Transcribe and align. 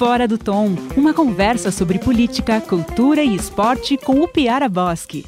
Fora 0.00 0.26
do 0.26 0.38
Tom, 0.38 0.76
uma 0.96 1.12
conversa 1.12 1.70
sobre 1.70 1.98
política, 1.98 2.58
cultura 2.58 3.22
e 3.22 3.36
esporte 3.36 3.98
com 3.98 4.22
o 4.22 4.26
Piara 4.26 4.66
Bosque. 4.66 5.26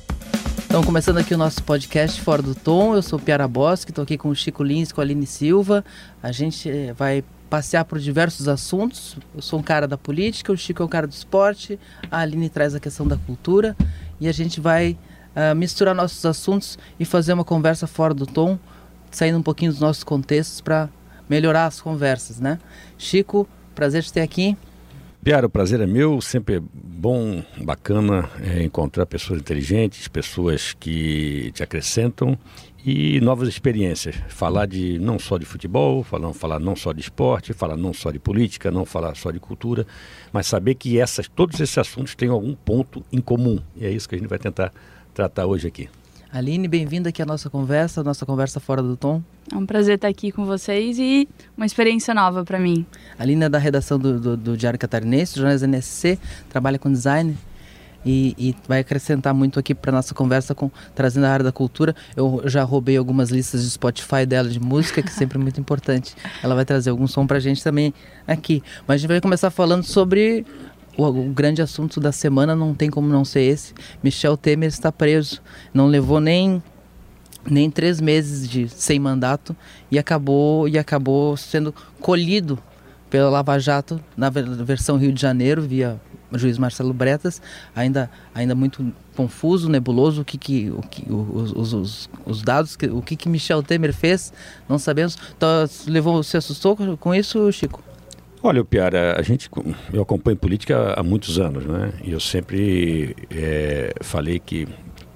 Então, 0.65 0.83
começando 0.83 1.19
aqui 1.19 1.35
o 1.35 1.37
nosso 1.37 1.63
podcast 1.63 2.19
Fora 2.19 2.41
do 2.41 2.55
Tom, 2.55 2.95
eu 2.95 3.03
sou 3.03 3.19
o 3.19 3.23
Piara 3.23 3.47
Bosque, 3.47 3.91
estou 3.91 4.03
aqui 4.03 4.17
com 4.17 4.31
o 4.31 4.35
Chico 4.35 4.63
Lins, 4.63 4.91
com 4.91 5.03
a 5.03 5.05
Aline 5.05 5.27
Silva. 5.27 5.85
A 6.23 6.33
gente 6.33 6.71
eh, 6.71 6.95
vai 6.95 7.23
passear 7.51 7.85
por 7.85 7.99
diversos 7.99 8.49
assuntos. 8.49 9.19
Eu 9.35 9.43
sou 9.43 9.59
um 9.59 9.63
cara 9.63 9.87
da 9.87 9.99
política, 9.99 10.51
o 10.51 10.57
Chico 10.57 10.83
é 10.83 10.87
um 10.87 10.89
cara 10.89 11.07
do 11.07 11.13
esporte, 11.13 11.79
a 12.11 12.21
Aline 12.21 12.49
traz 12.49 12.75
a 12.75 12.81
questão 12.81 13.07
da 13.07 13.19
cultura 13.19 13.77
e 14.19 14.27
a 14.27 14.33
gente 14.33 14.59
vai 14.59 14.97
uh, 15.37 15.55
misturar 15.55 15.95
nossos 15.95 16.25
assuntos 16.25 16.79
e 16.99 17.05
fazer 17.05 17.35
uma 17.35 17.45
conversa 17.45 17.87
fora 17.87 18.15
do 18.15 18.25
tom, 18.25 18.59
saindo 19.11 19.37
um 19.37 19.43
pouquinho 19.43 19.71
dos 19.71 19.83
nossos 19.83 20.03
contextos 20.03 20.63
para 20.63 20.89
melhorar 21.29 21.67
as 21.67 21.79
conversas, 21.79 22.41
né? 22.41 22.59
Chico, 22.97 23.47
prazer 23.73 24.03
te 24.03 24.13
ter 24.13 24.21
aqui. 24.21 24.57
Piara, 25.23 25.47
o 25.47 25.51
prazer 25.51 25.81
é 25.81 25.87
meu, 25.87 26.21
sempre 26.21 26.57
é 26.57 26.61
bom, 26.75 27.45
bacana 27.59 28.29
é, 28.41 28.65
encontrar 28.65 29.07
pessoas 29.07 29.39
inteligentes, 29.39 30.09
pessoas 30.09 30.75
que 30.75 31.53
te 31.55 31.63
acrescentam 31.63 32.37
e 32.85 33.21
novas 33.21 33.49
experiências. 33.49 34.17
Falar 34.29 34.67
de 34.67 34.99
não 34.99 35.21
só 35.21 35.39
de 35.39 35.47
futebol, 35.47 36.03
falar, 36.03 36.33
falar 36.33 36.59
não 36.59 36.75
só 36.75 36.93
de 36.93 37.01
esporte, 37.01 37.53
falar 37.53 37.77
não 37.77 37.93
só 37.93 38.11
de 38.11 38.19
política, 38.19 38.71
não 38.73 38.85
falar 38.85 39.15
só 39.15 39.31
de 39.31 39.39
cultura, 39.39 39.87
mas 40.33 40.49
saber 40.49 40.75
que 40.75 40.99
essas, 40.99 41.29
todos 41.29 41.61
esses 41.61 41.79
assuntos 41.79 42.17
têm 42.17 42.29
algum 42.29 42.55
ponto 42.55 43.05
em 43.13 43.21
comum. 43.21 43.61
E 43.77 43.87
é 43.87 43.91
isso 43.91 44.09
que 44.09 44.17
a 44.17 44.19
gente 44.19 44.29
vai 44.29 44.41
tentar 44.41 44.73
tratar 45.15 45.47
hoje 45.47 45.69
aqui. 45.69 45.89
Aline, 46.33 46.67
bem-vinda 46.67 47.11
aqui 47.11 47.21
à 47.21 47.27
nossa 47.27 47.51
conversa, 47.51 48.01
à 48.01 48.05
nossa 48.05 48.25
conversa 48.25 48.59
fora 48.59 48.83
do 48.83 48.97
tom. 48.97 49.23
É 49.53 49.55
um 49.55 49.67
prazer 49.67 49.97
estar 49.97 50.09
aqui 50.09 50.33
com 50.33 50.47
vocês 50.47 50.99
e 50.99 51.29
uma 51.55 51.67
experiência 51.67 52.15
nova 52.15 52.43
para 52.43 52.59
mim. 52.59 52.87
Aline 53.19 53.45
é 53.45 53.49
da 53.51 53.59
redação 53.59 53.99
do, 53.99 54.19
do, 54.19 54.35
do 54.35 54.57
Diário 54.57 54.79
Catarinense, 54.79 55.37
jornalismo 55.37 55.69
NSC, 55.69 56.19
trabalha 56.49 56.79
com 56.79 56.91
design 56.91 57.37
e, 58.05 58.35
e 58.39 58.57
vai 58.67 58.81
acrescentar 58.81 59.35
muito 59.35 59.59
aqui 59.59 59.75
para 59.75 59.93
nossa 59.93 60.15
conversa 60.15 60.55
com 60.55 60.71
trazendo 60.95 61.27
a 61.27 61.31
área 61.31 61.45
da 61.45 61.53
cultura. 61.53 61.95
Eu 62.17 62.43
já 62.47 62.63
roubei 62.63 62.97
algumas 62.97 63.29
listas 63.31 63.63
de 63.63 63.69
Spotify 63.69 64.25
dela 64.27 64.49
de 64.49 64.59
música, 64.59 65.03
que 65.03 65.09
é 65.09 65.13
sempre 65.13 65.37
muito 65.39 65.61
importante. 65.61 66.15
Ela 66.43 66.55
vai 66.55 66.65
trazer 66.65 66.89
algum 66.89 67.07
som 67.07 67.27
para 67.27 67.37
a 67.37 67.41
gente 67.41 67.63
também 67.63 67.93
aqui. 68.27 68.63
Mas 68.87 68.95
a 68.95 68.99
gente 68.99 69.09
vai 69.09 69.21
começar 69.21 69.51
falando 69.51 69.83
sobre 69.83 70.47
o, 70.97 71.05
o, 71.05 71.31
grande 71.31 71.63
assunto 71.63 72.01
da 72.01 72.13
semana 72.13 72.55
não 72.55 72.75
tem 72.75 72.91
como 72.91 73.09
não 73.09 73.25
ser 73.25 73.43
esse. 73.43 73.75
Michel 74.03 74.37
Temer 74.37 74.69
está 74.69 74.93
preso. 74.93 75.41
Não 75.73 75.87
levou 75.87 76.21
nem 76.21 76.63
nem 77.45 77.71
três 77.71 78.01
meses 78.01 78.49
de 78.49 78.69
sem 78.69 79.01
mandato 79.01 79.57
e 79.91 79.99
acabou 79.99 80.69
e 80.69 80.79
acabou 80.79 81.37
sendo 81.37 81.75
colhido 82.01 82.57
pela 83.11 83.29
Lava 83.29 83.59
Jato 83.59 84.01
na 84.17 84.31
versão 84.31 84.97
Rio 84.97 85.13
de 85.13 85.21
Janeiro 85.21 85.61
via 85.61 86.01
juiz 86.35 86.57
Marcelo 86.57 86.95
Bretas 86.95 87.43
ainda 87.75 88.09
ainda 88.33 88.55
muito 88.55 88.93
confuso 89.17 89.69
nebuloso 89.69 90.23
o 90.23 90.25
que 90.25 90.39
que, 90.39 90.71
o 90.71 90.81
que 90.83 91.05
os, 91.13 91.75
os, 91.75 92.11
os 92.25 92.43
dados 92.43 92.77
que, 92.77 92.87
o 92.87 93.03
que 93.03 93.17
que 93.17 93.29
Michel 93.29 93.63
Temer 93.63 93.93
fez 93.93 94.33
não 94.69 94.79
sabemos 94.79 95.19
então, 95.37 95.49
levou 95.87 96.23
se 96.23 96.37
assustou 96.37 96.77
com 96.97 97.15
isso 97.15 97.51
Chico 97.53 97.83
Olha, 98.45 98.65
Piara, 98.65 99.15
a 99.17 99.23
gente, 99.23 99.49
eu 99.93 100.03
acompanho 100.03 100.37
política 100.37 100.95
há 100.95 101.03
muitos 101.03 101.39
anos, 101.39 101.65
né? 101.65 101.93
E 102.03 102.11
eu 102.11 102.19
sempre 102.19 103.15
é, 103.31 103.95
falei 104.01 104.41
que 104.41 104.67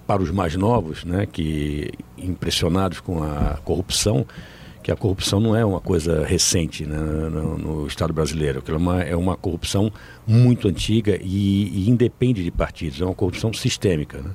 para 0.06 0.22
os 0.22 0.30
mais 0.30 0.54
novos, 0.54 1.04
né, 1.04 1.26
que 1.26 1.90
impressionados 2.16 3.00
com 3.00 3.24
a 3.24 3.58
corrupção, 3.64 4.24
que 4.80 4.92
a 4.92 4.96
corrupção 4.96 5.40
não 5.40 5.56
é 5.56 5.64
uma 5.64 5.80
coisa 5.80 6.24
recente 6.24 6.86
né, 6.86 6.96
no, 6.96 7.58
no, 7.58 7.86
Estado 7.88 8.12
brasileiro, 8.12 8.62
que 8.62 8.70
é 8.70 8.76
uma, 8.76 9.02
é 9.02 9.16
uma 9.16 9.36
corrupção 9.36 9.92
muito 10.24 10.68
antiga 10.68 11.18
e, 11.20 11.86
e 11.86 11.90
independe 11.90 12.44
de 12.44 12.52
partidos, 12.52 13.00
é 13.00 13.04
uma 13.04 13.14
corrupção 13.14 13.52
sistêmica. 13.52 14.18
Né? 14.18 14.30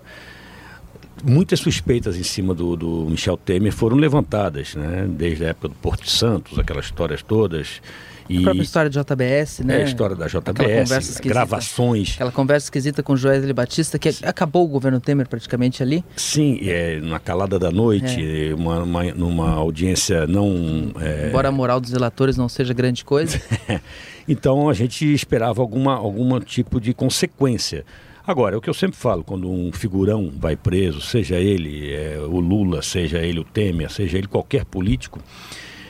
Muitas 1.23 1.61
suspeitas 1.61 2.17
em 2.17 2.23
cima 2.23 2.53
do, 2.53 2.75
do 2.75 3.07
Michel 3.09 3.37
Temer 3.37 3.71
foram 3.71 3.95
levantadas, 3.95 4.75
né, 4.75 5.07
desde 5.09 5.45
a 5.45 5.49
época 5.49 5.69
do 5.69 5.75
Porto 5.75 6.03
de 6.03 6.11
Santos, 6.11 6.59
aquelas 6.59 6.83
histórias 6.83 7.21
todas. 7.21 7.81
E 8.29 8.39
a 8.39 8.41
própria 8.41 8.61
história 8.61 8.89
da 8.89 9.01
JBS, 9.01 9.59
né? 9.59 9.79
É, 9.79 9.81
a 9.83 9.85
história 9.85 10.15
da 10.15 10.27
JBS, 10.27 11.19
gravações. 11.19 12.13
Aquela 12.15 12.31
conversa 12.31 12.67
esquisita 12.67 13.03
com 13.03 13.13
o 13.13 13.17
Joesley 13.17 13.53
Batista, 13.53 13.99
que 13.99 14.09
acabou 14.23 14.65
o 14.65 14.67
governo 14.67 14.99
Temer 14.99 15.27
praticamente 15.27 15.83
ali. 15.83 16.03
Sim, 16.15 16.59
é, 16.63 16.99
na 16.99 17.19
calada 17.19 17.57
da 17.59 17.71
noite, 17.71 18.49
é. 18.49 18.53
uma, 18.53 18.83
uma, 18.83 19.03
numa 19.13 19.49
audiência 19.51 20.25
não... 20.27 20.91
É... 20.99 21.29
Embora 21.29 21.49
a 21.49 21.51
moral 21.51 21.79
dos 21.79 21.91
relatores 21.91 22.37
não 22.37 22.47
seja 22.47 22.73
grande 22.73 23.03
coisa. 23.03 23.41
então 24.27 24.69
a 24.69 24.73
gente 24.73 25.11
esperava 25.13 25.61
alguma, 25.61 25.95
algum 25.95 26.39
tipo 26.39 26.79
de 26.79 26.93
consequência. 26.93 27.85
Agora, 28.25 28.55
é 28.55 28.57
o 28.57 28.61
que 28.61 28.69
eu 28.69 28.73
sempre 28.73 28.97
falo, 28.97 29.23
quando 29.23 29.49
um 29.49 29.71
figurão 29.71 30.31
vai 30.37 30.55
preso, 30.55 31.01
seja 31.01 31.37
ele 31.37 31.91
é, 31.91 32.19
o 32.19 32.39
Lula, 32.39 32.81
seja 32.81 33.19
ele 33.19 33.39
o 33.39 33.43
Temer, 33.43 33.91
seja 33.91 34.17
ele 34.17 34.27
qualquer 34.27 34.63
político, 34.63 35.19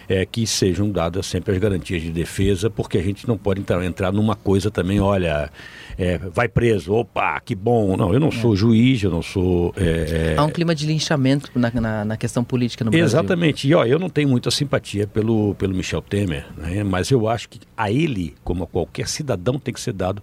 é, 0.08 0.26
que 0.26 0.46
sejam 0.46 0.90
dadas 0.90 1.26
sempre 1.26 1.54
as 1.54 1.58
garantias 1.60 2.02
de 2.02 2.12
defesa, 2.12 2.70
porque 2.70 2.98
a 2.98 3.02
gente 3.02 3.28
não 3.28 3.38
pode 3.38 3.62
entrar, 3.62 3.84
entrar 3.84 4.12
numa 4.12 4.36
coisa 4.36 4.70
também, 4.70 5.00
olha, 5.00 5.50
é, 5.98 6.18
vai 6.18 6.48
preso, 6.48 6.94
opa, 6.94 7.40
que 7.40 7.56
bom. 7.56 7.96
Não, 7.96 8.14
eu 8.14 8.20
não 8.20 8.30
é. 8.30 8.32
sou 8.32 8.56
juiz, 8.56 9.04
eu 9.04 9.12
não 9.12 9.22
sou. 9.22 9.74
É, 9.78 10.34
é, 10.34 10.36
Há 10.38 10.44
um 10.44 10.50
clima 10.50 10.74
de 10.74 10.86
linchamento 10.86 11.52
na, 11.56 11.72
na, 11.72 12.06
na, 12.06 12.18
questão 12.18 12.44
política 12.44 12.84
no 12.84 12.92
Brasil. 12.92 13.06
Exatamente. 13.06 13.68
E 13.68 13.74
ó, 13.74 13.86
eu 13.86 14.00
não 14.00 14.10
tenho 14.10 14.30
muita 14.30 14.52
simpatia 14.52 15.08
pelo, 15.08 15.56
pelo 15.56 15.74
Michel 15.74 16.02
Temer, 16.02 16.46
né? 16.58 16.84
mas 16.84 17.12
eu 17.12 17.28
acho 17.28 17.50
que 17.50 17.60
a 17.76 17.92
ele, 17.92 18.36
como 18.44 18.64
a 18.64 18.68
qualquer 18.68 19.08
cidadão, 19.08 19.60
tem 19.60 19.74
que 19.74 19.82
ser 19.82 19.94
dado 19.94 20.22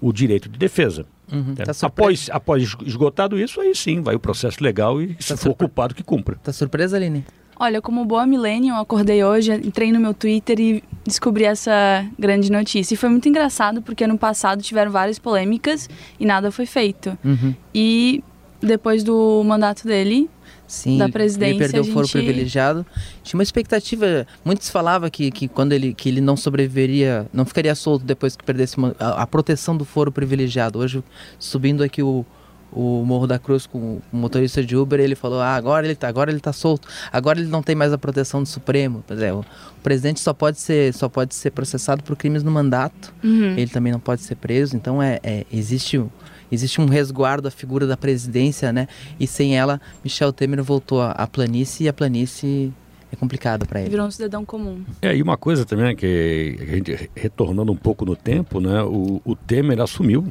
o 0.00 0.12
direito 0.12 0.48
de 0.48 0.58
defesa. 0.58 1.06
Uhum, 1.32 1.54
tá 1.54 1.72
após, 1.82 2.28
após 2.32 2.76
esgotado 2.84 3.38
isso, 3.38 3.60
aí 3.60 3.72
sim, 3.74 4.00
vai 4.00 4.16
o 4.16 4.18
processo 4.18 4.62
legal 4.62 5.00
e 5.00 5.14
tá 5.14 5.36
se 5.36 5.36
for 5.36 5.54
culpado 5.54 5.94
que 5.94 6.02
cumpra. 6.02 6.36
Tá 6.42 6.52
surpresa, 6.52 6.96
Aline? 6.96 7.24
Olha, 7.62 7.82
como 7.82 8.06
boa 8.06 8.24
millennium, 8.24 8.76
acordei 8.76 9.22
hoje, 9.22 9.52
entrei 9.52 9.92
no 9.92 10.00
meu 10.00 10.14
Twitter 10.14 10.58
e 10.58 10.82
descobri 11.04 11.44
essa 11.44 12.06
grande 12.18 12.50
notícia. 12.50 12.94
E 12.94 12.96
foi 12.96 13.10
muito 13.10 13.28
engraçado 13.28 13.82
porque 13.82 14.02
ano 14.02 14.16
passado 14.16 14.62
tiveram 14.62 14.90
várias 14.90 15.18
polêmicas 15.18 15.86
e 16.18 16.24
nada 16.24 16.50
foi 16.50 16.64
feito. 16.64 17.18
Uhum. 17.22 17.54
E 17.74 18.24
depois 18.62 19.04
do 19.04 19.42
mandato 19.44 19.86
dele, 19.86 20.30
Sim, 20.66 20.96
da 20.96 21.10
presidência. 21.10 21.52
Ele 21.52 21.58
perdeu 21.58 21.84
gente... 21.84 21.90
o 21.90 21.94
foro 21.94 22.08
privilegiado. 22.08 22.86
Tinha 23.22 23.36
uma 23.36 23.42
expectativa. 23.42 24.26
Muitos 24.42 24.70
falavam 24.70 25.10
que, 25.10 25.30
que 25.30 25.46
quando 25.46 25.74
ele, 25.74 25.92
que 25.92 26.08
ele 26.08 26.22
não 26.22 26.38
sobreviveria, 26.38 27.26
não 27.30 27.44
ficaria 27.44 27.74
solto 27.74 28.06
depois 28.06 28.36
que 28.36 28.42
perdesse 28.42 28.78
uma, 28.78 28.96
a, 28.98 29.22
a, 29.22 29.26
proteção 29.26 29.76
do 29.76 29.84
foro 29.84 30.10
privilegiado. 30.10 30.78
Hoje, 30.78 31.04
subindo 31.38 31.82
aqui 31.82 32.02
o, 32.02 32.24
o 32.72 33.04
Morro 33.04 33.26
da 33.26 33.38
Cruz 33.38 33.66
com 33.66 33.78
o 34.12 34.16
motorista 34.16 34.62
de 34.62 34.76
Uber, 34.76 35.00
ele 35.00 35.14
falou: 35.14 35.40
ah, 35.40 35.54
agora 35.54 35.86
ele 35.86 35.94
tá, 35.94 36.08
agora 36.08 36.30
ele 36.30 36.40
tá 36.40 36.52
solto, 36.52 36.88
agora 37.12 37.38
ele 37.38 37.48
não 37.48 37.62
tem 37.62 37.74
mais 37.74 37.92
a 37.92 37.98
proteção 37.98 38.42
do 38.42 38.48
Supremo. 38.48 39.04
Pois 39.06 39.20
é, 39.20 39.32
o, 39.32 39.40
o 39.40 39.80
presidente 39.82 40.20
só 40.20 40.32
pode 40.32 40.58
ser, 40.60 40.92
só 40.94 41.08
pode 41.08 41.34
ser 41.34 41.50
processado 41.50 42.02
por 42.02 42.16
crimes 42.16 42.42
no 42.42 42.50
mandato. 42.50 43.12
Uhum. 43.22 43.54
Ele 43.56 43.68
também 43.68 43.92
não 43.92 44.00
pode 44.00 44.22
ser 44.22 44.36
preso. 44.36 44.76
Então 44.76 45.02
é, 45.02 45.18
é 45.22 45.46
existe 45.52 46.02
existe 46.50 46.80
um 46.80 46.86
resguardo 46.86 47.46
à 47.46 47.50
figura 47.50 47.86
da 47.86 47.96
presidência, 47.96 48.72
né? 48.72 48.88
E 49.18 49.26
sem 49.26 49.56
ela, 49.56 49.80
Michel 50.02 50.32
Temer 50.32 50.62
voltou 50.62 51.00
à 51.00 51.26
planície 51.26 51.84
e 51.86 51.88
a 51.88 51.92
planície 51.92 52.72
é 53.12 53.16
complicado 53.16 53.66
para 53.66 53.80
ele. 53.80 53.90
Virou 53.90 54.06
um 54.06 54.10
cidadão 54.10 54.44
comum. 54.44 54.82
É, 55.02 55.16
e 55.16 55.22
uma 55.22 55.36
coisa 55.36 55.64
também 55.64 55.86
é 55.86 55.94
que 55.94 56.56
a 56.60 56.76
gente 56.76 57.10
retornando 57.14 57.72
um 57.72 57.76
pouco 57.76 58.04
no 58.04 58.14
tempo, 58.14 58.60
né? 58.60 58.82
O, 58.82 59.20
o 59.24 59.34
Temer 59.34 59.80
assumiu 59.80 60.26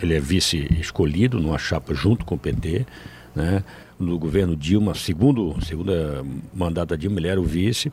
ele 0.00 0.14
é 0.14 0.20
vice 0.20 0.68
escolhido 0.78 1.40
numa 1.40 1.58
chapa 1.58 1.94
junto 1.94 2.24
com 2.24 2.34
o 2.34 2.38
PT, 2.38 2.86
né? 3.34 3.62
No 3.98 4.18
governo 4.18 4.54
Dilma, 4.54 4.94
segundo 4.94 5.56
segunda 5.64 6.24
mandato 6.54 6.90
da 6.90 6.96
Dilma, 6.96 7.18
ele 7.18 7.28
era 7.28 7.40
o 7.40 7.44
vice 7.44 7.92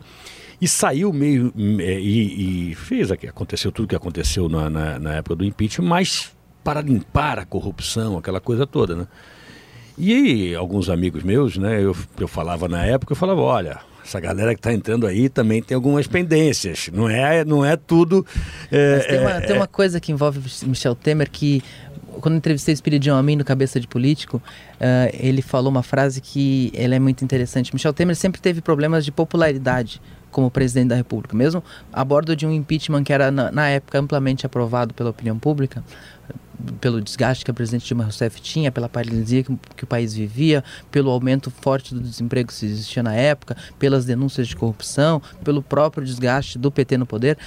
e 0.62 0.68
saiu 0.68 1.12
meio 1.12 1.54
é, 1.80 2.00
e, 2.00 2.72
e 2.72 2.76
fez 2.76 3.12
aconteceu 3.12 3.72
tudo 3.72 3.88
que 3.88 3.96
aconteceu 3.96 4.48
na, 4.48 4.70
na, 4.70 5.00
na, 5.00 5.14
época 5.16 5.36
do 5.36 5.44
impeachment, 5.44 5.88
mas 5.88 6.32
para 6.64 6.82
limpar 6.82 7.40
a 7.40 7.46
corrupção, 7.46 8.18
aquela 8.18 8.40
coisa 8.40 8.66
toda, 8.66 8.96
né? 8.96 9.08
E 9.98 10.54
alguns 10.56 10.90
amigos 10.90 11.24
meus, 11.24 11.58
né? 11.58 11.82
Eu, 11.82 11.96
eu 12.20 12.28
falava 12.28 12.68
na 12.68 12.86
época, 12.86 13.14
eu 13.14 13.16
falava, 13.16 13.42
olha, 13.42 13.80
essa 14.06 14.20
galera 14.20 14.54
que 14.54 14.60
está 14.60 14.72
entrando 14.72 15.08
aí 15.08 15.30
também 15.30 15.64
tem 15.64 15.74
algumas 15.74 16.06
pendências. 16.06 16.90
Não 16.94 17.10
é, 17.10 17.44
não 17.44 17.66
é 17.66 17.76
tudo. 17.76 18.26
É, 18.72 19.00
tem, 19.00 19.20
uma, 19.20 19.32
é, 19.32 19.42
tem 19.42 19.56
uma 19.56 19.68
coisa 19.68 20.00
que 20.00 20.12
envolve 20.12 20.40
Michel 20.64 20.96
Temer 20.96 21.30
que 21.30 21.64
quando 22.22 22.36
entrevistei 22.36 22.74
o 22.74 22.76
Espiridião 22.76 23.18
Amin 23.18 23.36
no 23.36 23.46
Cabeça 23.46 23.80
de 23.80 23.88
Político, 23.88 24.38
uh, 24.38 25.10
ele 25.14 25.42
falou 25.42 25.70
uma 25.70 25.84
frase 25.84 26.22
que 26.22 26.72
ela 26.76 26.96
é 26.96 27.00
muito 27.00 27.24
interessante. 27.24 27.74
Michel 27.74 27.94
Temer 27.94 28.16
sempre 28.16 28.42
teve 28.42 28.62
problemas 28.62 29.06
de 29.06 29.12
popularidade 29.12 30.02
como 30.32 30.52
presidente 30.52 30.90
da 30.90 30.96
República, 30.96 31.36
mesmo 31.36 31.64
a 31.94 32.04
bordo 32.04 32.36
de 32.36 32.46
um 32.46 32.52
impeachment 32.52 33.04
que 33.06 33.14
era 33.14 33.32
na, 33.32 33.52
na 33.52 33.70
época 33.70 33.98
amplamente 33.98 34.46
aprovado 34.46 34.94
pela 34.94 35.10
opinião 35.10 35.40
pública, 35.40 35.82
pelo 36.82 37.02
desgaste 37.02 37.46
que 37.46 37.52
a 37.52 37.54
presidente 37.54 37.86
Dilma 37.86 38.04
Rousseff 38.04 38.42
tinha, 38.42 38.72
pela 38.72 38.90
paralisia 38.90 39.44
que, 39.44 39.58
que, 39.76 39.84
o 39.84 39.88
país 39.88 40.14
vivia, 40.14 40.64
pelo 40.92 41.10
aumento 41.10 41.50
forte 41.50 41.94
do 41.94 42.02
desemprego 42.02 42.52
que 42.52 42.66
existia 42.66 43.02
na 43.02 43.14
época, 43.14 43.56
pelas 43.80 44.06
denúncias 44.06 44.48
de 44.48 44.56
corrupção, 44.56 45.22
pelo 45.44 45.62
próprio 45.62 46.06
desgaste 46.06 46.58
do 46.58 46.72
PT 46.72 46.98
no 46.98 47.06
poder 47.06 47.38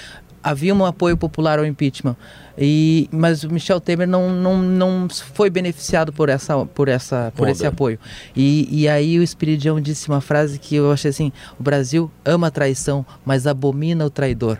havia 0.43 0.75
um 0.75 0.85
apoio 0.85 1.17
popular 1.17 1.59
ao 1.59 1.67
impeachment. 1.67 2.17
E, 2.57 3.09
mas 3.13 3.45
o 3.45 3.53
Michel 3.53 3.81
Temer 3.81 4.09
não, 4.09 4.31
não, 4.31 4.61
não 4.61 5.09
foi 5.09 5.49
beneficiado 5.49 6.13
por, 6.13 6.29
essa, 6.29 6.67
por, 6.67 6.89
essa, 6.89 7.33
por 7.37 7.49
esse 7.49 7.65
apoio. 7.65 7.99
E, 8.35 8.69
e 8.71 8.89
aí 8.89 9.19
o 9.19 9.23
Espiridião 9.23 9.81
disse 9.81 10.09
uma 10.09 10.21
frase 10.21 10.59
que 10.59 10.75
eu 10.75 10.91
achei 10.91 11.11
assim: 11.11 11.33
o 11.59 11.63
Brasil 11.63 12.11
ama 12.25 12.49
a 12.49 12.51
traição, 12.51 13.07
mas 13.25 13.47
abomina 13.47 14.05
o 14.05 14.11
traidor. 14.11 14.59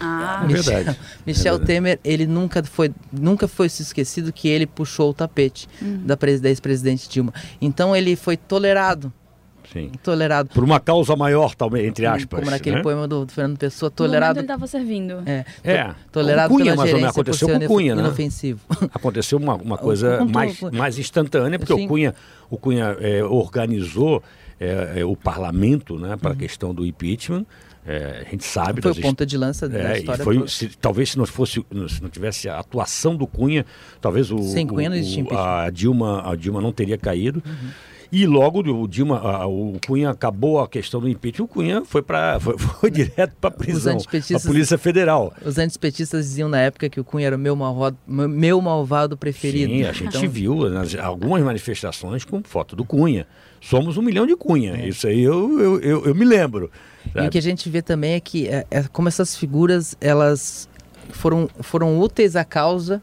Ah, 0.00 0.42
é 0.44 0.52
verdade. 0.52 0.98
Michel 1.26 1.54
é 1.54 1.58
verdade. 1.58 1.66
Temer, 1.66 2.00
ele 2.04 2.26
nunca 2.26 2.62
foi, 2.62 2.92
nunca 3.12 3.46
foi 3.46 3.68
se 3.68 3.82
esquecido 3.82 4.32
que 4.32 4.48
ele 4.48 4.66
puxou 4.66 5.10
o 5.10 5.14
tapete 5.14 5.68
Uhum. 5.80 6.06
da 6.06 6.48
ex-presidente 6.48 7.08
Dilma. 7.08 7.32
Então 7.60 7.94
ele 7.94 8.16
foi 8.16 8.36
tolerado, 8.36 9.12
Sim. 9.72 9.90
tolerado. 10.02 10.48
Por 10.52 10.64
uma 10.64 10.80
causa 10.80 11.14
maior, 11.16 11.54
talvez, 11.54 11.86
entre 11.86 12.06
aspas. 12.06 12.40
Como 12.40 12.50
naquele 12.50 12.76
né? 12.76 12.82
poema 12.82 13.06
do, 13.06 13.24
do 13.24 13.32
Fernando 13.32 13.56
Pessoa, 13.58 13.88
no 13.88 13.94
tolerado. 13.94 14.38
ele 14.38 14.44
estava 14.44 14.66
servindo. 14.66 15.22
É, 15.26 15.44
É, 15.62 15.84
to- 15.84 15.94
tolerado 16.12 16.48
com 16.50 16.58
Cunha, 16.58 16.72
pela 16.72 16.86
gerência 16.86 17.12
por 17.12 17.20
aconteceu 17.20 17.48
ser 17.48 17.60
com 17.60 17.66
Cunha, 17.66 17.94
né? 17.94 18.02
inofensivo. 18.02 18.60
Aconteceu 18.94 19.38
uma, 19.38 19.54
uma 19.54 19.78
coisa 19.78 20.24
mais, 20.24 20.60
mais 20.72 20.98
instantânea, 20.98 21.58
porque 21.58 21.74
Sim. 21.74 21.84
o 21.84 21.88
Cunha, 21.88 22.14
o 22.50 22.56
Cunha 22.56 22.96
é, 23.00 23.22
organizou 23.24 24.22
é, 24.58 24.94
é, 25.00 25.04
o 25.04 25.14
parlamento 25.16 25.98
né, 25.98 26.16
para 26.16 26.32
a 26.32 26.36
questão 26.36 26.74
do 26.74 26.84
impeachment. 26.84 27.44
É, 27.86 28.24
a 28.26 28.30
gente 28.30 28.44
sabe 28.44 28.80
Uhum. 28.86 28.92
Foi 28.92 29.00
o 29.00 29.02
ponta 29.02 29.24
de 29.24 29.38
lança 29.38 29.66
da 29.68 29.78
É, 29.78 29.96
e 29.96 29.98
história. 30.00 30.22
foi, 30.22 30.46
se, 30.48 30.68
talvez 30.68 31.10
se 31.12 31.18
não 31.18 31.24
fosse, 31.24 31.64
se 31.88 32.02
não 32.02 32.10
tivesse 32.10 32.46
a 32.46 32.58
atuação 32.58 33.16
do 33.16 33.26
Cunha, 33.26 33.64
talvez 34.02 34.30
o, 34.30 34.38
Sem 34.42 34.66
Cunha 34.66 34.90
não 34.90 34.96
o- 34.96 35.00
o- 35.00 35.02
impeachment. 35.02 35.32
Uhum. 35.32 35.38
a 35.38 35.70
Dilma, 35.70 36.30
a 36.30 36.36
Dilma 36.36 36.60
não 36.60 36.72
teria 36.72 36.98
caído. 36.98 37.42
E 38.12 38.26
logo 38.26 38.60
o 38.60 38.88
Dilma, 38.88 39.18
a- 39.20 39.46
o 39.46 39.78
Cunha 39.86 40.10
acabou 40.10 40.58
a 40.60 40.66
questão 40.68 41.00
do 41.00 41.08
impeachment, 41.08 41.44
o 41.44 41.48
Cunha 41.48 41.84
foi 41.84 42.02
para 42.02 42.40
foi, 42.40 42.58
foi 42.58 42.90
direto 42.90 43.32
para 43.40 43.48
a 43.48 43.52
prisão, 43.52 43.96
a 43.98 44.40
polícia 44.40 44.76
federal. 44.76 45.32
Os 45.44 45.58
antipetistas 45.58 46.26
diziam 46.26 46.48
na 46.48 46.58
época 46.60 46.88
que 46.88 46.98
o 46.98 47.04
Cunha 47.04 47.28
era 47.28 47.36
o 47.36 47.38
meu 47.38 47.54
malvado, 47.54 47.96
meu 48.06 48.60
malvado 48.60 49.16
preferido. 49.16 49.72
Sim, 49.72 49.84
a 49.84 49.92
gente 49.92 50.16
Então, 50.16 50.28
viu 50.28 50.68
nas, 50.68 50.94
algumas 50.96 51.40
manifestações 51.42 52.24
com 52.24 52.42
foto 52.42 52.74
do 52.74 52.84
Cunha. 52.84 53.26
Somos 53.60 53.96
um 53.96 54.02
milhão 54.02 54.26
de 54.26 54.34
Cunha. 54.34 54.86
Isso 54.88 55.06
aí 55.06 55.20
eu, 55.20 55.60
eu, 55.60 55.80
eu, 55.80 56.04
eu 56.06 56.14
me 56.14 56.24
lembro. 56.24 56.70
E 57.06 57.12
sabe? 57.12 57.26
o 57.28 57.30
que 57.30 57.38
a 57.38 57.42
gente 57.42 57.68
vê 57.70 57.80
também 57.80 58.14
é 58.14 58.20
que 58.20 58.48
é, 58.48 58.66
é 58.70 58.82
como 58.84 59.06
essas 59.06 59.36
figuras 59.36 59.94
elas 60.00 60.68
foram, 61.10 61.48
foram 61.60 62.00
úteis 62.00 62.34
à 62.34 62.44
causa 62.44 63.00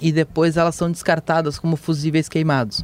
e 0.00 0.12
depois 0.12 0.56
elas 0.56 0.74
são 0.74 0.90
descartadas 0.90 1.58
como 1.58 1.76
fusíveis 1.76 2.28
queimados. 2.28 2.82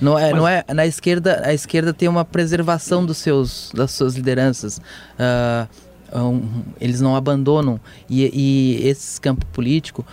Não 0.00 0.18
é, 0.18 0.30
Mas- 0.30 0.36
não 0.40 0.48
é 0.48 0.64
na 0.74 0.86
esquerda 0.86 1.42
a 1.44 1.52
esquerda 1.54 1.92
tem 1.94 2.08
uma 2.08 2.24
preservação 2.24 3.04
dos 3.04 3.18
seus 3.18 3.70
das 3.74 3.90
suas 3.92 4.14
lideranças. 4.14 4.80
Ah, 5.18 5.66
um, 6.14 6.62
eles 6.80 7.00
não 7.00 7.16
abandonam 7.16 7.80
e, 8.08 8.22
e 8.32 8.86
esse 8.88 9.20
campo 9.20 9.44
político 9.46 10.04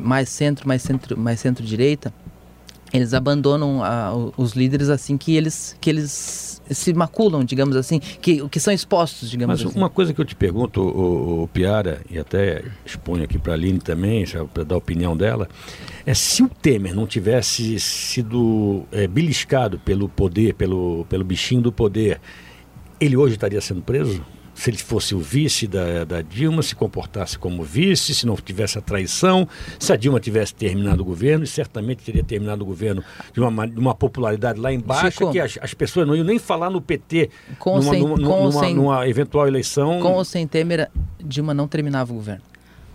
mais 0.00 0.28
centro 0.30 0.66
mais 0.66 0.80
centro 0.82 1.18
mais 1.18 1.40
centro 1.40 1.62
direita 1.64 2.12
eles 2.92 3.12
abandonam 3.12 3.82
ah, 3.84 4.14
o- 4.14 4.32
os 4.38 4.52
líderes 4.52 4.88
assim 4.88 5.18
que 5.18 5.34
eles 5.36 5.76
que 5.80 5.90
eles 5.90 6.51
se 6.70 6.92
maculam, 6.92 7.44
digamos 7.44 7.76
assim, 7.76 7.98
que 7.98 8.46
que 8.48 8.60
são 8.60 8.72
expostos, 8.72 9.30
digamos 9.30 9.60
Mas 9.60 9.70
assim. 9.70 9.78
uma 9.78 9.90
coisa 9.90 10.12
que 10.12 10.20
eu 10.20 10.24
te 10.24 10.34
pergunto, 10.34 10.80
o, 10.82 11.48
Piara, 11.52 12.00
e 12.10 12.18
até 12.18 12.62
exponho 12.84 13.24
aqui 13.24 13.38
para 13.38 13.52
a 13.52 13.56
Aline 13.56 13.78
também, 13.78 14.24
para 14.52 14.64
dar 14.64 14.74
a 14.74 14.78
opinião 14.78 15.16
dela, 15.16 15.48
é 16.04 16.14
se 16.14 16.42
o 16.42 16.48
Temer 16.48 16.94
não 16.94 17.06
tivesse 17.06 17.78
sido 17.80 18.84
é, 18.92 19.06
beliscado 19.06 19.78
pelo 19.78 20.08
poder, 20.08 20.54
pelo, 20.54 21.06
pelo 21.08 21.24
bichinho 21.24 21.62
do 21.62 21.72
poder, 21.72 22.20
ele 23.00 23.16
hoje 23.16 23.34
estaria 23.34 23.60
sendo 23.60 23.82
preso? 23.82 24.24
Se 24.62 24.70
ele 24.70 24.76
fosse 24.78 25.12
o 25.12 25.18
vice 25.18 25.66
da, 25.66 26.04
da 26.04 26.22
Dilma, 26.22 26.62
se 26.62 26.72
comportasse 26.76 27.36
como 27.36 27.64
vice, 27.64 28.14
se 28.14 28.24
não 28.24 28.36
tivesse 28.36 28.78
a 28.78 28.80
traição, 28.80 29.48
se 29.76 29.92
a 29.92 29.96
Dilma 29.96 30.20
tivesse 30.20 30.54
terminado 30.54 31.02
o 31.02 31.04
governo, 31.04 31.42
e 31.42 31.48
certamente 31.48 32.04
teria 32.04 32.22
terminado 32.22 32.62
o 32.62 32.64
governo 32.66 33.02
de 33.32 33.40
uma, 33.40 33.50
ma- 33.50 33.66
de 33.66 33.76
uma 33.76 33.92
popularidade 33.92 34.60
lá 34.60 34.72
embaixo, 34.72 35.18
Chico. 35.18 35.32
que 35.32 35.40
as, 35.40 35.58
as 35.60 35.74
pessoas 35.74 36.06
não 36.06 36.14
iam 36.14 36.24
nem 36.24 36.38
falar 36.38 36.70
no 36.70 36.80
PT 36.80 37.28
Com 37.58 37.78
numa, 37.80 37.90
sem- 37.90 38.00
numa- 38.02 38.16
numa- 38.16 38.52
sem- 38.52 38.74
numa 38.76 39.08
eventual 39.08 39.48
eleição. 39.48 40.00
Com 40.00 40.12
ou 40.12 40.24
sem 40.24 40.46
Temer, 40.46 40.88
Dilma 41.18 41.52
não 41.52 41.66
terminava 41.66 42.12
o 42.12 42.14
governo. 42.14 42.42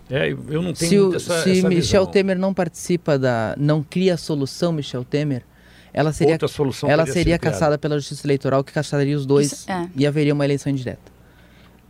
É, 0.08 0.30
eu 0.30 0.62
não 0.62 0.72
tenho 0.72 0.88
Se, 0.88 0.98
o, 0.98 1.14
essa, 1.16 1.42
se 1.42 1.58
essa 1.58 1.68
Michel 1.68 2.00
visão. 2.00 2.06
Temer 2.06 2.38
não 2.38 2.54
participa 2.54 3.18
da, 3.18 3.54
não 3.58 3.82
cria 3.82 4.14
a 4.14 4.16
solução 4.16 4.72
Michel 4.72 5.04
Temer, 5.04 5.42
ela 5.92 6.14
seria, 6.14 6.32
Outra 6.32 6.48
solução 6.48 6.88
ela 6.88 7.04
seria 7.04 7.38
caçada 7.38 7.76
pela 7.76 7.96
Justiça 7.98 8.26
Eleitoral, 8.26 8.64
que 8.64 8.72
caçaria 8.72 9.14
os 9.14 9.26
dois 9.26 9.52
Isso, 9.52 9.70
é. 9.70 9.86
e 9.94 10.06
haveria 10.06 10.32
uma 10.32 10.46
eleição 10.46 10.72
indireta. 10.72 11.17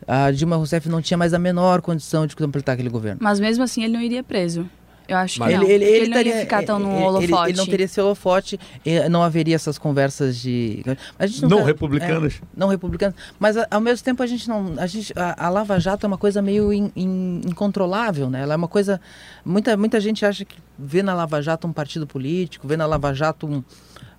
A 0.08 0.30
Dilma 0.30 0.56
Rousseff 0.56 0.88
não 0.88 1.02
tinha 1.02 1.18
mais 1.18 1.34
a 1.34 1.38
menor 1.38 1.82
condição 1.82 2.26
de 2.26 2.34
completar 2.34 2.72
aquele 2.72 2.88
governo. 2.88 3.18
Mas 3.22 3.38
mesmo 3.38 3.62
assim 3.62 3.84
ele 3.84 3.92
não 3.92 4.00
iria 4.00 4.22
preso. 4.24 4.68
Eu 5.06 5.16
acho 5.16 5.38
Mas 5.40 5.48
que 5.48 5.54
não. 5.54 5.60
porque 5.60 5.72
ele, 5.72 5.84
não 6.00 6.04
estaria- 6.08 6.34
ia 6.34 6.40
ficar 6.42 6.62
tão 6.64 6.78
no 6.78 6.88
ele- 6.90 6.96
ele- 6.98 7.04
holofote. 7.06 7.50
Ele, 7.50 7.56
não 7.56 7.66
teria 7.66 7.84
esse 7.86 7.98
holofote, 7.98 8.60
e 8.84 9.08
não 9.08 9.22
haveria 9.22 9.54
essas 9.54 9.78
conversas 9.78 10.36
de. 10.36 10.82
A 11.18 11.26
gente 11.26 11.46
Não 11.46 11.62
republicanas. 11.62 12.34
é, 12.42 12.46
não 12.54 12.68
republicanas. 12.68 13.14
Mas 13.40 13.56
ao 13.70 13.80
mesmo 13.80 14.04
tempo 14.04 14.22
a 14.22 14.26
gente 14.26 14.46
não. 14.46 14.74
A, 14.76 14.86
gente, 14.86 15.14
a, 15.16 15.46
a 15.46 15.48
Lava 15.48 15.80
Jato 15.80 16.04
é 16.04 16.08
uma 16.08 16.18
coisa 16.18 16.42
meio 16.42 16.70
in- 16.74 16.92
in- 16.94 17.40
incontrolável, 17.46 18.28
né? 18.28 18.42
Ela 18.42 18.52
é 18.52 18.56
uma 18.56 18.68
coisa. 18.68 19.00
Muita, 19.44 19.78
muita 19.78 19.98
gente 19.98 20.26
acha 20.26 20.44
que 20.44 20.56
vê 20.78 21.02
na 21.02 21.14
Lava 21.14 21.40
Jato 21.40 21.66
um 21.66 21.72
partido 21.72 22.06
político, 22.06 22.68
vê 22.68 22.76
na 22.76 22.84
Lava 22.84 23.14
Jato 23.14 23.46
um. 23.46 23.64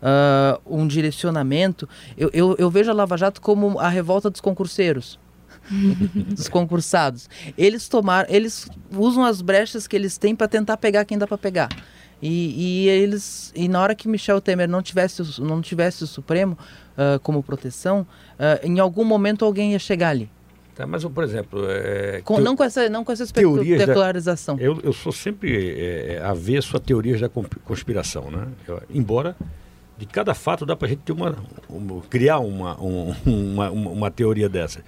ah, 0.01 0.59
um 0.65 0.87
direcionamento. 0.87 1.87
Eu, 2.17 2.31
eu, 2.33 2.55
eu 2.57 2.69
vejo 2.71 2.89
a 2.89 2.93
Lava 2.95 3.15
Jato 3.15 3.41
como 3.41 3.79
a 3.79 3.89
revolta 3.89 4.27
dos 4.29 4.41
concurseiros 4.41 5.19
dos 6.35 6.47
concursados. 6.49 7.29
Eles 7.57 7.87
tomaram, 7.87 8.27
eles 8.31 8.67
usam 8.91 9.23
as 9.23 9.41
brechas 9.41 9.87
que 9.87 9.95
eles 9.95 10.17
têm 10.17 10.35
para 10.35 10.47
tentar 10.47 10.77
pegar 10.77 11.05
quem 11.05 11.17
dá 11.17 11.27
para 11.27 11.37
pegar. 11.37 11.69
E, 12.21 12.85
e 12.85 12.89
eles 12.89 13.51
e 13.55 13.69
na 13.69 13.81
hora 13.81 13.95
que 13.95 14.07
Michel 14.07 14.41
Temer 14.41 14.67
não 14.67 14.81
tivesse 14.81 15.21
o- 15.21 15.43
não 15.43 15.61
tivesse 15.61 16.03
o 16.03 16.07
Supremo 16.07 16.57
ah, 16.97 17.17
como 17.23 17.41
proteção, 17.41 18.05
ah, 18.37 18.59
em 18.61 18.77
algum 18.79 19.05
momento 19.05 19.45
alguém 19.45 19.71
ia 19.71 19.79
chegar 19.79 20.09
ali. 20.09 20.29
Tá, 20.75 20.85
mas, 20.87 21.03
por 21.05 21.23
exemplo, 21.25 21.65
é, 21.69 22.21
Com- 22.23 22.35
teo- 22.35 22.43
não 22.43 22.55
com 22.55 22.63
essa 22.63 22.89
não 22.89 23.03
com 23.05 23.11
essa 23.11 23.25
da- 23.25 23.41
espetacularização. 23.41 24.57
eu, 24.59 24.79
eu 24.83 24.93
sou 24.93 25.11
sempre 25.11 25.77
é, 25.79 26.21
avesso 26.23 26.75
a 26.75 26.79
teorias 26.79 27.19
da 27.21 27.29
conspiração, 27.29 28.29
né? 28.31 28.47
Eu- 28.67 28.81
embora 28.89 29.35
de 29.97 30.05
cada 30.05 30.33
fato 30.33 30.65
dá 30.65 30.75
para 30.77 30.87
a 30.87 30.89
gente 30.89 30.99
ter 31.01 31.11
uma, 31.13 31.35
uma- 31.69 32.01
criar 32.03 32.39
uma, 32.39 32.81
um- 32.81 33.13
uma, 33.25 33.69
uma, 33.71 33.91
uma 33.91 34.11
teoria 34.11 34.47
dessa. 34.49 34.81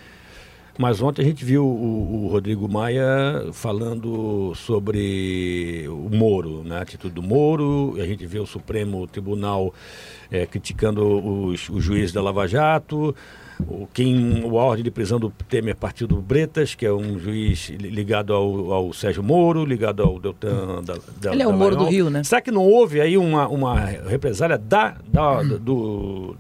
Mas 0.77 1.01
ontem 1.01 1.21
a 1.21 1.25
gente 1.25 1.43
viu 1.43 1.65
o, 1.65 2.25
o 2.25 2.27
Rodrigo 2.27 2.67
Maia 2.67 3.47
falando 3.51 4.53
sobre 4.55 5.85
o 5.89 6.09
Moro, 6.15 6.63
né? 6.63 6.77
a 6.77 6.81
atitude 6.81 7.13
do 7.13 7.21
Moro, 7.21 7.95
a 7.99 8.05
gente 8.05 8.25
vê 8.25 8.39
o 8.39 8.45
Supremo 8.45 9.05
Tribunal 9.05 9.73
eh, 10.31 10.45
criticando 10.45 11.05
os, 11.05 11.69
os 11.69 11.83
juízes 11.83 12.13
da 12.13 12.21
Lava 12.21 12.47
Jato, 12.47 13.13
o, 13.67 13.87
quem, 13.93 14.41
a 14.43 14.47
ordem 14.47 14.83
de 14.83 14.89
prisão 14.89 15.19
do 15.19 15.29
Temer 15.49 15.75
partiu 15.75 16.07
do 16.07 16.15
Bretas, 16.21 16.73
que 16.73 16.85
é 16.85 16.91
um 16.91 17.19
juiz 17.19 17.69
li- 17.69 17.89
ligado 17.89 18.33
ao, 18.33 18.71
ao 18.71 18.93
Sérgio 18.93 19.21
Moro, 19.21 19.65
ligado 19.65 20.01
ao 20.01 20.19
Deltan 20.19 20.81
da, 20.83 20.95
da 21.21 21.33
Ele 21.33 21.43
é 21.43 21.47
o 21.47 21.53
Moro 21.53 21.75
do. 21.75 21.85
Rio, 21.85 22.09
né? 22.09 22.23
Será 22.23 22.41
que 22.41 22.49
não 22.49 22.65
houve 22.65 22.99
aí 23.01 23.17
uma, 23.17 23.47
uma 23.47 23.75
represália 23.79 24.57
da, 24.57 24.95
da, 25.07 25.43
do, 25.43 26.35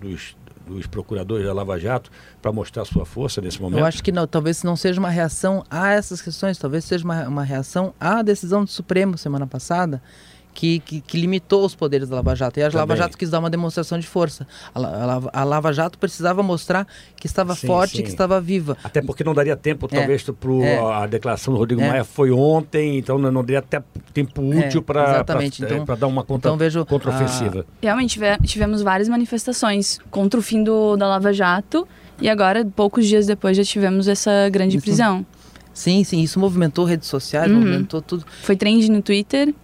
dos, 0.00 0.36
dos 0.74 0.86
procuradores 0.86 1.44
da 1.46 1.52
Lava 1.52 1.78
Jato 1.78 2.10
para 2.40 2.52
mostrar 2.52 2.84
sua 2.84 3.04
força 3.04 3.40
nesse 3.40 3.60
momento? 3.60 3.80
Eu 3.80 3.86
acho 3.86 4.02
que 4.02 4.12
não, 4.12 4.26
talvez 4.26 4.62
não 4.62 4.76
seja 4.76 4.98
uma 4.98 5.10
reação 5.10 5.64
a 5.70 5.90
essas 5.90 6.22
questões, 6.22 6.58
talvez 6.58 6.84
seja 6.84 7.04
uma, 7.04 7.28
uma 7.28 7.44
reação 7.44 7.94
à 8.00 8.22
decisão 8.22 8.64
do 8.64 8.70
Supremo 8.70 9.18
semana 9.18 9.46
passada, 9.46 10.02
que, 10.52 10.80
que, 10.80 11.00
que 11.00 11.16
limitou 11.18 11.64
os 11.64 11.74
poderes 11.74 12.08
da 12.08 12.16
Lava 12.16 12.34
Jato. 12.34 12.58
E 12.58 12.62
a 12.62 12.66
Lava 12.66 12.78
Também. 12.78 12.96
Jato 12.96 13.16
quis 13.16 13.30
dar 13.30 13.38
uma 13.38 13.48
demonstração 13.50 13.98
de 13.98 14.06
força. 14.06 14.46
A, 14.74 14.78
a 14.78 15.06
Lava- 15.06 15.30
a 15.32 15.44
Lava 15.44 15.72
Jato 15.72 15.98
precisava 15.98 16.42
mostrar 16.42 16.86
que 17.16 17.26
estava 17.26 17.54
Sim, 17.54 17.66
forte, 17.66 17.96
sim. 17.98 18.02
que 18.02 18.08
estava 18.08 18.40
viva. 18.40 18.76
Até 18.82 19.00
porque 19.00 19.22
não 19.24 19.32
daria 19.34 19.56
tempo, 19.56 19.86
talvez, 19.88 20.22
para 20.22 20.52
é. 20.64 20.78
a 20.78 21.06
declaração 21.06 21.54
do 21.54 21.58
Rodrigo 21.58 21.80
É. 21.82 21.88
Maia 21.88 22.04
foi 22.04 22.30
ontem, 22.30 22.98
então 22.98 23.18
não 23.18 23.30
não 23.30 23.42
daria 23.42 23.60
até 23.60 23.82
tempo 24.12 24.42
útil 24.42 24.80
É, 24.80 24.84
para 24.84 25.02
exatamente. 25.14 25.62
Então- 25.62 25.84
dar 25.96 26.06
uma 26.06 26.22
contra, 26.24 26.48
então 26.50 26.56
vejo, 26.58 26.84
contraofensiva. 26.84 27.64
Realmente 27.82 28.10
tive- 28.14 28.38
tivemos 28.46 28.82
várias 28.82 29.08
manifestações 29.08 29.98
contra 30.10 30.38
o 30.38 30.42
fim 30.42 30.62
do, 30.64 30.96
da 30.96 31.06
Lava 31.06 31.32
Jato 31.32 31.86
e 32.20 32.28
agora, 32.28 32.64
poucos 32.76 33.06
dias 33.06 33.26
depois, 33.26 33.56
já 33.56 33.64
tivemos 33.64 34.08
essa 34.08 34.48
grande 34.50 34.76
Isso. 34.76 34.84
prisão. 34.84 35.24
Sim, 35.72 36.02
sim, 36.04 36.20
isso 36.20 36.38
movimentou 36.38 36.84
redes 36.84 37.08
sociais, 37.08 37.50
Uhum. 37.50 37.58
movimentou 37.58 38.02
tudo. 38.02 38.24
Foi 38.42 38.56
trend 38.56 38.90
no 38.90 39.00
Twitter. 39.00 39.54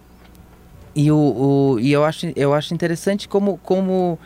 E, 0.97 1.11
o, 1.11 1.15
o- 1.75 1.79
e 1.79 1.91
eu, 1.93 2.03
acho, 2.03 2.31
eu 2.35 2.53
acho 2.55 2.73
interessante 2.73 3.27
como, 3.29 3.59
como 3.59 4.17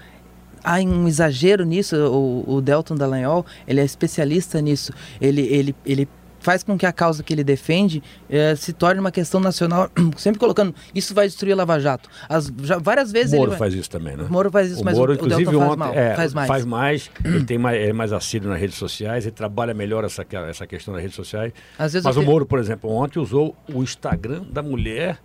há 0.63 0.75
um 0.75 1.06
exagero 1.08 1.66
nisso. 1.66 1.98
O, 1.98 2.46
o 2.56 2.62
Delton 2.62 2.96
Dallagnol, 2.96 3.46
ele 3.68 3.82
é 3.82 3.84
especialista 3.84 4.62
nisso. 4.62 4.94
Ele, 5.20 5.42
ele, 5.42 5.75
ele 5.86 6.08
faz 6.40 6.63
com 6.63 6.78
que 6.78 6.86
a 6.86 6.94
causa 6.94 7.22
que 7.24 7.34
ele 7.34 7.44
defende 7.44 8.01
eh, 8.30 8.56
se 8.56 8.72
torne 8.74 9.00
uma 9.01 9.12
questão 9.12 9.40
nacional, 9.40 9.92
sempre 10.18 10.40
colocando 10.40 10.74
isso 10.96 11.13
vai 11.13 11.28
destruir 11.28 11.51
a 11.51 11.56
Lava 11.58 11.78
Jato. 11.80 12.10
As, 12.30 12.51
já, 12.63 12.80
várias 12.80 13.12
vezes 13.12 13.38
Moro 13.38 13.51
ele 13.51 13.58
faz 13.60 13.74
isso 13.75 13.90
também, 13.90 14.16
né? 14.16 14.25
Moro 14.30 14.50
faz 14.50 14.72
isso, 14.72 14.82
o 14.82 14.86
mas 14.86 14.98
Moro, 14.98 15.12
o, 15.12 15.16
inclusive, 15.16 15.44
o 15.44 15.51
Deltan 15.51 15.60
faz, 15.60 15.72
ontem, 15.72 15.80
mal, 15.80 15.94
é, 15.94 16.16
faz 16.16 16.34
mais. 16.34 16.48
Faz 16.48 16.66
mais, 16.66 17.12
ele 17.24 17.44
tem 17.44 17.58
mais, 17.60 17.80
é 17.80 17.94
mais 17.94 18.12
assíduo 18.13 18.50
nas 18.50 18.60
redes 18.60 18.75
sociais, 18.78 19.25
ele 19.25 19.36
trabalha 19.36 19.74
melhor 19.74 20.04
essa, 20.04 20.25
essa 20.50 20.66
questão 20.66 20.94
das 20.94 21.04
redes 21.04 21.16
sociais. 21.16 21.54
Às 21.78 21.94
vezes 21.94 22.06
mas 22.06 22.18
o 22.18 22.24
Moro, 22.24 22.46
por 22.46 22.58
exemplo, 22.58 22.90
ontem 22.90 23.20
usou 23.20 23.56
o 23.72 23.84
Instagram 23.84 24.44
da 24.50 24.63
mulher 24.63 25.20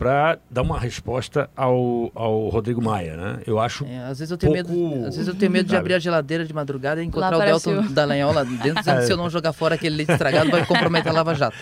para 0.00 0.38
dar 0.50 0.62
uma 0.62 0.80
resposta 0.80 1.50
ao, 1.54 2.10
ao 2.14 2.48
Rodrigo 2.48 2.80
Maia, 2.80 3.16
né? 3.18 3.40
Eu 3.46 3.58
acho 3.60 3.84
É, 3.84 3.98
às 4.06 4.18
vezes 4.18 4.30
eu 4.32 4.38
tenho 4.38 4.54
pouco- 4.54 4.72
medo, 4.72 5.06
às 5.06 5.14
vezes 5.14 5.28
eu 5.28 5.34
tenho 5.34 5.52
medo 5.52 5.68
de 5.68 5.76
abrir 5.76 5.92
a 5.92 5.98
geladeira 5.98 6.42
de 6.46 6.54
madrugada 6.54 7.02
e 7.02 7.06
encontrar 7.06 7.36
Lá 7.36 7.36
o 7.36 7.46
Delton 7.46 7.82
Dallagnol 7.92 8.32
lá 8.32 8.42
dentro, 8.42 8.56
dizendo 8.80 8.98
que 9.00 9.02
se 9.06 9.12
eu 9.12 9.16
não 9.18 9.28
jogar 9.28 9.52
fora 9.52 9.74
aquele 9.74 9.96
leite 9.96 10.10
estragado 10.12 10.50
vai 10.50 10.64
comprometer 10.64 11.10
a 11.12 11.14
Lava 11.14 11.34
Jato. 11.34 11.54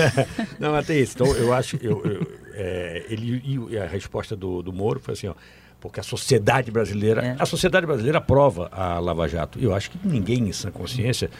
Não, 0.60 0.82
tem 0.82 1.00
isso. 1.00 1.14
Então, 1.14 1.26
eu 1.36 1.54
acho. 1.54 1.78
Eu, 1.80 2.04
eu- 2.04 2.30
é, 2.54 3.06
ele, 3.08 3.66
e 3.70 3.78
a 3.78 3.86
resposta 3.86 4.36
do, 4.36 4.62
do 4.62 4.72
Moro 4.74 5.00
foi 5.00 5.14
assim: 5.14 5.28
ó, 5.28 5.34
porque 5.80 5.98
a 5.98 6.02
sociedade 6.02 6.70
brasileira. 6.70 7.24
É. 7.24 7.36
A 7.38 7.46
sociedade 7.46 7.86
brasileira 7.86 8.18
aprova 8.18 8.68
a 8.72 8.98
Lava 8.98 9.26
Jato. 9.26 9.58
E 9.58 9.64
eu 9.64 9.74
acho 9.74 9.90
que 9.90 9.98
ninguém 10.04 10.48
em 10.48 10.52
sã 10.52 10.70
consciência 10.70 11.30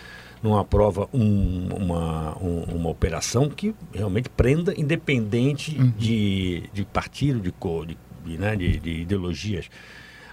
não 0.42 0.58
aprova 0.58 1.08
um- 1.12 1.68
uma, 1.74 2.36
um- 2.38 2.64
uma 2.76 2.90
operação 2.90 3.48
que 3.48 3.74
realmente 3.92 4.28
prenda, 4.28 4.74
independente 4.78 5.72
de, 5.72 6.64
de 6.72 6.84
partido, 6.84 7.40
de 7.40 7.50
cor, 7.52 7.86
de, 7.86 7.96
de, 8.24 8.38
né, 8.38 8.54
de, 8.56 8.78
de 8.78 8.90
ideologias. 9.02 9.68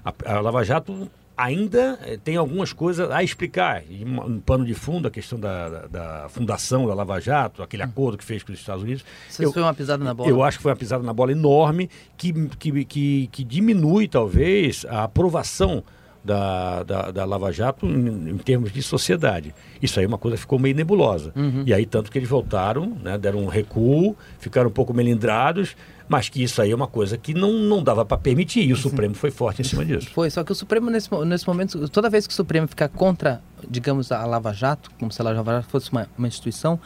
A, 0.03 0.13
a 0.35 0.39
Lava 0.41 0.63
Jato 0.63 1.09
ainda 1.35 1.97
eh, 2.03 2.19
tem 2.23 2.35
algumas 2.35 2.71
coisas 2.73 3.09
a 3.09 3.23
explicar. 3.23 3.81
E 3.89 4.05
um 4.05 4.39
pano 4.39 4.63
de 4.65 4.73
fundo, 4.75 5.07
a 5.07 5.11
questão 5.11 5.39
da, 5.39 5.67
da, 5.69 5.87
da 5.87 6.29
fundação 6.29 6.85
da 6.85 6.93
Lava 6.93 7.19
Jato, 7.19 7.63
aquele 7.63 7.81
acordo 7.81 8.17
que 8.19 8.23
fez 8.23 8.43
com 8.43 8.51
os 8.51 8.59
Estados 8.59 8.83
Unidos. 8.83 9.03
Isso 9.29 9.41
Eu- 9.41 9.51
foi 9.51 9.61
uma 9.63 9.73
pisada 9.73 10.03
na 10.03 10.13
bola. 10.13 10.29
eu 10.29 10.43
acho 10.43 10.57
que 10.59 10.63
foi 10.63 10.71
uma 10.71 10.77
pisada 10.77 11.03
na 11.03 11.13
bola 11.13 11.31
enorme 11.31 11.89
que, 12.15 12.31
que, 12.59 12.85
que, 12.85 13.27
que 13.31 13.43
diminui, 13.43 14.07
talvez, 14.07 14.85
a 14.87 15.05
aprovação 15.05 15.83
da, 16.23 16.83
da, 16.83 17.11
da 17.11 17.25
Lava 17.25 17.51
Jato 17.51 17.85
em, 17.85 18.29
em 18.29 18.37
termos 18.37 18.71
de 18.71 18.81
sociedade. 18.81 19.53
Isso 19.81 19.99
aí 19.99 20.05
é 20.05 20.07
uma 20.07 20.17
coisa 20.17 20.35
que 20.37 20.41
ficou 20.41 20.57
meio 20.59 20.75
nebulosa. 20.75 21.33
E 21.65 21.73
aí, 21.73 21.85
tanto 21.85 22.11
que 22.11 22.17
eles 22.17 22.29
voltaram, 22.29 22.97
né, 23.03 23.17
deram 23.17 23.39
um 23.39 23.47
recuo, 23.47 24.15
ficaram 24.39 24.69
um 24.69 24.73
pouco 24.73 24.93
melindrados, 24.93 25.75
mas 26.07 26.29
que 26.29 26.43
isso 26.43 26.61
aí 26.61 26.71
é 26.71 26.75
uma 26.75 26.87
coisa 26.87 27.17
que 27.17 27.33
não, 27.33 27.51
não 27.53 27.83
dava 27.83 28.05
para 28.05 28.17
permitir. 28.17 28.63
E 28.63 28.73
o 28.73 28.77
Supremo 28.77 29.15
foi 29.15 29.31
forte 29.31 29.61
em 29.61 29.65
cima 29.65 29.83
disso. 29.85 30.09
Foi, 30.11 30.29
só 30.29 30.43
que 30.43 30.51
o 30.51 30.55
Supremo, 30.55 30.89
nesse, 30.89 31.09
nesse 31.25 31.47
momento, 31.47 31.87
toda 31.89 32.09
vez 32.09 32.27
que 32.27 32.33
o 32.33 32.35
Supremo 32.35 32.67
ficar 32.67 32.89
contra, 32.89 33.41
digamos, 33.67 34.11
a 34.11 34.25
Lava 34.25 34.53
Jato, 34.53 34.91
como 34.99 35.11
se 35.11 35.21
a 35.21 35.25
Lava 35.25 35.51
Jato 35.51 35.67
fosse 35.69 35.91
uma, 35.91 36.07
uma 36.17 36.27
instituição, 36.27 36.79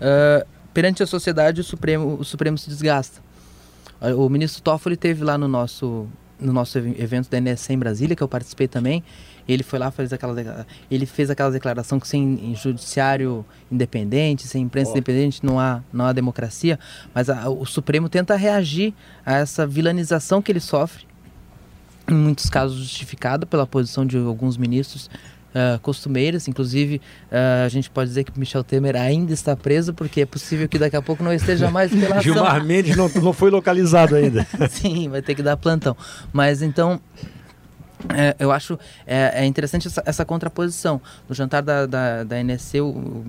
ah, 0.00 0.46
perante 0.72 1.02
a 1.02 1.06
sociedade, 1.06 1.60
o 1.60 1.64
Supremo, 1.64 2.16
o 2.18 2.24
Supremo 2.24 2.56
se 2.56 2.68
desgasta. 2.68 3.20
O 4.16 4.30
ministro 4.30 4.62
Toffoli 4.62 4.96
teve 4.96 5.22
lá 5.22 5.36
no 5.36 5.46
nosso, 5.46 6.08
no 6.40 6.52
nosso 6.52 6.78
ev- 6.78 6.94
evento 7.00 7.28
da 7.30 7.38
NSC 7.38 7.72
em 7.72 7.78
Brasília, 7.78 8.16
que 8.16 8.22
eu 8.22 8.28
participei 8.28 8.66
também. 8.68 9.02
Ele 9.48 9.62
foi 9.62 9.78
lá, 9.78 9.90
fez 9.90 10.12
aquela, 10.12 10.66
ele 10.90 11.06
fez 11.06 11.28
aquela 11.30 11.50
declaração 11.50 11.98
que 11.98 12.06
sem 12.06 12.54
judiciário 12.54 13.44
independente, 13.70 14.46
sem 14.46 14.62
imprensa 14.62 14.90
Ó. 14.90 14.94
independente, 14.94 15.44
não 15.44 15.58
há, 15.58 15.82
não 15.92 16.04
há 16.06 16.12
democracia. 16.12 16.78
Mas 17.14 17.28
a- 17.28 17.48
o 17.48 17.64
Supremo 17.66 18.08
tenta 18.08 18.36
reagir 18.36 18.94
a 19.26 19.34
essa 19.38 19.66
vilanização 19.66 20.40
que 20.40 20.52
ele 20.52 20.60
sofre 20.60 21.04
em 22.08 22.14
muitos 22.14 22.48
casos 22.50 22.76
justificada 22.78 23.46
pela 23.46 23.66
posição 23.66 24.04
de 24.04 24.16
alguns 24.18 24.56
ministros 24.56 25.08
ah, 25.54 25.78
costumeiros. 25.82 26.48
Inclusive, 26.48 27.00
ah, 27.30 27.64
a 27.64 27.68
gente 27.68 27.90
pode 27.90 28.08
dizer 28.08 28.24
que 28.24 28.38
Michel 28.38 28.64
Temer 28.64 28.96
ainda 28.96 29.32
está 29.32 29.56
preso, 29.56 29.92
porque 29.92 30.22
é 30.22 30.26
possível 30.26 30.68
que 30.68 30.78
daqui 30.78 30.96
a 30.96 31.02
pouco 31.02 31.22
não 31.22 31.32
esteja 31.32 31.70
mais 31.70 31.90
pela 31.90 32.06
ação. 32.18 32.22
Gilmar 32.22 32.64
Mendes 32.64 32.96
não, 32.96 33.08
não 33.08 33.32
foi 33.32 33.50
localizado 33.50 34.14
ainda. 34.16 34.46
Sim, 34.70 35.08
vai 35.08 35.22
ter 35.22 35.34
que 35.34 35.42
dar 35.42 35.56
plantão. 35.56 35.96
Mas 36.32 36.62
então. 36.62 37.00
É, 38.08 38.34
eu 38.38 38.50
acho 38.50 38.78
é, 39.06 39.42
é 39.42 39.46
interessante 39.46 39.86
essa, 39.86 40.02
essa 40.06 40.24
contraposição. 40.24 41.00
No 41.28 41.34
jantar 41.34 41.62
da, 41.62 41.86
da, 41.86 42.24
da 42.24 42.40
NSC, 42.42 42.80
o, 42.80 42.88
o 42.88 43.26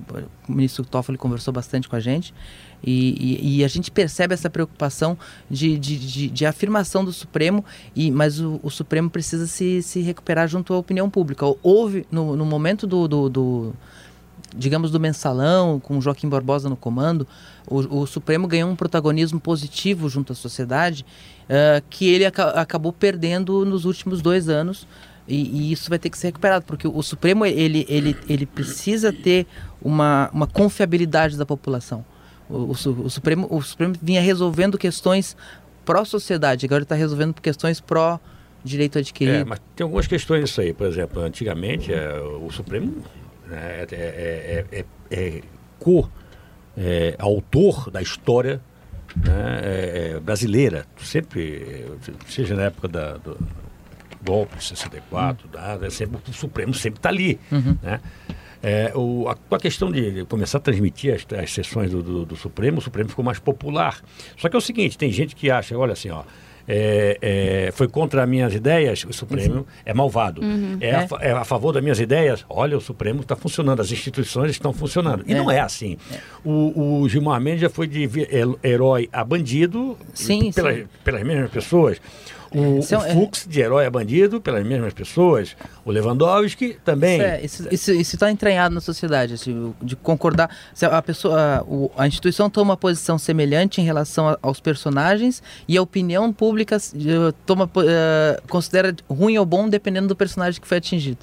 ministro 0.48 0.86
Toffoli 0.86 1.18
conversou 1.18 1.54
bastante 1.54 1.90
com 1.90 1.96
a 1.96 2.00
gente 2.00 2.34
e, 2.84 3.38
e- 3.42 3.58
e 3.60 3.64
a 3.64 3.68
gente 3.68 3.92
percebe 3.92 4.34
essa 4.34 4.50
preocupação 4.50 5.18
de, 5.50 5.78
de, 5.78 5.98
de, 6.00 6.28
de 6.30 6.46
afirmação 6.46 7.06
do 7.06 7.12
Supremo, 7.14 7.64
e, 7.96 8.10
mas 8.10 8.40
o, 8.40 8.60
o 8.64 8.70
Supremo 8.70 9.10
precisa 9.10 9.46
se, 9.48 9.82
se 9.84 10.02
recuperar 10.02 10.48
junto 10.48 10.74
à 10.74 10.78
opinião 10.78 11.10
pública. 11.10 11.46
Houve, 11.62 12.06
no, 12.12 12.36
no 12.36 12.46
momento 12.46 12.88
do, 12.88 13.08
do, 13.08 13.30
do 13.30 13.74
digamos, 14.56 14.92
do 14.92 15.00
mensalão, 15.00 15.80
com 15.80 15.98
o 15.98 16.02
Joaquim 16.02 16.28
Barbosa 16.30 16.70
no 16.70 16.76
comando, 16.76 17.28
o, 17.68 18.02
o 18.02 18.08
Supremo 18.08 18.48
ganhou 18.48 18.70
um 18.70 18.76
protagonismo 18.76 19.40
positivo 19.40 20.10
junto 20.10 20.34
à 20.34 20.36
sociedade 20.36 21.06
eh, 21.48 21.82
que 21.90 22.08
ele 22.10 22.26
aca- 22.26 22.50
acabou 22.52 22.92
perdendo 22.92 23.64
nos 23.66 23.86
últimos 23.86 24.22
dois 24.22 24.50
anos. 24.50 24.88
E, 25.28 25.36
e 25.36 25.72
isso 25.72 25.88
vai 25.90 26.00
ter 26.00 26.10
que 26.10 26.18
ser 26.18 26.28
recuperado, 26.28 26.66
porque 26.66 26.88
o 26.88 27.02
Supremo 27.04 27.46
ele, 27.46 27.86
ele, 27.88 28.18
ele 28.28 28.46
precisa 28.46 29.14
ter 29.14 29.46
uma, 29.82 30.30
uma 30.34 30.48
confiabilidade 30.48 31.38
da 31.38 31.46
população. 31.46 32.04
O, 32.50 32.56
o 32.56 32.72
o 32.72 33.10
Supremo, 33.10 33.48
o 33.50 33.62
Supremo 33.62 33.94
vinha 34.02 34.20
resolvendo 34.20 34.78
questões 34.78 35.38
pró-sociedade, 35.86 36.66
agora 36.66 36.84
está 36.84 36.96
resolvendo 36.96 37.36
questões 37.40 37.80
pró-direito 37.80 38.98
adquirido. 38.98 39.38
É, 39.38 39.44
mas 39.46 39.60
tem 39.76 39.84
algumas 39.86 40.08
questões 40.08 40.42
nisso 40.42 40.60
aí. 40.60 40.74
Por 40.74 40.88
exemplo, 40.88 41.22
antigamente 41.22 41.94
é, 41.94 42.20
o 42.20 42.50
Supremo 42.52 42.92
né, 43.52 43.86
é, 43.92 43.96
é, 43.96 44.66
é, 44.72 44.86
é, 45.12 45.28
é 45.28 45.42
co 45.78 46.10
é, 46.78 47.18
da 47.92 48.02
história 48.02 48.62
né, 49.16 49.62
é, 49.64 50.12
é, 50.16 50.20
brasileira. 50.20 50.86
Sempre, 50.98 51.86
seja 52.28 52.56
na 52.56 52.64
época 52.64 52.88
da, 52.88 53.18
do 53.18 53.38
golpe 54.24 54.58
de 54.58 54.64
64, 54.64 55.48
da, 55.50 55.80
é 55.82 55.90
sempre, 55.90 56.20
o 56.28 56.34
Supremo 56.34 56.74
sempre 56.74 57.00
está 57.00 57.10
ali. 57.10 57.40
Né? 57.82 58.00
É, 58.64 58.92
o, 58.96 59.28
a, 59.28 59.36
com 59.36 59.56
a 59.56 59.60
questão 59.60 59.92
de 59.92 60.24
começar 60.26 60.60
a 60.60 60.62
transmitir 60.62 61.16
as, 61.16 61.26
as 61.40 61.52
sessões 61.52 61.92
do, 61.92 62.04
do, 62.04 62.26
do 62.26 62.36
Supremo, 62.36 62.78
o 62.78 62.82
Supremo 62.82 63.10
ficou 63.10 63.26
mais 63.26 63.40
popular. 63.40 64.02
Só 64.38 64.48
que 64.48 64.56
é 64.56 64.60
o 64.60 64.62
seguinte, 64.62 64.98
tem 64.98 65.12
gente 65.12 65.36
que 65.36 65.50
acha, 65.50 65.76
olha 65.78 65.94
assim, 65.94 66.10
ó, 66.10 66.24
é, 66.74 67.18
é, 67.68 67.72
foi 67.74 67.88
contra 67.90 68.24
as 68.24 68.30
minhas 68.30 68.54
ideias, 68.54 69.04
o 69.04 69.12
Supremo 69.12 69.68
é 69.86 69.94
malvado. 69.94 70.42
É, 70.80 70.96
a, 70.96 71.08
fa- 71.08 71.20
é 71.22 71.32
a 71.34 71.44
favor 71.44 71.74
das 71.74 71.84
minhas 71.84 72.00
ideias, 72.00 72.46
olha, 72.50 72.78
o 72.78 72.82
Supremo 72.82 73.20
está 73.22 73.36
funcionando, 73.36 73.82
as 73.82 73.92
instituições 73.92 74.52
estão 74.52 74.72
funcionando. 74.72 75.24
E 75.28 75.34
É. 75.34 75.36
não 75.36 75.52
é 75.52 75.60
assim. 75.60 75.98
O, 76.46 77.02
o 77.02 77.10
Gilmar 77.10 77.42
Mendes 77.42 77.62
já 77.62 77.70
foi 77.70 77.88
de 77.88 78.10
herói 78.64 79.10
a 79.12 79.22
bandido 79.26 79.98
Sim, 80.14 80.52
pelas, 80.54 80.76
sim. 80.78 80.86
pelas 81.04 81.24
mesmas 81.24 81.52
pessoas. 81.52 82.00
O, 82.54 82.80
Esse 82.80 82.94
é 82.94 82.98
o 82.98 83.02
Fux 83.02 83.46
de 83.50 83.62
herói 83.62 83.86
a 83.86 83.90
bandido 83.90 84.42
pelas 84.42 84.66
mesmas 84.66 84.94
pessoas. 84.94 85.56
O 85.86 85.92
Lewandowski 85.92 86.78
também. 86.84 87.18
Isso 87.44 87.68
é, 87.68 87.74
isso, 87.74 87.92
está 87.92 88.30
entranhado 88.30 88.76
na 88.76 88.82
sociedade, 88.82 89.34
assim, 89.36 89.74
de 89.82 89.96
concordar. 89.96 90.50
Se 90.74 90.86
a 90.86 91.02
pessoa, 91.02 91.66
a, 91.98 92.04
a 92.04 92.08
instituição 92.08 92.50
toma 92.50 92.72
uma 92.72 92.78
posição 92.78 93.18
semelhante 93.18 93.80
em 93.80 93.86
relação 93.86 94.28
a- 94.28 94.38
aos 94.42 94.60
personagens 94.60 95.42
e 95.68 95.78
a 95.78 95.82
opinião 95.82 96.34
pública 96.34 96.76
eh, 96.76 97.34
toma, 97.46 97.70
eh, 97.86 98.42
considera 98.50 98.94
ruim 99.10 99.38
ou 99.38 99.46
bom 99.46 99.70
dependendo 99.70 100.10
do 100.10 100.16
personagem 100.16 100.60
que 100.60 100.68
foi 100.68 100.78
atingido. 100.78 101.20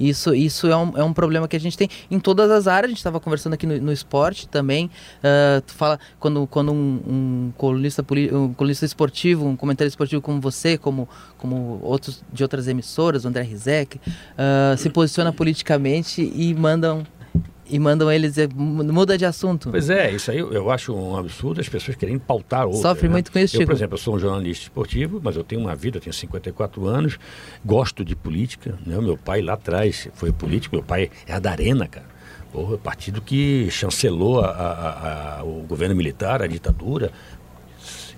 Isso, 0.00 0.34
isso 0.34 0.66
é, 0.66 0.76
um, 0.76 0.96
é 0.96 1.04
um 1.04 1.12
problema 1.12 1.46
que 1.46 1.54
a 1.54 1.60
gente 1.60 1.76
tem 1.76 1.88
em 2.10 2.18
todas 2.18 2.50
as 2.50 2.66
áreas. 2.66 2.86
A 2.86 2.88
gente 2.88 2.98
estava 2.98 3.20
conversando 3.20 3.52
aqui 3.52 3.66
no, 3.66 3.78
no 3.78 3.92
esporte 3.92 4.48
também. 4.48 4.90
ah, 5.22 5.62
tu 5.64 5.74
fala 5.74 6.00
quando, 6.18 6.46
quando 6.46 6.72
um, 6.72 7.00
um 7.06 7.52
colunista, 7.56 8.04
um 8.32 8.54
colunista 8.54 8.86
esportivo, 8.86 9.46
um 9.46 9.56
comentário 9.56 9.88
esportivo 9.88 10.22
como 10.22 10.40
você, 10.40 10.78
como, 10.78 11.06
como 11.36 11.78
outros 11.82 12.24
de 12.32 12.42
outras 12.42 12.66
emissoras, 12.66 13.24
o 13.24 13.28
André 13.28 13.42
Rizek, 13.42 14.00
ah, 14.38 14.74
se 14.78 14.88
posiciona 14.88 15.32
politicamente 15.32 16.22
e 16.34 16.54
mandam 16.54 17.04
e 17.70 17.78
mandam 17.78 18.10
eles 18.10 18.30
dizer, 18.32 18.48
"Mu- 18.54 18.84
muda 18.84 19.16
de 19.16 19.24
assunto. 19.24 19.70
Pois 19.70 19.88
é, 19.90 20.10
isso 20.12 20.30
aí 20.30 20.38
eu, 20.38 20.70
acho 20.70 20.94
um 20.94 21.16
absurdo 21.16 21.60
as 21.60 21.68
pessoas 21.68 21.96
querem 21.96 22.18
pautar 22.18 22.66
outro. 22.66 22.82
Sofre 22.82 23.08
muito 23.08 23.30
com 23.32 23.38
isso, 23.38 23.56
Eu, 23.60 23.66
por 23.66 23.74
exemplo, 23.74 23.94
eu 23.94 23.98
sou 23.98 24.14
um 24.14 24.18
jornalista 24.18 24.64
esportivo, 24.64 25.20
mas 25.22 25.36
eu 25.36 25.44
tenho 25.44 25.60
uma 25.60 25.74
vida, 25.74 25.98
eu 25.98 26.00
tenho 26.00 26.12
54 26.12 26.86
anos, 26.86 27.18
gosto 27.64 28.04
de 28.04 28.14
política. 28.16 28.78
Né? 28.86 28.98
Meu 29.00 29.16
pai 29.16 29.40
lá 29.42 29.54
atrás 29.54 30.08
foi 30.14 30.32
político, 30.32 30.74
meu 30.76 30.84
pai 30.84 31.10
era 31.26 31.38
da 31.40 31.50
Arena, 31.50 31.86
cara. 31.86 32.06
Porra, 32.52 32.76
partido 32.78 33.20
que 33.22 33.68
chancelou 33.70 34.40
a- 34.40 34.48
a- 34.50 35.38
a- 35.40 35.44
o 35.44 35.64
governo 35.68 35.94
militar, 35.94 36.42
a 36.42 36.48
ditadura. 36.48 37.12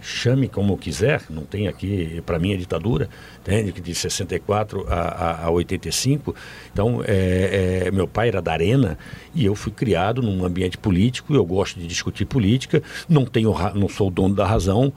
Chame 0.02 0.48
como 0.48 0.76
quiser, 0.76 1.22
não 1.30 1.44
tem 1.44 1.68
aqui, 1.68 2.20
para 2.26 2.36
mim, 2.38 2.52
a 2.52 2.56
ditadura, 2.56 3.08
entende? 3.40 3.70
Que 3.70 3.80
de 3.80 3.94
64 3.94 4.84
a, 4.88 4.94
a, 4.94 5.44
a 5.46 5.50
85. 5.50 6.34
Então, 6.72 7.02
é, 7.06 7.84
é, 7.86 7.90
meu 7.92 8.08
pai 8.08 8.28
era 8.28 8.42
da 8.42 8.52
Arena 8.52 8.98
e 9.32 9.44
eu 9.44 9.54
fui 9.54 9.70
criado 9.70 10.20
num 10.20 10.44
ambiente 10.44 10.76
político, 10.76 11.32
eu 11.34 11.44
gosto 11.44 11.78
de 11.78 11.86
discutir 11.86 12.24
política, 12.24 12.82
não, 13.08 13.24
tenho, 13.24 13.54
não 13.74 13.88
sou 13.88 14.08
o 14.08 14.10
dono 14.10 14.34
da 14.34 14.44
razão, 14.44 14.92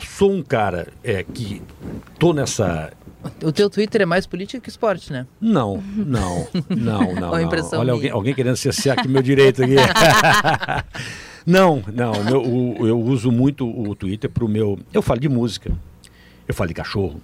sou 0.00 0.32
um 0.32 0.42
cara 0.42 0.88
é, 1.04 1.22
que 1.22 1.60
estou 2.14 2.32
nessa 2.32 2.92
O 3.42 3.52
teu 3.52 3.68
Twitter 3.68 4.00
é 4.00 4.06
mais 4.06 4.26
política 4.26 4.58
que 4.58 4.70
esporte, 4.70 5.12
né? 5.12 5.26
Não, 5.38 5.82
não, 5.94 6.48
não, 6.70 7.14
não. 7.14 7.36
Não. 7.36 7.78
Olha, 7.78 7.92
alguém, 7.92 8.10
alguém 8.10 8.34
querendo 8.34 8.56
cessear 8.56 8.98
aqui 8.98 9.06
meu 9.06 9.22
direito 9.22 9.62
aqui. 9.62 9.74
não, 11.46 11.82
não. 11.92 12.24
meu- 12.24 12.42
o- 12.42 12.86
eu 12.86 13.00
uso 13.00 13.30
muito 13.30 13.66
o 13.68 13.94
Twitter 13.94 14.28
para 14.28 14.44
o 14.44 14.48
meu. 14.48 14.78
Eu 14.92 15.00
falo 15.00 15.20
de 15.20 15.28
música, 15.28 15.72
eu 16.48 16.52
falo 16.54 16.68
de 16.68 16.74
cachorro, 16.74 17.20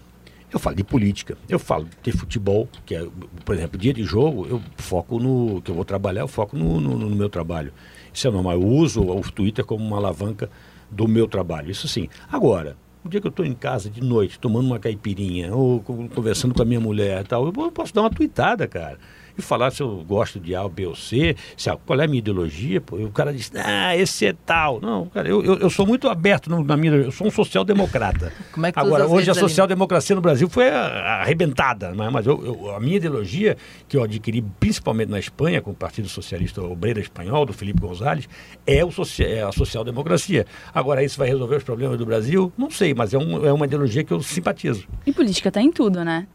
eu 0.52 0.58
falo 0.58 0.76
de 0.76 0.84
política, 0.84 1.36
eu 1.48 1.58
falo 1.58 1.86
de 2.02 2.12
futebol, 2.12 2.68
que 2.86 2.94
é, 2.94 3.06
por 3.44 3.54
exemplo, 3.54 3.78
dia 3.78 3.92
de 3.92 4.04
jogo, 4.04 4.46
eu 4.46 4.62
foco 4.76 5.18
no. 5.18 5.60
que 5.62 5.70
eu 5.70 5.74
vou 5.74 5.84
trabalhar, 5.84 6.20
eu 6.22 6.28
foco 6.28 6.56
no, 6.56 6.80
no- 6.80 6.96
no 6.98 7.10
meu 7.16 7.28
trabalho. 7.28 7.72
Isso 8.14 8.28
é 8.28 8.30
normal. 8.30 8.52
Eu 8.54 8.66
uso 8.66 9.02
o 9.02 9.20
Twitter 9.32 9.64
como 9.64 9.84
uma 9.84 9.96
alavanca 9.96 10.48
do 10.90 11.08
meu 11.08 11.26
trabalho. 11.26 11.70
Isso 11.70 11.88
sim. 11.88 12.08
Agora, 12.30 12.76
o 13.02 13.08
dia 13.08 13.20
que 13.20 13.26
eu 13.26 13.30
estou 13.30 13.44
em 13.44 13.54
casa 13.54 13.88
de 13.90 14.00
noite, 14.02 14.38
tomando 14.38 14.66
uma 14.66 14.78
caipirinha, 14.78 15.52
ou 15.54 15.80
co- 15.80 16.08
conversando 16.14 16.54
com 16.54 16.62
a 16.62 16.64
minha 16.64 16.78
mulher 16.80 17.22
e 17.22 17.24
tal, 17.26 17.46
eu 17.46 17.52
posso 17.72 17.92
dar 17.94 18.02
uma 18.02 18.10
tweetada, 18.10 18.68
cara. 18.68 18.98
E 19.36 19.42
falar 19.42 19.70
se 19.70 19.82
eu 19.82 20.04
gosto 20.06 20.38
de 20.38 20.54
A, 20.54 20.68
B 20.68 20.86
ou 20.86 20.94
C, 20.94 21.34
se 21.56 21.70
qual 21.86 22.00
é 22.00 22.04
a 22.04 22.06
minha 22.06 22.18
ideologia, 22.18 22.80
pô. 22.80 22.98
E 22.98 23.04
o 23.04 23.10
cara 23.10 23.32
diz, 23.32 23.50
ah, 23.56 23.96
esse 23.96 24.26
é 24.26 24.32
tal. 24.46 24.80
Não, 24.80 25.06
cara, 25.06 25.28
eu, 25.28 25.42
eu, 25.44 25.58
eu 25.58 25.70
sou 25.70 25.86
muito 25.86 26.08
aberto 26.08 26.50
no- 26.50 26.62
na 26.64 26.76
minha. 26.76 26.92
Eu 26.94 27.12
sou 27.12 27.26
um 27.26 27.30
social-democrata. 27.30 28.32
Como 28.52 28.66
é 28.66 28.72
que 28.72 28.78
Agora, 28.78 29.06
hoje 29.06 29.30
a 29.30 29.34
social-democracia 29.34 30.14
no 30.16 30.22
Brasil 30.22 30.48
foi 30.48 30.68
a- 30.68 31.20
arrebentada, 31.22 31.92
né? 31.92 32.10
mas 32.10 32.26
eu- 32.26 32.44
eu- 32.44 32.74
a 32.74 32.80
minha 32.80 32.96
ideologia, 32.96 33.56
que 33.88 33.96
eu 33.96 34.02
adquiri 34.02 34.42
principalmente 34.60 35.08
na 35.08 35.18
Espanha, 35.18 35.60
com 35.60 35.70
o 35.70 35.74
Partido 35.74 36.08
Socialista 36.08 36.62
Obreiro 36.62 37.00
Espanhol, 37.00 37.46
do 37.46 37.52
Felipe 37.52 37.80
González, 37.80 38.28
é, 38.66 38.84
o 38.84 38.90
é 39.20 39.42
a 39.42 39.52
social-democracia. 39.52 40.46
Agora, 40.74 41.02
isso 41.02 41.18
vai 41.18 41.28
resolver 41.28 41.56
os 41.56 41.64
problemas 41.64 41.98
do 41.98 42.06
Brasil? 42.06 42.52
Não 42.56 42.70
sei, 42.70 42.94
mas 42.94 43.12
é, 43.14 43.18
um- 43.18 43.44
é 43.46 43.52
uma 43.52 43.64
ideologia 43.66 44.04
que 44.04 44.12
eu 44.12 44.22
simpatizo. 44.22 44.86
E 45.06 45.12
política 45.12 45.50
tá 45.50 45.60
em 45.60 45.70
tudo, 45.72 46.04
né? 46.04 46.26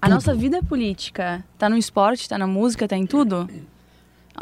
A 0.00 0.08
nossa 0.08 0.34
vida 0.34 0.58
é 0.58 0.62
política. 0.62 1.44
Tá 1.58 1.68
no 1.68 1.76
esporte, 1.76 2.28
tá 2.28 2.38
na 2.38 2.46
música, 2.46 2.86
tá 2.88 2.96
em 2.96 3.06
tudo. 3.06 3.48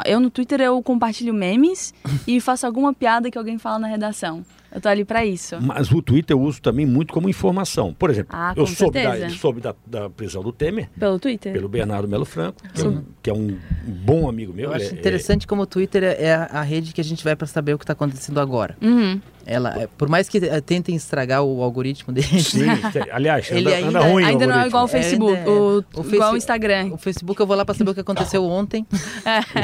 Eu 0.04 0.20
no 0.20 0.28
Twitter 0.28 0.60
eu 0.60 0.82
compartilho 0.82 1.32
memes 1.32 1.94
e 2.26 2.38
faço 2.38 2.66
alguma 2.66 2.92
piada 2.92 3.30
que 3.30 3.38
alguém 3.38 3.56
fala 3.56 3.78
na 3.78 3.86
redação. 3.86 4.44
Eu 4.70 4.78
tô 4.78 4.90
ali 4.90 5.06
pra 5.06 5.24
isso. 5.24 5.56
Mas 5.62 5.90
o 5.90 6.02
Twitter 6.02 6.36
eu 6.36 6.40
uso 6.42 6.60
também 6.60 6.84
muito 6.84 7.14
como 7.14 7.30
informação. 7.30 7.94
Por 7.94 8.10
exemplo, 8.10 8.36
Ah, 8.38 8.52
eu 8.54 8.66
soube, 8.66 9.02
da, 9.02 9.30
soube 9.30 9.60
da, 9.62 9.74
da 9.86 10.10
prisão 10.10 10.42
do 10.42 10.52
Temer, 10.52 10.90
Pelo 10.98 11.18
Twitter? 11.18 11.50
pelo 11.54 11.66
Bernardo 11.66 12.06
Melo 12.06 12.26
Franco, 12.26 12.60
que 12.74 12.82
é, 12.82 12.84
um, 12.86 13.04
que 13.22 13.30
é 13.30 13.32
um 13.32 13.56
bom 13.86 14.28
amigo 14.28 14.52
meu. 14.52 14.66
Eu 14.70 14.76
acho 14.76 14.94
é- 14.94 14.98
interessante 14.98 15.46
como 15.46 15.62
o 15.62 15.66
Twitter 15.66 16.02
é 16.04 16.16
é 16.26 16.34
a, 16.34 16.44
a 16.44 16.62
rede 16.62 16.92
que 16.92 17.00
a 17.00 17.04
gente 17.04 17.24
vai 17.24 17.34
para 17.34 17.46
saber 17.46 17.72
o 17.72 17.78
que 17.78 17.84
está 17.84 17.94
acontecendo 17.94 18.38
agora. 18.38 18.76
Uhum. 18.82 19.18
Ela, 19.46 19.82
é, 19.82 19.86
por 19.86 20.08
mais 20.08 20.28
que 20.28 20.38
eh, 20.38 20.60
tentem 20.60 20.94
estragar 20.96 21.42
o 21.42 21.62
algoritmo 21.62 22.12
dele, 22.12 22.26
Sim, 22.42 22.66
tem- 22.92 23.06
aliás, 23.12 23.48
Ele 23.50 23.60
anda, 23.60 23.76
ainda- 23.76 23.88
anda 24.00 24.00
ruim 24.08 24.24
o 24.24 24.26
Ainda 24.26 24.46
não 24.46 24.60
é 24.60 24.66
igual 24.66 24.84
o 24.84 24.88
Facebook, 24.88 25.36
é. 25.38 25.48
o, 25.48 25.84
O 25.94 26.14
igual 26.14 26.32
o 26.32 26.36
Instagram. 26.36 26.90
o 26.92 26.98
Facebook 26.98 27.40
eu 27.40 27.46
vou 27.46 27.56
lá 27.56 27.64
para 27.64 27.74
saber 27.74 27.90
o 27.90 27.94
que 27.94 28.00
aconteceu 28.00 28.44
ontem. 28.50 28.84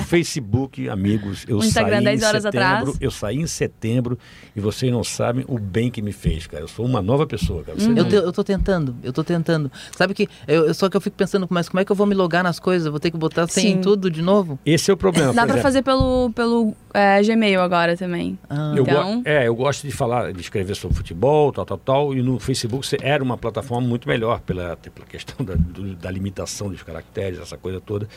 O 0.01 0.03
Facebook, 0.05 0.89
amigos, 0.89 1.45
eu 1.49 1.59
O 1.59 1.65
Instagram, 1.65 1.97
saí 1.97 2.05
10 2.05 2.23
em 2.23 2.25
horas 2.27 2.43
setembro, 2.43 2.67
atrás. 2.69 2.97
eu 3.01 3.11
saí 3.11 3.37
em 3.39 3.47
setembro 3.47 4.19
e 4.55 4.61
vocês 4.61 4.93
não 4.93 5.03
sabem 5.03 5.45
o 5.49 5.59
bem 5.59 5.91
que 5.91 6.01
me 6.01 6.13
fez, 6.13 6.47
cara. 6.47 6.63
Eu 6.63 6.69
sou 6.69 6.85
uma 6.87 7.03
nova 7.03 7.27
pessoa, 7.27 7.63
cara. 7.65 7.79
Você 7.79 7.91
Eu, 7.91 8.05
te- 8.09 8.15
eu 8.15 8.33
tô 8.33 8.45
tentando, 8.45 8.95
eu 9.03 9.13
tô 9.13 9.25
tentando. 9.25 9.71
Sabe 9.97 10.15
que 10.15 10.29
eu, 10.47 10.67
eu- 10.67 10.75
só 10.75 10.89
que 10.89 10.97
eu 10.97 11.01
fico 11.01 11.17
pensando, 11.17 11.47
mas 11.51 11.69
como 11.69 11.81
é 11.81 11.85
que 11.85 11.91
eu 11.91 11.97
vou 11.97 12.07
me 12.07 12.15
logar 12.15 12.45
nas 12.45 12.61
coisas? 12.61 12.87
Eu 12.87 12.93
vou 12.93 13.01
ter 13.01 13.11
que 13.11 13.17
botar 13.17 13.47
sem 13.49 13.75
Sim. 13.75 13.81
tudo 13.81 14.11
de 14.11 14.23
novo? 14.23 14.59
Esse 14.65 14.91
é 14.91 14.95
o 14.95 14.97
problema. 14.97 15.33
Dá 15.33 15.43
exemplo. 15.45 15.63
fazer 15.63 15.83
pelo, 15.83 16.31
pelo 16.35 16.75
é, 16.95 17.21
Gmail 17.23 17.61
agora 17.61 17.97
também. 17.97 18.39
Ah, 18.49 18.75
Eu, 18.77 18.83
Então- 18.83 19.23
é, 19.25 19.49
eu 19.49 19.55
gosto 19.55 19.72
de 19.81 19.91
falar, 19.91 20.33
de 20.33 20.41
escrever 20.41 20.75
sobre 20.77 20.97
futebol, 20.97 21.53
tal, 21.53 21.65
tal, 21.65 21.79
tal, 21.79 22.15
e 22.15 22.23
no 22.23 22.39
Facebook 22.39 22.87
você 22.87 22.97
era 23.01 23.23
uma 23.25 23.39
plataforma 23.39 23.87
muito 23.87 24.07
melhor 24.09 24.41
pela, 24.41 24.77
pela 24.77 25.07
questão 25.07 25.45
da, 25.45 25.55
do- 25.55 25.95
da 25.95 26.11
limitação 26.11 26.69
dos 26.69 26.83
caracteres, 26.83 27.39
essa 27.39 27.57
coisa 27.57 27.81
toda, 27.81 28.09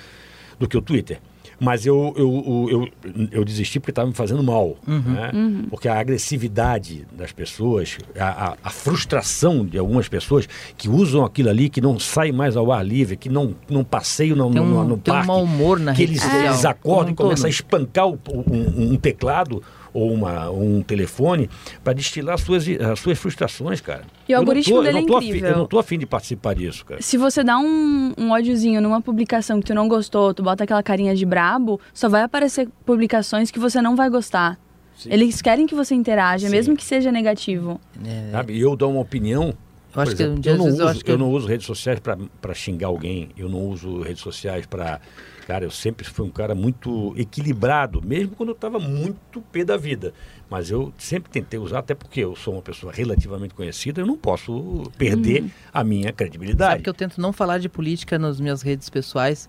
do 0.59 0.67
que 0.67 0.75
o 0.77 0.81
Twitter. 0.81 1.19
Mas 1.57 1.85
eu, 1.85 2.13
eu, 2.17 2.67
eu, 2.69 2.89
eu, 3.15 3.27
eu 3.31 3.45
desisti 3.45 3.79
porque 3.79 3.91
estava 3.91 4.07
me 4.09 4.13
fazendo 4.13 4.43
mal. 4.43 4.75
né? 4.85 5.31
Porque 5.69 5.87
a 5.87 5.97
agressividade 5.97 7.07
das 7.13 7.31
pessoas, 7.31 7.97
a, 8.19 8.47
a- 8.49 8.57
a 8.61 8.69
frustração 8.69 9.65
de 9.65 9.77
algumas 9.77 10.09
pessoas 10.09 10.49
que 10.77 10.89
usam 10.89 11.23
aquilo 11.23 11.49
ali, 11.49 11.69
que 11.69 11.79
não 11.79 11.97
saem 11.97 12.33
mais 12.33 12.57
ao 12.57 12.71
ar 12.73 12.85
livre, 12.85 13.15
que 13.15 13.29
não, 13.29 13.55
não 13.69 13.83
passeiam 13.85 14.35
no, 14.35 14.51
Tem 14.51 14.61
um- 14.61 14.65
no, 14.65 14.83
no 14.83 14.97
tem 14.97 15.13
um 15.13 15.15
parque. 15.17 15.27
mau 15.27 15.43
humor 15.43 15.79
na 15.79 15.93
que 15.93 16.03
eles, 16.03 16.21
social, 16.21 16.41
eles 16.45 16.65
acordam 16.65 17.09
e 17.09 17.13
um 17.13 17.15
começam 17.15 17.45
a 17.45 17.49
espancar 17.49 18.07
o- 18.07 18.19
um, 18.27 18.93
um 18.93 18.97
teclado 18.97 19.63
ou 19.95 20.11
uma, 20.11 20.49
um 20.51 20.81
telefone 20.83 21.49
para 21.83 21.93
destilar 21.93 22.37
suas, 22.37 22.67
as 22.67 22.99
suas 22.99 23.17
frustrações, 23.17 23.79
cara. 23.79 24.01
E 24.27 24.33
o 24.33 24.35
Eu 24.35 24.39
algoritmo 24.39 24.75
tô- 24.75 24.83
dele 24.83 24.99
é 24.99 25.05
tô 25.05 25.15
afim- 25.17 25.27
incrível. 25.27 25.49
eu 25.51 25.57
não 25.57 25.65
tô 25.65 25.79
afim 25.79 25.97
de 25.97 26.05
participar 26.05 26.53
disso, 26.53 26.85
cara. 26.85 27.01
Se 27.01 27.17
você 27.17 27.43
dá 27.43 27.57
um, 27.57 28.13
um 28.17 28.31
ódiozinho 28.31 28.81
numa 28.81 29.01
publicação 29.01 29.59
que 29.61 29.67
tu 29.67 29.73
não 29.73 29.87
gostou, 29.87 30.33
tu 30.33 30.43
bota 30.43 30.65
aquela 30.65 30.83
carinha 30.83 31.15
de 31.15 31.25
brabo, 31.25 31.79
só 31.93 32.09
vai 32.09 32.21
aparecer 32.23 32.67
publicações 32.85 33.49
que 33.51 33.57
você 33.59 33.81
não 33.81 33.95
vai 33.95 34.09
gostar. 34.09 34.59
Eles 35.07 35.41
querem 35.41 35.65
que 35.67 35.75
você 35.75 35.95
interaja, 35.95 36.47
Sim. 36.47 36.51
mesmo 36.51 36.75
que 36.75 36.83
seja 36.83 37.11
negativo. 37.11 37.79
é, 38.05 38.31
Sabe? 38.31 38.53
E 38.53 38.61
eu 38.61 38.75
dou 38.75 38.91
uma 38.91 39.01
opinião. 39.01 39.53
Eu 39.95 40.01
acho 40.01 40.13
que 40.15 40.23
não 40.25 40.65
uso, 40.67 40.81
eu 40.83 40.93
eu 41.13 41.17
não 41.17 41.31
uso 41.31 41.47
redes 41.47 41.65
sociais 41.65 41.99
para 42.01 42.53
xingar 42.53 42.87
alguém. 42.87 43.29
Eu 43.37 43.47
não 43.47 43.59
uso 43.69 44.01
redes 44.01 44.21
sociais 44.21 44.65
para. 44.65 44.99
Cara, 45.45 45.63
eu 45.63 45.69
sempre 45.71 46.03
fui 46.05 46.25
um 46.25 46.29
cara 46.31 46.55
muito 46.55 47.13
equilibrado, 47.15 48.01
mesmo 48.03 48.35
quando 48.35 48.49
eu 48.49 48.55
estava 48.55 48.79
muito 48.79 49.39
pé 49.51 49.63
da 49.63 49.77
vida. 49.77 50.11
Mas 50.49 50.71
eu 50.71 50.91
sempre 50.97 51.29
tentei 51.31 51.59
usar, 51.59 51.79
até 51.79 51.93
porque 51.93 52.21
eu 52.21 52.35
sou 52.35 52.53
uma 52.55 52.61
pessoa 52.63 52.91
relativamente 52.91 53.53
conhecida, 53.53 54.01
eu 54.01 54.07
não 54.07 54.17
posso 54.17 54.91
perder 54.97 55.45
a 55.71 55.83
minha 55.83 56.11
credibilidade. 56.11 56.71
Sabe 56.71 56.83
que 56.83 56.89
eu 56.89 56.93
tento 56.95 57.21
não 57.21 57.31
falar 57.31 57.59
de 57.59 57.69
política 57.69 58.17
nas 58.17 58.39
minhas 58.39 58.61
redes 58.63 58.89
pessoais 58.89 59.47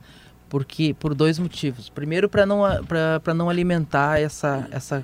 porque 0.48 0.94
por 0.98 1.14
dois 1.14 1.38
motivos. 1.38 1.88
Primeiro, 1.88 2.28
para 2.28 2.44
não, 2.46 2.64
a- 2.64 2.82
pra- 2.82 3.18
pra 3.20 3.32
não 3.34 3.48
alimentar 3.50 4.20
essa, 4.20 4.68
essa, 4.70 5.02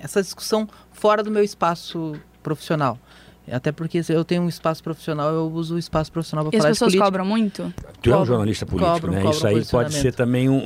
essa 0.00 0.20
discussão 0.20 0.68
fora 0.92 1.22
do 1.22 1.30
meu 1.30 1.42
espaço 1.42 2.14
profissional. 2.42 2.98
Até 3.50 3.70
porque 3.72 4.02
se 4.02 4.12
eu 4.12 4.24
tenho 4.24 4.42
um 4.42 4.48
espaço 4.48 4.82
profissional, 4.82 5.32
eu 5.32 5.50
uso 5.52 5.76
o 5.76 5.78
espaço 5.78 6.10
profissional 6.10 6.44
para 6.46 6.54
E 6.54 6.58
as 6.58 6.62
falar 6.62 6.70
de 6.70 6.74
pessoas 6.74 6.88
política. 6.92 7.04
cobram 7.04 7.24
muito? 7.24 7.74
Tu 8.02 8.12
é 8.12 8.16
um 8.16 8.24
jornalista 8.26 8.66
político, 8.66 8.92
cobram, 8.94 9.12
né? 9.12 9.18
cobram 9.22 9.36
Isso 9.36 9.46
aí 9.46 9.64
pode 9.64 9.94
ser 9.94 10.14
também 10.14 10.48
um. 10.48 10.60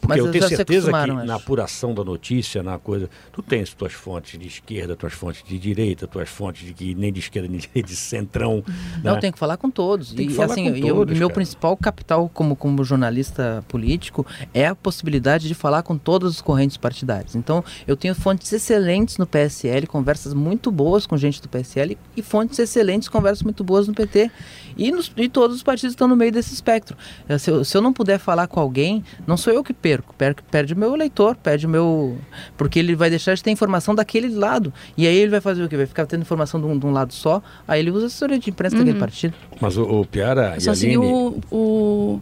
Porque 0.00 0.08
Mas 0.08 0.18
eu 0.18 0.30
tenho 0.32 0.48
certeza 0.48 0.64
que 0.64 0.96
acostumaram, 0.96 1.14
na 1.26 1.34
acho. 1.34 1.42
apuração 1.44 1.94
da 1.94 2.02
notícia, 2.04 2.62
na 2.62 2.78
coisa, 2.78 3.08
tu 3.32 3.42
tens 3.42 3.72
tuas 3.74 3.92
fontes 3.92 4.38
de 4.38 4.46
esquerda, 4.48 4.94
tuas 4.96 5.12
fontes 5.12 5.42
de 5.46 5.58
direita, 5.58 6.06
tuas 6.06 6.28
fontes 6.28 6.66
de 6.66 6.74
que 6.74 6.94
nem 6.94 7.12
de 7.12 7.20
esquerda 7.20 7.48
nem 7.50 7.58
de, 7.60 7.82
de 7.82 7.96
centrão. 7.96 8.62
Não, 9.02 9.12
né? 9.12 9.16
eu 9.16 9.20
tenho 9.20 9.32
que 9.32 9.38
falar 9.38 9.56
com 9.56 9.70
todos. 9.70 10.12
Tem 10.12 10.26
que 10.26 10.32
e 10.32 10.36
falar 10.36 10.52
assim, 10.52 10.70
com 10.80 10.86
eu- 10.86 10.94
todos, 10.96 11.18
meu 11.18 11.28
cara. 11.28 11.34
principal 11.36 11.76
capital 11.76 12.28
como, 12.32 12.56
como 12.56 12.82
jornalista 12.84 13.64
político 13.68 14.26
é 14.52 14.66
a 14.66 14.74
possibilidade 14.74 15.46
de 15.46 15.54
falar 15.54 15.82
com 15.82 15.96
todas 15.96 16.32
as 16.32 16.40
correntes 16.40 16.76
partidárias. 16.76 17.34
Então, 17.36 17.64
eu 17.86 17.96
tenho 17.96 18.14
fontes 18.14 18.52
excelentes 18.52 19.18
no 19.18 19.26
PSL, 19.26 19.86
conversas 19.86 20.34
muito 20.34 20.70
boas 20.70 21.06
com 21.06 21.16
gente 21.16 21.40
do 21.40 21.48
PSL 21.48 21.96
e 22.16 22.22
fontes 22.24 22.58
excelentes, 22.58 23.08
conversas 23.08 23.42
muito 23.42 23.62
boas 23.62 23.86
no 23.86 23.94
PT. 23.94 24.30
E, 24.76 24.90
nos- 24.90 25.12
e 25.16 25.28
todos 25.28 25.54
os 25.56 25.62
partidos 25.62 25.92
estão 25.92 26.08
no 26.08 26.16
meio 26.16 26.32
desse 26.32 26.52
espectro. 26.52 26.96
Se 27.38 27.48
eu, 27.50 27.64
se 27.64 27.76
eu 27.76 27.80
não 27.80 27.92
puder 27.92 28.18
falar 28.18 28.48
com 28.48 28.58
alguém, 28.58 29.04
não 29.26 29.36
sou 29.36 29.52
eu 29.52 29.62
que 29.62 29.72
perco, 29.72 30.12
perco 30.16 30.42
perde 30.50 30.74
o 30.74 30.76
meu 30.76 30.92
eleitor, 30.94 31.36
perde 31.36 31.64
o 31.66 31.68
meu. 31.68 32.18
Porque 32.56 32.78
ele 32.80 32.96
vai 32.96 33.08
deixar 33.08 33.34
de 33.34 33.42
ter 33.42 33.50
informação 33.52 33.94
daquele 33.94 34.28
lado. 34.34 34.72
E 34.96 35.06
aí 35.06 35.14
ele 35.16 35.30
vai 35.30 35.40
fazer 35.40 35.62
o 35.62 35.68
quê? 35.68 35.76
Vai 35.76 35.86
ficar 35.86 36.06
tendo 36.06 36.22
informação 36.22 36.60
de 36.60 36.66
um, 36.66 36.76
de 36.76 36.86
um 36.86 36.90
lado 36.90 37.12
só, 37.14 37.40
aí 37.68 37.78
ele 37.80 37.90
usa 37.92 38.04
a 38.04 38.06
assessoria 38.08 38.38
de 38.38 38.50
imprensa 38.50 38.76
daquele 38.76 38.98
partido. 38.98 39.34
Mas 39.60 39.76
o, 39.76 39.82
o 39.84 40.04
Piara 40.06 40.54
e 40.56 40.60
só 40.60 40.72
a 40.72 40.74
segui 40.74 40.96
Aline, 40.96 41.12
o, 41.12 41.40
o, 41.52 42.20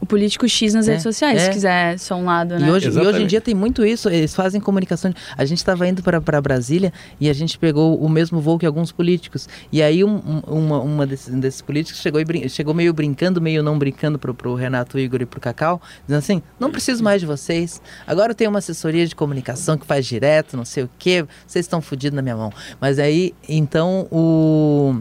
o 0.00 0.06
político 0.06 0.48
X 0.48 0.72
nas 0.74 0.88
É, 0.88 0.92
redes 0.92 1.02
sociais, 1.02 1.42
é. 1.42 1.44
se 1.44 1.50
quiser 1.50 1.98
só 1.98 2.14
um 2.16 2.24
lado, 2.24 2.58
né? 2.58 2.66
E 2.66 2.70
hoje, 2.70 2.88
e 2.88 2.98
hoje 2.98 3.22
em 3.22 3.26
dia 3.26 3.40
tem 3.40 3.54
muito 3.54 3.84
isso, 3.84 4.08
eles 4.08 4.34
fazem 4.34 4.60
comunicação. 4.60 5.12
A 5.36 5.44
gente 5.44 5.58
estava 5.58 5.86
indo 5.86 6.02
para 6.02 6.40
Brasília 6.40 6.92
e 7.20 7.28
a 7.28 7.32
gente 7.32 7.58
pegou 7.58 7.98
o 7.98 8.08
mesmo 8.08 8.40
voo 8.40 8.58
que 8.58 8.64
alguns 8.66 8.90
políticos. 8.92 9.48
E 9.70 9.82
aí 9.82 10.02
um, 10.02 10.16
um- 10.16 10.40
uma, 10.58 10.80
uma 10.80 11.06
desses, 11.06 11.34
desses 11.34 11.60
políticos 11.60 12.00
chegou, 12.00 12.20
e 12.20 12.24
brin- 12.24 12.48
chegou 12.48 12.72
meio 12.72 12.92
brincando, 12.94 13.40
meio 13.40 13.62
não 13.62 13.78
brincando 13.78 14.18
pro, 14.18 14.32
pro 14.32 14.54
Renato 14.54 14.98
Igor 14.98 15.20
e 15.22 15.26
pro 15.26 15.40
Cacau, 15.40 15.80
dizendo 16.06 16.18
assim, 16.18 16.42
não 16.58 16.70
preciso 16.70 17.02
mais 17.04 17.20
de 17.20 17.26
vocês. 17.26 17.80
Agora 18.06 18.32
eu 18.32 18.34
tenho 18.34 18.50
uma 18.50 18.58
assessoria 18.60 19.06
de 19.06 19.14
comunicação 19.14 19.76
que 19.76 19.84
faz 19.86 20.06
direto, 20.06 20.56
não 20.56 20.64
sei 20.64 20.84
o 20.84 20.90
quê, 20.98 21.24
vocês 21.46 21.64
estão 21.66 21.80
fodidos 21.80 22.16
na 22.16 22.22
minha 22.22 22.36
mão. 22.36 22.52
Mas 22.80 22.98
aí, 22.98 23.34
então, 23.48 24.06
o... 24.10 24.96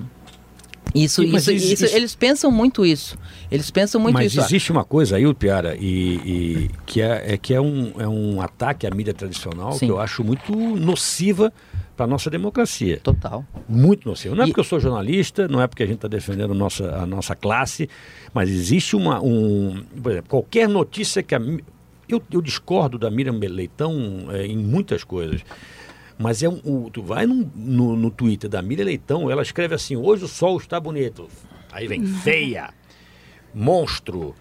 Isso, 0.96 1.22
mas 1.28 1.44
isso, 1.48 1.52
isso- 1.52 1.86
isso- 1.86 1.96
eles 1.96 2.16
pensam 2.16 2.52
muito 2.52 2.86
isso. 2.86 3.18
Eles 3.52 3.70
pensam 3.70 4.00
muito 4.02 4.14
mas 4.14 4.28
isso. 4.34 4.40
existe 4.42 4.72
uma 4.72 4.84
coisa 4.84 5.18
aí, 5.18 5.34
Piara, 5.34 5.76
e, 5.80 6.16
e 6.26 6.70
que, 6.86 7.02
é, 7.02 7.34
é 7.34 7.38
que 7.38 7.54
é 7.54 7.62
um, 7.62 7.94
é 8.00 8.08
um 8.08 8.42
ataque 8.42 8.88
à 8.88 8.92
mídia 8.92 9.14
tradicional 9.14 9.74
Sim. 9.74 9.86
que 9.88 9.92
eu 9.92 10.00
acho 10.00 10.24
muito 10.24 10.52
nociva 10.56 11.52
para 11.96 12.06
a 12.06 12.08
nossa 12.08 12.30
democracia. 12.30 13.00
Total. 13.04 13.46
Muito 13.68 14.08
nociva. 14.08 14.34
Não 14.36 14.44
é 14.44 14.48
E- 14.48 14.50
porque 14.50 14.62
eu 14.62 14.64
sou 14.64 14.80
jornalista, 14.80 15.48
não 15.48 15.62
é 15.62 15.68
porque 15.68 15.84
a 15.84 15.86
gente 15.86 15.96
está 15.98 16.08
defendendo 16.08 16.54
nossa, 16.54 16.96
a 16.96 17.06
nossa 17.06 17.36
classe, 17.36 17.90
mas 18.34 18.50
existe 18.50 18.96
uma. 18.96 19.22
Um, 19.22 19.84
por 20.02 20.12
exemplo, 20.14 20.30
qualquer 20.30 20.68
notícia 20.70 21.22
que 21.22 21.36
a. 21.36 21.42
Eu, 22.08 22.20
eu 22.32 22.42
discordo 22.42 22.98
da 22.98 23.12
Miriam 23.12 23.38
Leitão 23.40 24.28
é, 24.32 24.46
em 24.48 24.58
muitas 24.58 25.04
coisas. 25.04 25.42
Mas 26.22 26.44
é 26.44 26.50
um, 26.50 26.60
o- 26.66 26.90
tu 26.92 27.02
vai 27.02 27.26
num- 27.26 27.50
no, 27.56 27.96
no 27.96 28.12
Twitter 28.12 28.50
da 28.50 28.62
Miriam 28.62 28.84
Leitão, 28.84 29.32
ela 29.32 29.42
escreve 29.42 29.74
assim: 29.74 29.96
hoje 29.96 30.26
o 30.26 30.28
sol 30.28 30.58
está 30.58 30.78
bonito. 30.78 31.30
Aí 31.72 31.88
vem 31.88 32.06
feia, 32.22 32.72
monstro, 33.56 34.36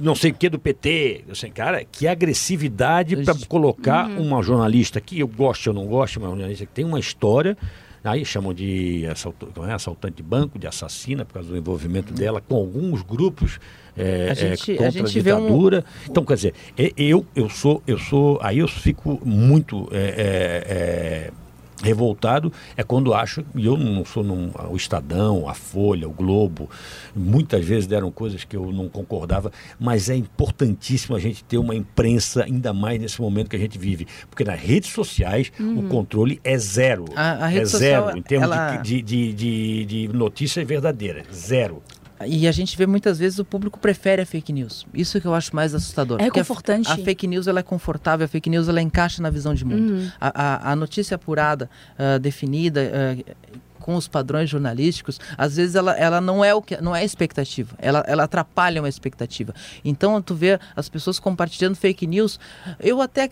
não 0.00 0.14
sei 0.14 0.30
o 0.30 0.34
que 0.34 0.50
do 0.50 0.58
PT. 0.58 1.24
Eu 1.26 1.34
sei, 1.34 1.50
cara, 1.50 1.84
que 1.84 2.06
agressividade 2.06 3.16
para 3.24 3.34
colocar 3.48 4.10
uhum. 4.10 4.26
uma 4.26 4.42
jornalista 4.42 5.00
que 5.00 5.18
eu 5.18 5.26
gosto 5.26 5.68
ou 5.68 5.74
não 5.74 5.86
gosto, 5.86 6.18
uma 6.18 6.28
jornalista 6.28 6.66
que 6.66 6.72
tem 6.72 6.84
uma 6.84 7.00
história. 7.00 7.56
Aí 8.04 8.24
chamam 8.24 8.54
de 8.54 9.04
é, 9.04 9.72
assaltante 9.74 10.16
de 10.16 10.22
banco, 10.22 10.58
de 10.58 10.66
assassina, 10.66 11.24
por 11.24 11.34
causa 11.34 11.48
do 11.50 11.56
envolvimento 11.56 12.12
dela 12.14 12.40
com 12.40 12.56
alguns 12.56 13.02
grupos 13.02 13.58
é, 13.96 14.28
a 14.30 14.34
gente, 14.34 14.72
é, 14.72 14.74
contra 14.74 14.88
a, 14.88 14.90
gente 14.90 15.18
a 15.18 15.22
ditadura. 15.22 15.84
Um... 15.86 16.10
Então, 16.10 16.24
quer 16.24 16.34
dizer, 16.34 16.54
eu, 16.96 17.26
eu 17.34 17.48
sou, 17.48 17.82
eu 17.86 17.98
sou. 17.98 18.38
Aí 18.42 18.58
eu 18.58 18.68
fico 18.68 19.20
muito. 19.24 19.88
É, 19.92 21.30
é 21.36 21.40
revoltado 21.82 22.52
é 22.76 22.82
quando 22.82 23.14
acho, 23.14 23.44
e 23.54 23.66
eu 23.66 23.76
não 23.76 24.04
sou 24.04 24.22
num, 24.22 24.50
o 24.70 24.76
Estadão, 24.76 25.48
a 25.48 25.54
Folha, 25.54 26.08
o 26.08 26.12
Globo, 26.12 26.68
muitas 27.14 27.64
vezes 27.64 27.86
deram 27.86 28.10
coisas 28.10 28.44
que 28.44 28.56
eu 28.56 28.72
não 28.72 28.88
concordava, 28.88 29.50
mas 29.78 30.08
é 30.08 30.16
importantíssimo 30.16 31.16
a 31.16 31.18
gente 31.18 31.42
ter 31.44 31.58
uma 31.58 31.74
imprensa, 31.74 32.44
ainda 32.44 32.72
mais 32.72 33.00
nesse 33.00 33.20
momento 33.20 33.48
que 33.48 33.56
a 33.56 33.58
gente 33.58 33.78
vive, 33.78 34.06
porque 34.28 34.44
nas 34.44 34.60
redes 34.60 34.90
sociais 34.90 35.50
uhum. 35.58 35.80
o 35.80 35.82
controle 35.88 36.40
é 36.44 36.56
zero. 36.58 37.06
A, 37.16 37.46
a 37.46 37.54
é 37.54 37.64
zero 37.64 38.16
em 38.16 38.22
termos 38.22 38.50
ela... 38.50 38.76
de, 38.76 39.02
de, 39.02 39.32
de, 39.32 39.84
de 39.84 40.08
notícia 40.08 40.64
verdadeira, 40.64 41.24
zero. 41.32 41.82
E 42.26 42.46
a 42.46 42.52
gente 42.52 42.76
vê 42.76 42.86
muitas 42.86 43.18
vezes 43.18 43.38
o 43.38 43.44
público 43.44 43.78
prefere 43.78 44.22
a 44.22 44.26
fake 44.26 44.52
news. 44.52 44.86
Isso 44.92 45.20
que 45.20 45.26
eu 45.26 45.34
acho 45.34 45.54
mais 45.56 45.74
assustador. 45.74 46.20
É 46.20 46.30
confortante. 46.30 46.90
A, 46.90 46.94
a, 46.94 46.98
fake 46.98 47.26
news 47.26 47.46
ela 47.46 47.60
é 47.60 47.62
confortável, 47.62 48.24
a 48.24 48.28
fake 48.28 48.50
news 48.50 48.68
ela 48.68 48.82
encaixa 48.82 49.22
na 49.22 49.30
visão 49.30 49.54
de 49.54 49.64
mundo. 49.64 49.92
Uhum. 49.92 50.10
A, 50.20 50.42
a, 50.42 50.72
a, 50.72 50.76
notícia 50.76 51.14
apurada, 51.14 51.70
uh, 51.98 52.18
definida, 52.18 52.80
uh, 52.82 53.60
com 53.80 53.96
os 53.96 54.06
padrões 54.06 54.48
jornalísticos, 54.48 55.18
às 55.36 55.56
vezes 55.56 55.74
ela, 55.74 55.92
ela 55.96 56.20
não 56.20 56.44
é 56.44 56.54
o 56.54 56.62
que 56.62 56.80
não 56.80 56.94
é 56.94 57.00
a 57.00 57.04
expectativa, 57.04 57.74
ela, 57.78 58.04
ela 58.06 58.24
atrapalha 58.24 58.80
uma 58.80 58.88
expectativa. 58.88 59.54
Então 59.84 60.20
tu 60.20 60.34
vê 60.34 60.60
as 60.76 60.88
pessoas 60.88 61.18
compartilhando 61.18 61.74
fake 61.74 62.06
news, 62.06 62.38
eu 62.78 63.00
até 63.00 63.28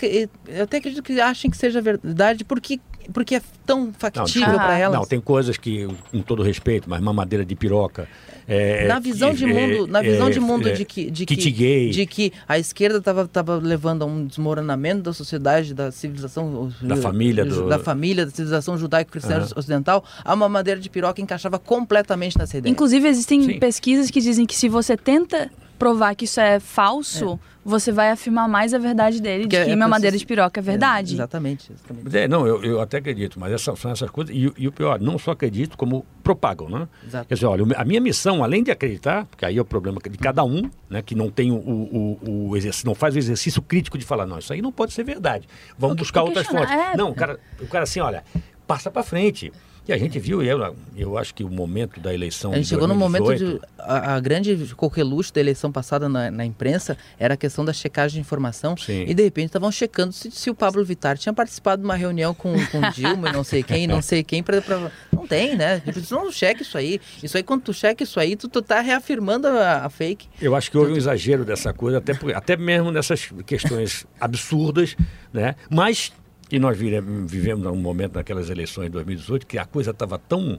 eu 0.46 0.64
até 0.64 0.78
acredito 0.78 1.02
que 1.02 1.20
achem 1.20 1.50
que 1.50 1.56
seja 1.56 1.80
verdade 1.80 2.44
porque 2.44 2.80
porque 3.12 3.36
é 3.36 3.42
tão 3.64 3.92
factível 3.92 4.54
para 4.54 4.78
elas. 4.78 4.98
Não, 4.98 5.06
tem 5.06 5.20
coisas 5.20 5.56
que, 5.56 5.88
com 6.10 6.20
todo 6.20 6.42
respeito, 6.42 6.88
mas 6.88 7.00
mamadeira 7.00 7.44
de 7.44 7.54
piroca. 7.54 8.08
É, 8.46 8.86
na 8.86 8.98
visão 8.98 9.34
de 9.34 9.44
mundo, 9.44 9.86
na 9.86 10.00
visão 10.00 10.28
é, 10.28 10.30
de 10.30 10.40
mundo 10.40 10.72
de 10.72 10.84
que 10.84 11.10
de 11.10 11.26
que, 11.26 11.50
gay. 11.50 11.90
de 11.90 12.06
que 12.06 12.32
a 12.48 12.58
esquerda 12.58 12.96
estava 12.96 13.28
tava 13.28 13.56
levando 13.56 14.02
a 14.02 14.06
um 14.06 14.24
desmoronamento 14.24 15.02
da 15.02 15.12
sociedade, 15.12 15.74
da 15.74 15.92
civilização, 15.92 16.72
da 16.80 16.96
família, 16.96 17.44
do... 17.44 17.68
da 17.68 17.78
família, 17.78 18.24
da 18.24 18.30
civilização 18.30 18.78
judaico-cristã 18.78 19.40
uhum. 19.40 19.48
ocidental, 19.54 20.02
a 20.24 20.34
mamadeira 20.34 20.80
de 20.80 20.88
piroca 20.88 21.20
encaixava 21.20 21.58
completamente 21.58 22.38
nessa 22.38 22.56
ideia. 22.56 22.72
Inclusive 22.72 23.06
existem 23.06 23.42
Sim. 23.42 23.58
pesquisas 23.58 24.10
que 24.10 24.20
dizem 24.20 24.46
que 24.46 24.56
se 24.56 24.66
você 24.66 24.96
tenta 24.96 25.50
provar 25.78 26.14
que 26.14 26.24
isso 26.24 26.40
é 26.40 26.58
falso, 26.58 27.34
é. 27.34 27.38
você 27.64 27.92
vai 27.92 28.10
afirmar 28.10 28.48
mais 28.48 28.74
a 28.74 28.78
verdade 28.78 29.22
dele 29.22 29.44
Porque 29.44 29.58
de 29.58 29.64
que 29.64 29.70
é 29.70 29.76
madeira 29.76 30.16
de 30.16 30.26
piroca 30.26 30.60
é 30.60 30.62
verdade. 30.62 31.12
É, 31.12 31.14
exatamente. 31.14 31.72
exatamente. 31.72 32.16
É, 32.16 32.28
não, 32.28 32.46
eu, 32.46 32.62
eu 32.64 32.80
até 32.80 32.98
acredito, 32.98 33.38
mas 33.38 33.52
essas, 33.52 33.78
são 33.78 33.90
essas 33.90 34.10
coisas. 34.10 34.34
E, 34.34 34.52
e, 34.56 34.66
o 34.66 34.72
pior, 34.72 35.00
não 35.00 35.18
só 35.18 35.30
acredito, 35.30 35.76
como 35.76 36.04
propagam, 36.22 36.68
né? 36.68 36.88
Exato. 37.06 37.28
Quer 37.28 37.34
dizer, 37.34 37.46
olha, 37.46 37.64
a 37.76 37.84
minha 37.84 38.00
missão, 38.00 38.42
além 38.42 38.62
de 38.62 38.70
acreditar, 38.70 39.24
porque 39.26 39.44
aí 39.44 39.56
é 39.56 39.60
o 39.60 39.64
problema 39.64 40.00
de 40.02 40.18
cada 40.18 40.44
um, 40.44 40.68
né, 40.90 41.00
que 41.00 41.14
não 41.14 41.30
tem 41.30 41.52
o, 41.52 41.56
o, 41.56 42.48
o 42.50 42.56
exercício, 42.56 42.86
não 42.86 42.94
faz 42.94 43.14
o 43.14 43.18
exercício 43.18 43.62
crítico 43.62 43.96
de 43.96 44.04
falar, 44.04 44.26
não, 44.26 44.38
isso 44.38 44.52
aí 44.52 44.60
não 44.60 44.72
pode 44.72 44.92
ser 44.92 45.04
verdade. 45.04 45.48
Vamos 45.78 45.96
buscar 45.96 46.22
outras 46.22 46.46
fontes. 46.46 46.70
É. 46.70 46.96
Não, 46.96 47.10
o 47.10 47.14
cara, 47.14 47.38
o 47.60 47.66
cara 47.66 47.84
assim, 47.84 48.00
olha, 48.00 48.24
passa 48.68 48.90
para 48.90 49.02
frente. 49.02 49.50
E 49.88 49.92
a 49.92 49.96
gente 49.96 50.18
viu, 50.18 50.42
eu, 50.42 50.76
eu 50.94 51.16
acho 51.16 51.34
que 51.34 51.42
o 51.42 51.48
momento 51.48 51.98
da 51.98 52.12
eleição. 52.12 52.52
A 52.52 52.56
gente 52.56 52.68
chegou 52.68 52.86
2018, 52.86 53.24
no 53.24 53.34
momento 53.34 53.58
de. 53.58 53.66
A, 53.78 54.16
a 54.16 54.20
grande 54.20 54.74
coqueluche 54.76 55.32
da 55.32 55.40
eleição 55.40 55.72
passada 55.72 56.10
na, 56.10 56.30
na, 56.30 56.44
imprensa 56.44 56.94
era 57.18 57.32
a 57.32 57.36
questão 57.38 57.64
da 57.64 57.72
checagem 57.72 58.16
de 58.16 58.20
informação. 58.20 58.76
Sim. 58.76 59.06
E 59.08 59.14
de 59.14 59.22
repente 59.22 59.46
estavam 59.46 59.72
checando 59.72 60.12
se, 60.12 60.30
se, 60.30 60.50
o 60.50 60.54
Pablo 60.54 60.84
Vittar 60.84 61.16
tinha 61.16 61.32
participado 61.32 61.80
de 61.80 61.88
uma 61.88 61.96
reunião 61.96 62.34
com, 62.34 62.52
com 62.66 62.80
Dilma 62.92 63.30
e 63.30 63.32
não 63.32 63.42
sei 63.42 63.62
quem, 63.62 63.86
não 63.86 64.02
sei 64.02 64.22
quem. 64.22 64.42
Pra, 64.42 64.60
pra... 64.60 64.92
Não 65.10 65.26
tem, 65.26 65.56
né? 65.56 65.82
Não 66.10 66.30
cheque 66.30 66.60
isso 66.60 66.76
aí. 66.76 67.00
Isso 67.22 67.38
aí, 67.38 67.42
quando 67.42 67.62
tu 67.62 67.72
checa 67.72 68.02
isso 68.02 68.20
aí, 68.20 68.36
tu, 68.36 68.46
tu 68.46 68.60
tá 68.60 68.82
reafirmando 68.82 69.48
a, 69.48 69.86
a 69.86 69.88
fake. 69.88 70.28
Eu 70.38 70.54
acho 70.54 70.70
que 70.70 70.76
houve 70.76 70.92
um 70.92 70.96
exagero 70.96 71.46
dessa 71.46 71.72
coisa, 71.72 71.96
até, 71.96 72.12
até 72.34 72.58
mesmo 72.58 72.92
nessas 72.92 73.30
questões 73.46 74.06
absurdas, 74.20 74.94
né? 75.32 75.54
Mas 75.70 76.12
e 76.50 76.58
nós 76.58 76.76
vivemos 76.78 77.66
um 77.66 77.76
momento 77.76 78.14
naquelas 78.14 78.48
eleições 78.48 78.86
de 78.86 78.92
2018 78.92 79.46
que 79.46 79.58
a 79.58 79.64
coisa 79.64 79.90
estava 79.90 80.18
tão 80.18 80.58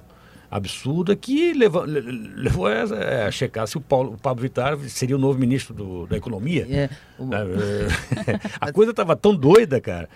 absurda 0.49 1.15
que 1.15 1.54
levou, 1.54 1.84
levou 1.86 2.65
a, 2.65 2.71
é, 2.71 3.28
a, 3.28 3.32
checar 3.32 3.67
se 3.67 3.78
o, 3.78 3.82
Paulo, 3.82 4.13
o 4.13 4.17
Pablo 4.17 4.41
Vittar 4.41 4.78
seria 4.88 5.15
o 5.15 5.19
novo 5.19 5.38
ministro 5.38 5.73
do, 5.73 6.08
da 6.08 6.17
Economia. 6.17 6.67
É, 6.69 6.89
o... 7.19 7.30
a 8.60 8.71
coisa 8.71 8.91
estava 8.91 9.15
tão 9.15 9.36
doida, 9.36 9.80
cara. 9.80 10.10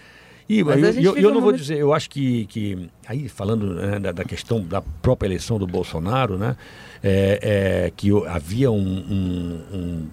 E 0.50 0.60
eu, 0.60 0.70
eu, 0.70 1.18
eu, 1.18 1.34
não 1.34 1.40
vou 1.40 1.54
dizer, 1.54 1.78
eu 1.78 1.94
acho 1.94 2.10
que, 2.10 2.46
que 2.48 2.90
aí 3.08 3.30
falando 3.30 3.76
né, 3.76 4.00
da, 4.00 4.12
da, 4.12 4.26
questão 4.26 4.62
da 4.62 4.82
própria 4.82 5.28
eleição 5.28 5.58
do 5.58 5.66
Bolsonaro, 5.66 6.38
né, 6.38 6.58
é, 7.02 7.86
é 7.86 7.92
que 7.96 8.10
havia 8.28 8.70
um, 8.70 8.78
um, 8.78 9.62
um 9.74 10.08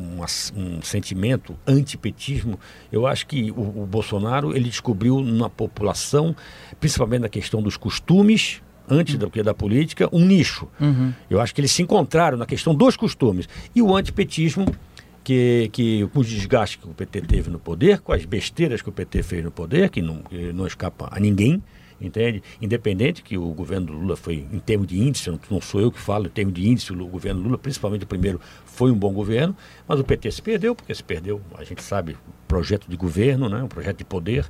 um, 0.00 0.22
um 0.56 0.82
sentimento 0.82 1.56
antipetismo, 1.66 2.58
eu 2.90 3.06
acho 3.06 3.26
que 3.26 3.50
o, 3.50 3.82
o 3.82 3.86
Bolsonaro 3.86 4.56
ele 4.56 4.68
descobriu 4.68 5.20
na 5.20 5.48
população, 5.48 6.34
principalmente 6.78 7.22
na 7.22 7.28
questão 7.28 7.62
dos 7.62 7.76
costumes, 7.76 8.62
antes 8.88 9.16
do 9.16 9.30
que 9.30 9.42
da 9.42 9.54
política, 9.54 10.08
um 10.12 10.24
nicho. 10.24 10.66
Uhum. 10.80 11.12
Eu 11.28 11.40
acho 11.40 11.54
que 11.54 11.60
eles 11.60 11.70
se 11.70 11.82
encontraram 11.82 12.36
na 12.36 12.46
questão 12.46 12.74
dos 12.74 12.96
costumes. 12.96 13.48
E 13.74 13.80
o 13.80 13.94
antipetismo, 13.94 14.66
que, 15.22 15.70
que 15.72 16.08
com 16.08 16.20
o 16.20 16.24
desgaste 16.24 16.78
que 16.78 16.88
o 16.88 16.94
PT 16.94 17.20
teve 17.22 17.50
no 17.50 17.58
poder, 17.58 18.00
com 18.00 18.12
as 18.12 18.24
besteiras 18.24 18.82
que 18.82 18.88
o 18.88 18.92
PT 18.92 19.22
fez 19.22 19.44
no 19.44 19.50
poder, 19.50 19.90
que 19.90 20.02
não, 20.02 20.18
que 20.18 20.52
não 20.52 20.66
escapa 20.66 21.08
a 21.12 21.20
ninguém, 21.20 21.62
entende? 22.00 22.42
Independente 22.60 23.22
que 23.22 23.36
o 23.36 23.52
governo 23.52 23.86
do 23.86 23.92
Lula 23.92 24.16
foi, 24.16 24.46
em 24.52 24.58
termos 24.58 24.86
de 24.86 24.98
índice, 25.00 25.30
não 25.50 25.60
sou 25.60 25.80
eu 25.80 25.92
que 25.92 26.00
falo, 26.00 26.26
em 26.26 26.30
termos 26.30 26.54
de 26.54 26.68
índice, 26.68 26.92
o 26.92 27.06
governo 27.06 27.42
Lula, 27.42 27.58
principalmente 27.58 28.04
o 28.04 28.06
primeiro, 28.06 28.40
foi 28.64 28.90
um 28.90 28.96
bom 28.96 29.12
governo, 29.12 29.56
mas 29.86 30.00
o 30.00 30.04
PT 30.04 30.30
se 30.32 30.42
perdeu, 30.42 30.74
porque 30.74 30.94
se 30.94 31.02
perdeu, 31.02 31.40
a 31.56 31.64
gente 31.64 31.82
sabe, 31.82 32.16
projeto 32.48 32.88
de 32.88 32.96
governo, 32.96 33.48
né, 33.48 33.62
um 33.62 33.68
projeto 33.68 33.98
de 33.98 34.04
poder, 34.04 34.48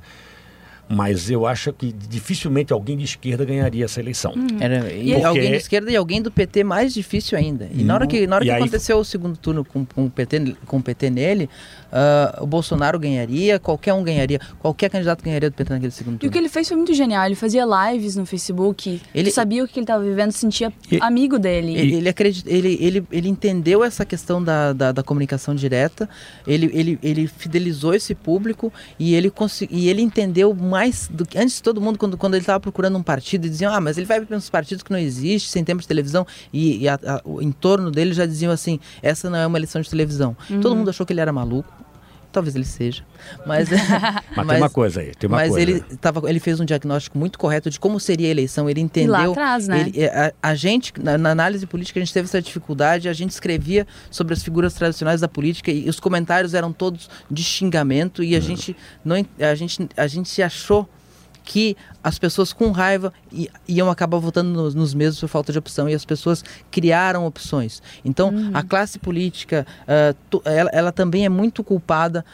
mas 0.89 1.29
eu 1.29 1.45
acho 1.45 1.71
que 1.71 1.91
dificilmente 1.91 2.73
alguém 2.73 2.97
de 2.97 3.05
esquerda 3.05 3.45
ganharia 3.45 3.85
essa 3.85 3.99
eleição. 3.99 4.33
Hum. 4.35 4.47
Era, 4.59 4.91
e 4.91 5.11
Porque... 5.11 5.25
alguém 5.25 5.51
de 5.51 5.57
esquerda 5.57 5.91
e 5.91 5.95
alguém 5.95 6.21
do 6.21 6.31
PT 6.31 6.63
mais 6.63 6.93
difícil 6.93 7.37
ainda. 7.37 7.69
E 7.73 7.81
hum. 7.81 7.85
na 7.85 7.93
hora 7.93 8.07
que, 8.07 8.27
na 8.27 8.35
hora 8.35 8.45
que 8.45 8.51
aconteceu 8.51 8.97
o 8.97 9.05
segundo 9.05 9.37
turno 9.37 9.63
com, 9.63 9.85
com, 9.85 10.05
o 10.05 10.09
PT, 10.09 10.55
com 10.65 10.77
o 10.77 10.83
PT 10.83 11.09
nele, 11.09 11.49
uh, 11.91 12.43
o 12.43 12.47
Bolsonaro 12.47 12.99
ganharia, 12.99 13.59
qualquer 13.59 13.93
um 13.93 14.03
ganharia, 14.03 14.39
qualquer 14.59 14.89
candidato 14.89 15.23
ganharia 15.23 15.49
do 15.49 15.53
PT 15.53 15.73
naquele 15.73 15.91
segundo 15.91 16.19
turno. 16.19 16.27
E 16.27 16.29
o 16.29 16.31
que 16.31 16.37
ele 16.37 16.49
fez 16.49 16.67
foi 16.67 16.77
muito 16.77 16.93
genial. 16.93 17.25
Ele 17.25 17.35
fazia 17.35 17.65
lives 17.65 18.15
no 18.15 18.25
Facebook, 18.25 19.01
ele 19.13 19.31
sabia 19.31 19.63
o 19.63 19.67
que 19.67 19.79
ele 19.79 19.83
estava 19.83 20.03
vivendo, 20.03 20.31
sentia 20.31 20.73
amigo 20.99 21.37
dele. 21.37 21.75
Ele, 21.75 21.95
ele, 21.95 22.09
acredita, 22.09 22.49
ele, 22.49 22.77
ele, 22.81 23.07
ele 23.11 23.29
entendeu 23.29 23.83
essa 23.83 24.05
questão 24.05 24.43
da, 24.43 24.73
da, 24.73 24.91
da 24.91 25.03
comunicação 25.03 25.55
direta, 25.55 26.09
ele, 26.45 26.69
ele, 26.73 26.99
ele 27.01 27.27
fidelizou 27.27 27.93
esse 27.93 28.13
público 28.15 28.71
e 28.99 29.13
ele, 29.13 29.31
e 29.69 29.89
ele 29.89 30.01
entendeu 30.01 30.53
mais 30.53 30.80
do 31.11 31.25
que 31.25 31.37
antes 31.37 31.61
todo 31.61 31.79
mundo, 31.79 31.97
quando, 31.97 32.17
quando 32.17 32.33
ele 32.35 32.41
estava 32.41 32.59
procurando 32.59 32.97
um 32.97 33.03
partido, 33.03 33.45
e 33.45 33.49
diziam, 33.49 33.73
ah, 33.73 33.79
mas 33.79 33.97
ele 33.97 34.07
vai 34.07 34.21
para 34.21 34.35
uns 34.35 34.49
partidos 34.49 34.83
que 34.83 34.91
não 34.91 34.99
existem, 34.99 35.51
sem 35.51 35.63
tempo 35.63 35.81
de 35.81 35.87
televisão, 35.87 36.25
e, 36.51 36.83
e 36.83 36.87
a, 36.87 36.95
a, 36.95 37.21
o 37.23 37.41
entorno 37.41 37.91
dele 37.91 38.13
já 38.13 38.25
diziam 38.25 38.51
assim, 38.51 38.79
essa 39.01 39.29
não 39.29 39.37
é 39.37 39.47
uma 39.47 39.57
eleição 39.57 39.81
de 39.81 39.89
televisão. 39.89 40.35
Uhum. 40.49 40.61
Todo 40.61 40.75
mundo 40.75 40.89
achou 40.89 41.05
que 41.05 41.13
ele 41.13 41.21
era 41.21 41.31
maluco 41.31 41.80
Talvez 42.31 42.55
ele 42.55 42.65
seja. 42.65 43.03
Mas, 43.45 43.69
mas, 43.69 43.79
mas 44.35 44.47
tem 44.47 44.57
uma 44.57 44.69
coisa 44.69 45.01
aí. 45.01 45.13
Tem 45.15 45.27
uma 45.27 45.37
mas 45.37 45.49
coisa. 45.49 45.61
Ele, 45.61 45.81
tava, 45.97 46.29
ele 46.29 46.39
fez 46.39 46.59
um 46.59 46.65
diagnóstico 46.65 47.17
muito 47.17 47.37
correto 47.37 47.69
de 47.69 47.79
como 47.79 47.99
seria 47.99 48.27
a 48.27 48.31
eleição. 48.31 48.69
Ele 48.69 48.79
entendeu. 48.79 49.15
E 49.15 49.25
lá 49.25 49.31
atrás, 49.31 49.67
né? 49.67 49.81
Ele, 49.81 50.05
a, 50.05 50.33
a, 50.41 50.55
gente, 50.55 50.93
na, 51.01 51.17
na, 51.17 51.31
análise 51.31 51.65
política, 51.65 51.99
a 51.99 52.03
gente 52.03 52.13
teve 52.13 52.27
essa 52.27 52.41
dificuldade. 52.41 53.09
A 53.09 53.13
gente 53.13 53.31
escrevia 53.31 53.85
sobre 54.09 54.33
as 54.33 54.43
figuras 54.43 54.73
tradicionais 54.73 55.21
da 55.21 55.27
política 55.27 55.71
e 55.71 55.89
os 55.89 55.99
comentários 55.99 56.53
eram 56.53 56.71
todos 56.71 57.09
de 57.29 57.43
xingamento. 57.43 58.23
E 58.23 58.35
a, 58.35 58.39
hum. 58.39 58.41
gente, 58.41 58.75
não, 59.03 59.25
a, 59.39 59.55
gente, 59.55 59.89
a 59.97 60.07
gente 60.07 60.41
achou 60.41 60.87
que 61.43 61.75
as 62.03 62.17
pessoas 62.17 62.53
com 62.53 62.71
raiva 62.71 63.13
iam 63.67 63.89
acabar 63.89 64.17
votando 64.17 64.49
nos, 64.51 64.75
nos, 64.75 64.93
mesmos 64.93 65.19
por 65.19 65.27
falta 65.27 65.51
de 65.51 65.59
opção 65.59 65.89
e 65.89 65.93
as 65.93 66.05
pessoas 66.05 66.43
criaram 66.69 67.25
opções. 67.25 67.81
Então, 68.03 68.29
uhum. 68.29 68.51
a 68.53 68.63
classe 68.63 68.99
política, 68.99 69.65
uh, 69.83 70.15
tu, 70.29 70.41
ela, 70.45 70.69
ela, 70.73 70.91
também 70.91 71.25
é 71.25 71.29
muito 71.29 71.63
culpada 71.63 72.25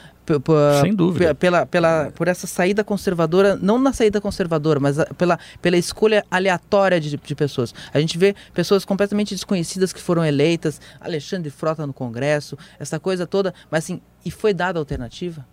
sem 0.81 0.93
dúvida. 0.93 1.33
Pela, 1.33 1.65
pela, 1.65 2.11
por 2.11 2.27
essa 2.27 2.45
saída 2.45 2.83
conservadora, 2.83 3.55
não 3.55 3.79
na 3.79 3.93
saída 3.93 4.19
conservadora, 4.19 4.79
mas 4.79 4.97
pela, 5.17 5.39
pela 5.61 5.77
escolha 5.77 6.25
aleatória 6.29 6.99
de, 6.99 7.15
de 7.15 7.35
pessoas. 7.35 7.73
A 7.93 7.99
gente 7.99 8.17
vê 8.17 8.35
pessoas 8.53 8.83
completamente 8.83 9.33
desconhecidas 9.33 9.93
que 9.93 10.01
foram 10.01 10.25
eleitas, 10.25 10.81
Alexandre 10.99 11.49
Frota 11.49 11.87
no 11.87 11.93
Congresso, 11.93 12.57
essa 12.79 12.99
coisa 12.99 13.25
toda, 13.25 13.53
mas 13.71 13.85
assim, 13.85 14.01
e 14.25 14.31
foi 14.31 14.53
dada 14.53 14.79
alternativa? 14.79 15.45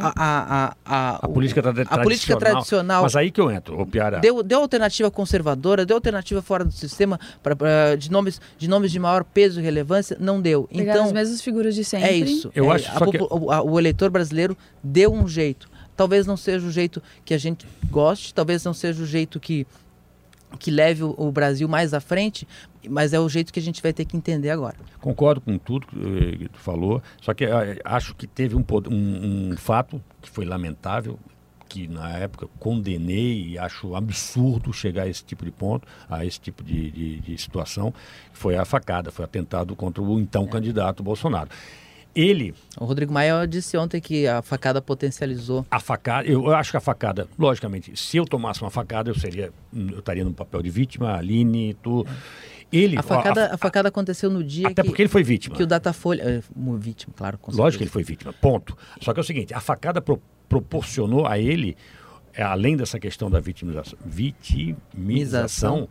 A, 0.00 0.12
a, 0.16 0.74
a, 0.84 1.16
a, 1.24 1.28
política, 1.28 1.62
tra 1.62 1.70
a 1.82 2.02
política 2.02 2.36
tradicional. 2.36 3.04
Mas 3.04 3.14
aí 3.14 3.30
que 3.30 3.40
eu 3.40 3.50
entro, 3.50 3.80
o 3.80 3.86
Piara. 3.86 4.18
Deu, 4.18 4.42
deu 4.42 4.60
alternativa 4.60 5.10
conservadora, 5.10 5.86
deu 5.86 5.96
alternativa 5.96 6.42
fora 6.42 6.64
do 6.64 6.72
sistema 6.72 7.20
pra, 7.40 7.54
pra, 7.54 7.94
de, 7.96 8.10
nomes, 8.10 8.40
de 8.58 8.68
nomes 8.68 8.90
de 8.90 8.98
maior 8.98 9.22
peso 9.22 9.60
e 9.60 9.62
relevância, 9.62 10.16
não 10.18 10.40
deu. 10.40 10.64
Pegar 10.64 10.94
então, 10.94 11.04
as 11.06 11.12
mesmas 11.12 11.40
figuras 11.40 11.74
de 11.74 11.84
sempre. 11.84 12.08
É 12.08 12.12
isso. 12.12 12.50
Eu 12.54 12.70
é, 12.70 12.74
acho 12.74 12.90
a, 12.90 13.10
que... 13.10 13.18
o, 13.18 13.70
o 13.70 13.78
eleitor 13.78 14.10
brasileiro 14.10 14.56
deu 14.82 15.12
um 15.12 15.28
jeito. 15.28 15.70
Talvez 15.96 16.26
não 16.26 16.36
seja 16.36 16.66
o 16.66 16.70
jeito 16.70 17.02
que 17.24 17.34
a 17.34 17.38
gente 17.38 17.66
goste, 17.90 18.34
talvez 18.34 18.64
não 18.64 18.74
seja 18.74 19.02
o 19.02 19.06
jeito 19.06 19.38
que 19.38 19.66
que 20.58 20.70
leve 20.70 21.02
o, 21.02 21.30
Brasil 21.30 21.68
mais 21.68 21.94
à 21.94 22.00
frente, 22.00 22.46
mas 22.88 23.12
é 23.12 23.20
o 23.20 23.28
jeito 23.28 23.52
que 23.52 23.58
a 23.58 23.62
gente 23.62 23.82
vai 23.82 23.92
ter 23.92 24.04
que 24.04 24.16
entender 24.16 24.50
agora. 24.50 24.76
Concordo 25.00 25.40
com 25.40 25.56
tudo 25.58 25.86
que 25.86 26.48
tu 26.48 26.58
falou, 26.58 27.02
só 27.20 27.32
que 27.32 27.44
eh, 27.44 27.80
acho 27.84 28.14
que 28.14 28.26
teve 28.26 28.56
um, 28.56 28.64
um, 28.90 29.50
um 29.52 29.56
fato 29.56 30.02
que 30.20 30.28
foi 30.28 30.44
lamentável, 30.44 31.18
que 31.68 31.86
na 31.86 32.10
época 32.16 32.48
condenei 32.58 33.50
e 33.50 33.58
acho 33.58 33.94
absurdo 33.94 34.72
chegar 34.72 35.04
a 35.04 35.08
esse 35.08 35.24
tipo 35.24 35.44
de 35.44 35.52
ponto, 35.52 35.86
a 36.08 36.26
esse 36.26 36.40
tipo 36.40 36.64
de, 36.64 36.90
de, 36.90 37.20
de 37.20 37.38
situação, 37.38 37.94
foi 38.32 38.56
a 38.56 38.64
facada, 38.64 39.12
foi 39.12 39.24
atentado 39.24 39.76
contra 39.76 40.02
o 40.02 40.18
então 40.18 40.44
é. 40.44 40.46
candidato 40.48 41.02
Bolsonaro. 41.02 41.48
Ele. 42.14 42.54
O 42.78 42.84
Rodrigo 42.84 43.12
Maia 43.12 43.46
disse 43.46 43.76
ontem 43.76 44.00
que 44.00 44.26
a 44.26 44.42
facada 44.42 44.82
potencializou. 44.82 45.64
A 45.70 45.78
facada, 45.78 46.26
eu 46.28 46.52
acho 46.54 46.70
que 46.70 46.76
a 46.76 46.80
facada, 46.80 47.28
logicamente, 47.38 47.96
se 47.98 48.16
eu 48.16 48.24
tomasse 48.24 48.60
uma 48.60 48.70
facada, 48.70 49.10
eu 49.10 49.14
seria, 49.14 49.52
eu 49.72 49.98
estaria 49.98 50.24
no 50.24 50.32
papel 50.32 50.62
de 50.62 50.70
vítima, 50.70 51.16
Aline, 51.16 51.74
tu. 51.74 52.06
Ele, 52.72 52.96
a 52.98 53.02
facada, 53.02 53.46
a, 53.46 53.50
a, 53.50 53.54
a 53.54 53.58
facada 53.58 53.88
aconteceu 53.88 54.30
no 54.30 54.44
dia 54.44 54.68
até 54.68 54.82
que, 54.82 54.88
porque 54.88 55.02
ele 55.02 55.08
foi 55.08 55.24
vítima. 55.24 55.56
Que 55.56 55.62
o 55.62 55.66
Datafolha, 55.66 56.22
é, 56.22 56.42
vítima, 56.78 57.12
claro, 57.16 57.36
com 57.38 57.50
Lógico 57.50 57.78
que 57.78 57.84
ele 57.84 57.90
foi 57.90 58.04
vítima. 58.04 58.32
Ponto. 58.32 58.76
Só 59.00 59.12
que 59.12 59.18
é 59.18 59.22
o 59.22 59.24
seguinte, 59.24 59.52
a 59.52 59.60
facada 59.60 60.00
pro, 60.00 60.22
proporcionou 60.48 61.26
a 61.26 61.36
ele, 61.38 61.76
é, 62.32 62.42
além 62.42 62.76
dessa 62.76 62.98
questão 63.00 63.28
da 63.28 63.40
vitimização, 63.40 63.98
vitimização 64.04 65.88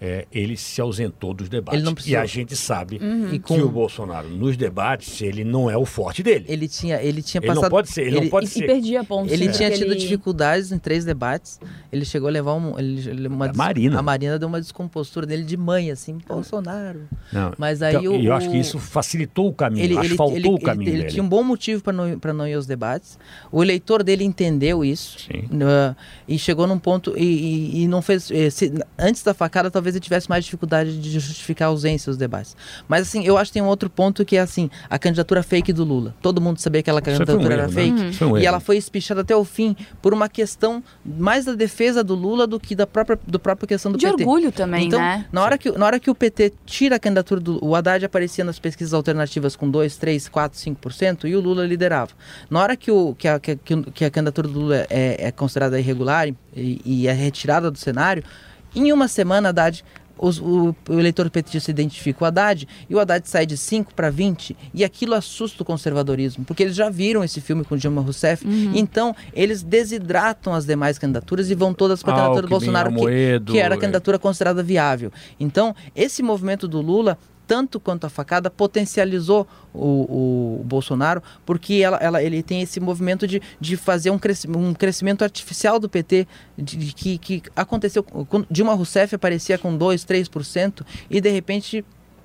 é, 0.00 0.26
ele 0.32 0.56
se 0.56 0.80
ausentou 0.80 1.34
dos 1.34 1.48
debates. 1.48 2.06
E 2.06 2.14
a 2.14 2.24
gente 2.24 2.54
sabe 2.54 2.98
uhum. 3.02 3.30
que 3.30 3.38
com... 3.38 3.60
o 3.60 3.68
Bolsonaro, 3.68 4.28
nos 4.28 4.56
debates, 4.56 5.20
ele 5.20 5.42
não 5.42 5.68
é 5.68 5.76
o 5.76 5.84
forte 5.84 6.22
dele. 6.22 6.44
Ele 6.48 6.68
tinha, 6.68 7.02
ele 7.02 7.20
tinha 7.20 7.40
ele 7.40 7.48
passado. 7.48 7.64
Não 7.64 7.70
pode 7.70 7.90
ser, 7.90 8.02
ele, 8.02 8.10
ele 8.10 8.20
não 8.22 8.28
pode 8.28 8.46
e, 8.46 8.48
ser. 8.48 8.64
E 8.64 8.66
perdia 8.66 9.02
pontos. 9.02 9.32
Ele 9.32 9.48
tinha 9.48 9.70
tido 9.70 9.92
ele... 9.92 9.96
dificuldades 9.96 10.70
em 10.70 10.78
três 10.78 11.04
debates. 11.04 11.58
Ele 11.92 12.04
chegou 12.04 12.28
a 12.28 12.30
levar 12.30 12.54
um, 12.54 12.78
ele, 12.78 13.26
uma 13.26 13.46
a 13.46 13.52
Marina. 13.52 13.98
A 13.98 14.02
Marina 14.02 14.38
deu 14.38 14.48
uma 14.48 14.60
descompostura 14.60 15.26
dele 15.26 15.42
de 15.42 15.56
mãe, 15.56 15.90
assim, 15.90 16.18
Bolsonaro. 16.26 17.08
Não. 17.32 17.52
Mas 17.58 17.82
aí 17.82 17.96
então, 17.96 18.12
o, 18.12 18.22
eu 18.22 18.32
acho 18.32 18.50
que 18.50 18.56
isso 18.56 18.78
facilitou 18.78 19.48
o 19.48 19.52
caminho, 19.52 19.84
ele, 19.84 19.98
asfaltou 19.98 20.36
ele, 20.36 20.48
o 20.48 20.60
caminho 20.60 20.90
ele, 20.90 20.98
dele. 20.98 21.10
tinha 21.10 21.22
um 21.22 21.28
bom 21.28 21.42
motivo 21.42 21.82
para 21.82 21.92
não, 21.92 22.18
não 22.34 22.46
ir 22.46 22.54
aos 22.54 22.66
debates. 22.66 23.18
O 23.50 23.62
eleitor 23.62 24.04
dele 24.04 24.24
entendeu 24.24 24.84
isso. 24.84 25.28
Uh, 25.30 25.96
e 26.26 26.38
chegou 26.38 26.66
num 26.66 26.78
ponto 26.78 27.14
e, 27.16 27.24
e, 27.24 27.82
e 27.82 27.88
não 27.88 28.00
fez. 28.00 28.30
Eh, 28.30 28.50
se, 28.50 28.72
antes 28.98 29.22
da 29.22 29.34
facada, 29.34 29.70
talvez 29.70 29.87
ele 29.94 30.00
tivesse 30.00 30.28
mais 30.28 30.44
dificuldade 30.44 30.98
de 30.98 31.10
justificar 31.10 31.68
a 31.68 31.70
ausência 31.70 32.10
dos 32.10 32.16
debates. 32.16 32.56
Mas 32.88 33.02
assim, 33.02 33.24
eu 33.24 33.36
acho 33.36 33.50
que 33.50 33.54
tem 33.54 33.62
um 33.62 33.66
outro 33.66 33.88
ponto 33.88 34.24
que 34.24 34.36
é 34.36 34.40
assim, 34.40 34.70
a 34.88 34.98
candidatura 34.98 35.42
fake 35.42 35.72
do 35.72 35.84
Lula. 35.84 36.14
Todo 36.20 36.40
mundo 36.40 36.58
sabia 36.58 36.82
que 36.82 36.90
aquela 36.90 37.02
candidatura 37.02 37.38
um 37.38 37.52
era 37.52 37.62
erro, 37.62 37.72
fake. 37.72 37.92
Né? 37.92 38.26
Um 38.26 38.38
e 38.38 38.46
ela 38.46 38.60
foi 38.60 38.76
espichada 38.76 39.20
até 39.20 39.34
o 39.34 39.44
fim 39.44 39.76
por 40.00 40.12
uma 40.12 40.28
questão 40.28 40.82
mais 41.04 41.44
da 41.44 41.54
defesa 41.54 42.02
do 42.02 42.14
Lula 42.14 42.46
do 42.46 42.58
que 42.58 42.74
da 42.74 42.86
própria, 42.86 43.18
do 43.26 43.38
própria 43.38 43.66
questão 43.66 43.92
do 43.92 43.98
de 43.98 44.06
PT. 44.06 44.16
De 44.16 44.22
orgulho 44.24 44.52
também, 44.52 44.86
então, 44.86 44.98
né? 44.98 45.26
Na 45.30 45.42
hora, 45.42 45.58
que, 45.58 45.70
na 45.72 45.86
hora 45.86 46.00
que 46.00 46.10
o 46.10 46.14
PT 46.14 46.52
tira 46.64 46.96
a 46.96 46.98
candidatura 46.98 47.40
do 47.40 47.58
o 47.64 47.74
Haddad 47.74 48.04
aparecia 48.04 48.44
nas 48.44 48.58
pesquisas 48.58 48.94
alternativas 48.94 49.56
com 49.56 49.70
2, 49.70 49.96
3, 49.96 50.28
4, 50.28 50.58
5% 50.58 51.28
e 51.28 51.36
o 51.36 51.40
Lula 51.40 51.66
liderava. 51.66 52.12
Na 52.48 52.60
hora 52.60 52.76
que, 52.76 52.90
o, 52.90 53.14
que, 53.14 53.28
a, 53.28 53.38
que, 53.38 53.56
que 53.56 54.04
a 54.04 54.10
candidatura 54.10 54.48
do 54.48 54.58
Lula 54.58 54.86
é, 54.88 55.28
é 55.28 55.32
considerada 55.32 55.78
irregular 55.78 56.28
e, 56.54 56.80
e 56.84 57.08
é 57.08 57.12
retirada 57.12 57.70
do 57.70 57.78
cenário, 57.78 58.22
em 58.74 58.92
uma 58.92 59.08
semana, 59.08 59.48
Haddad 59.48 59.84
os, 60.18 60.38
o, 60.38 60.74
o, 60.88 60.98
eleitor 60.98 61.30
petista 61.30 61.60
se 61.60 61.70
identifica 61.70 62.18
com 62.18 62.24
o 62.24 62.28
Haddad 62.28 62.66
e 62.88 62.94
o 62.94 62.98
Haddad 62.98 63.28
sai 63.28 63.46
de 63.46 63.56
5 63.56 63.94
para 63.94 64.10
20 64.10 64.56
e 64.74 64.84
aquilo 64.84 65.14
assusta 65.14 65.62
o 65.62 65.66
conservadorismo, 65.66 66.44
porque 66.44 66.64
eles 66.64 66.74
já 66.74 66.90
viram 66.90 67.22
esse 67.22 67.40
filme 67.40 67.64
com 67.64 67.76
Dilma 67.76 68.02
Rousseff, 68.02 68.46
uhum. 68.46 68.72
então 68.74 69.14
eles 69.32 69.62
desidratam 69.62 70.52
as 70.52 70.66
demais 70.66 70.98
candidaturas 70.98 71.50
e 71.50 71.54
vão 71.54 71.72
todas 71.72 72.02
para 72.02 72.12
a 72.12 72.16
candidatura 72.16 72.42
do 72.42 72.48
Bolsonaro, 72.48 72.92
que, 72.92 73.52
que, 73.52 73.58
era 73.58 73.74
a 73.74 73.78
candidatura 73.78 74.18
considerada 74.18 74.62
viável. 74.62 75.12
Então, 75.38 75.74
esse 75.94 76.22
movimento 76.22 76.66
do 76.66 76.80
Lula 76.80 77.16
tanto 77.48 77.80
quanto 77.80 78.04
a 78.04 78.10
facada 78.10 78.50
potencializou 78.50 79.48
o, 79.72 80.60
o 80.60 80.64
Bolsonaro, 80.64 81.22
porque 81.46 81.76
ela, 81.82 81.96
ela, 81.96 82.22
ele 82.22 82.42
tem 82.42 82.60
esse 82.60 82.78
movimento 82.78 83.26
de, 83.26 83.40
de 83.58 83.76
fazer 83.76 84.10
um, 84.10 84.18
cresc 84.18 84.46
um 84.46 84.74
crescimento 84.74 85.22
artificial 85.24 85.80
do 85.80 85.88
PT, 85.88 86.28
de, 86.58 86.76
de, 86.76 86.92
que, 86.92 87.16
que 87.16 87.42
aconteceu. 87.56 88.04
Dilma 88.50 88.74
Rousseff 88.74 89.14
aparecia 89.14 89.56
com 89.56 89.74
2, 89.74 90.04
3% 90.04 90.84
e 91.08 91.20
de 91.22 91.30
repente 91.30 91.82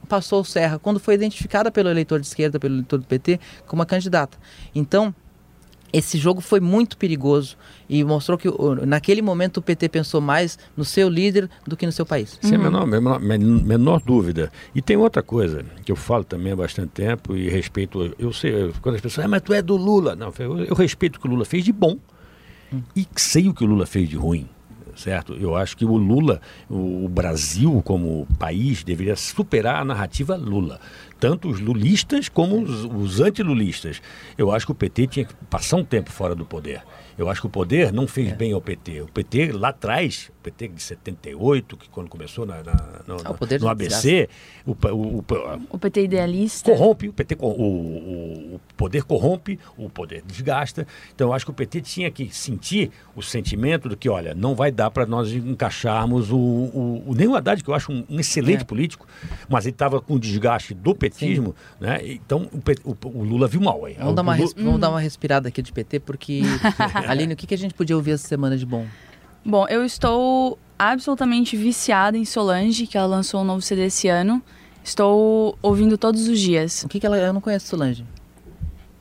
passou 0.09 0.41
o 0.41 0.45
Serra, 0.45 0.77
quando 0.77 0.99
foi 0.99 1.13
identificada 1.13 1.71
pelo 1.71 1.89
eleitor 1.89 2.19
de 2.19 2.27
esquerda, 2.27 2.59
pelo 2.59 2.75
eleitor 2.75 2.99
do 2.99 3.05
PT, 3.05 3.39
como 3.65 3.79
uma 3.79 3.86
candidata. 3.86 4.38
Então, 4.75 5.15
esse 5.93 6.17
jogo 6.17 6.41
foi 6.41 6.60
muito 6.60 6.97
perigoso 6.97 7.56
e 7.88 8.03
mostrou 8.03 8.36
que 8.36 8.49
naquele 8.84 9.21
momento 9.21 9.58
o 9.58 9.62
PT 9.62 9.88
pensou 9.89 10.19
mais 10.19 10.58
no 10.75 10.84
seu 10.84 11.08
líder 11.08 11.47
do 11.67 11.77
que 11.77 11.86
no 11.86 11.91
seu 11.91 12.03
país. 12.03 12.39
Sem 12.41 12.58
uhum. 12.58 12.63
menor, 12.63 12.88
menor, 12.88 13.19
menor, 13.19 14.01
dúvida. 14.03 14.51
E 14.73 14.82
tem 14.82 14.97
outra 14.97 15.21
coisa 15.21 15.63
que 15.86 15.91
eu 15.91 15.95
falo 15.95 16.23
também 16.23 16.51
há 16.51 16.56
bastante 16.56 16.89
tempo 16.89 17.36
e 17.36 17.47
respeito. 17.47 18.12
Eu 18.17 18.34
sei, 18.34 18.73
quando 18.82 18.95
as 18.95 19.01
pessoas, 19.01 19.25
ah, 19.25 19.29
mas 19.29 19.43
tu 19.43 19.53
é 19.53 19.62
do 19.62 19.77
Lula. 19.77 20.15
Não, 20.15 20.34
eu, 20.39 20.65
eu 20.65 20.75
respeito 20.75 21.17
o 21.17 21.19
que 21.19 21.27
o 21.27 21.29
Lula 21.29 21.45
fez 21.45 21.63
de 21.63 21.71
bom 21.71 21.99
hum. 22.73 22.82
e 22.95 23.08
sei 23.15 23.47
o 23.47 23.53
que 23.53 23.63
o 23.63 23.67
Lula 23.67 23.86
fez 23.86 24.10
de 24.10 24.15
ruim 24.15 24.49
certo? 24.95 25.34
Eu 25.34 25.56
acho 25.56 25.75
que 25.75 25.84
o 25.84 25.97
Lula, 25.97 26.39
o 26.69 27.10
Brasil 27.10 27.82
como 27.84 28.27
país, 28.38 28.84
deveria 28.84 29.15
superar 29.15 29.82
a 29.82 29.86
narrativa 29.86 30.36
Lula 30.36 30.79
tanto 31.23 31.47
os 31.47 31.62
lulistas 31.62 32.27
como 32.27 32.62
os, 32.62 32.83
os 32.83 33.21
antilulistas. 33.21 34.01
Eu 34.38 34.51
acho 34.51 34.65
que 34.65 34.73
o 34.73 34.75
PT 34.75 35.07
tinha 35.07 35.25
que 35.25 35.33
passar 35.49 35.77
um 35.77 35.86
tempo 35.86 36.12
fora 36.12 36.36
do 36.36 36.43
poder. 36.43 36.83
Eu 37.17 37.29
acho 37.29 37.41
que 37.41 37.47
o 37.47 37.49
poder 37.49 37.93
não 37.93 38.07
fez 38.07 38.31
é. 38.31 38.36
bem 38.36 38.53
ao 38.53 38.62
PT. 38.62 39.01
O 39.01 39.07
PT 39.07 39.51
lá 39.51 39.69
atrás, 39.69 40.31
o 40.39 40.43
PT 40.43 40.67
de 40.69 40.81
78, 40.81 41.77
que 41.77 41.89
quando 41.89 42.09
começou 42.09 42.45
na, 42.45 42.63
na 42.63 42.73
no, 43.07 43.17
ah, 43.23 43.57
no 43.59 43.67
ABC, 43.69 44.27
o, 44.65 44.71
o, 44.71 45.17
o, 45.19 45.25
o, 45.69 45.77
PT 45.77 46.03
idealista. 46.03 46.71
Corrompe, 46.71 47.09
o, 47.09 47.13
PT, 47.13 47.38
o, 47.39 48.55
o, 48.55 48.62
poder 48.75 49.03
corrompe, 49.03 49.59
o 49.77 49.89
poder 49.89 50.23
desgasta. 50.25 50.88
Então 51.13 51.27
eu 51.27 51.33
acho 51.33 51.45
que 51.45 51.51
o 51.51 51.53
PT 51.53 51.81
tinha 51.81 52.09
que 52.09 52.33
sentir 52.33 52.91
o 53.15 53.21
sentimento 53.21 53.88
de 53.88 53.95
que, 53.95 54.09
olha, 54.09 54.33
não 54.33 54.55
vai 54.55 54.71
dar 54.71 54.89
para 54.89 55.05
nós 55.05 55.31
encaixarmos 55.31 56.31
o, 56.31 56.38
o, 56.38 57.03
o, 57.07 57.13
nem 57.15 57.27
o 57.27 57.36
Haddad, 57.36 57.63
que 57.63 57.69
eu 57.69 57.75
acho 57.75 57.91
um, 57.91 58.03
um 58.09 58.19
excelente 58.19 58.62
é. 58.62 58.65
político, 58.65 59.07
mas 59.47 59.65
ele 59.65 59.73
estava 59.73 60.01
com 60.01 60.15
o 60.15 60.19
desgaste 60.19 60.73
do 60.73 60.95
petismo, 61.13 61.56
Sim. 61.80 61.86
né? 61.86 61.99
Então 62.04 62.49
o, 62.84 62.95
o, 63.08 63.23
Lula 63.23 63.47
viu 63.47 63.62
mal 63.62 63.86
aí. 63.86 63.93
Vamos, 63.93 64.15
dar 64.15 64.21
uma, 64.21 64.36
Lula... 64.36 64.52
vamos 64.58 64.80
dar 64.80 64.89
uma 64.89 64.99
respirada 64.99 65.47
aqui 65.47 65.62
de 65.62 65.71
PT, 65.71 65.99
porque 65.99 66.41
Aline, 67.08 67.34
o 67.34 67.38
que, 67.38 67.47
que 67.47 67.54
a 67.54 67.58
gente 67.58 67.73
podia 67.73 67.95
ouvir 67.95 68.12
essa 68.12 68.28
semana 68.28 68.58
de 68.58 68.65
bom? 68.65 68.86
Bom, 69.45 69.67
eu 69.67 69.84
estou 69.84 70.58
absolutamente 70.78 71.58
viciada 71.58 72.17
em 72.17 72.26
Solange, 72.26 72.88
que 72.88 72.97
ela 72.97 73.08
lançou 73.08 73.41
um 73.41 73.43
novo 73.43 73.62
CD 73.62 73.86
esse 73.86 74.08
ano. 74.08 74.41
Estou 74.84 75.58
ouvindo 75.62 75.97
todos 75.97 76.28
os 76.28 76.39
dias. 76.39 76.84
O 76.84 76.89
que, 76.89 76.99
que 76.99 77.06
ela. 77.06 77.17
Eu 77.17 77.34
não 77.34 77.41
conheço 77.41 77.67
Solange. 77.67 78.06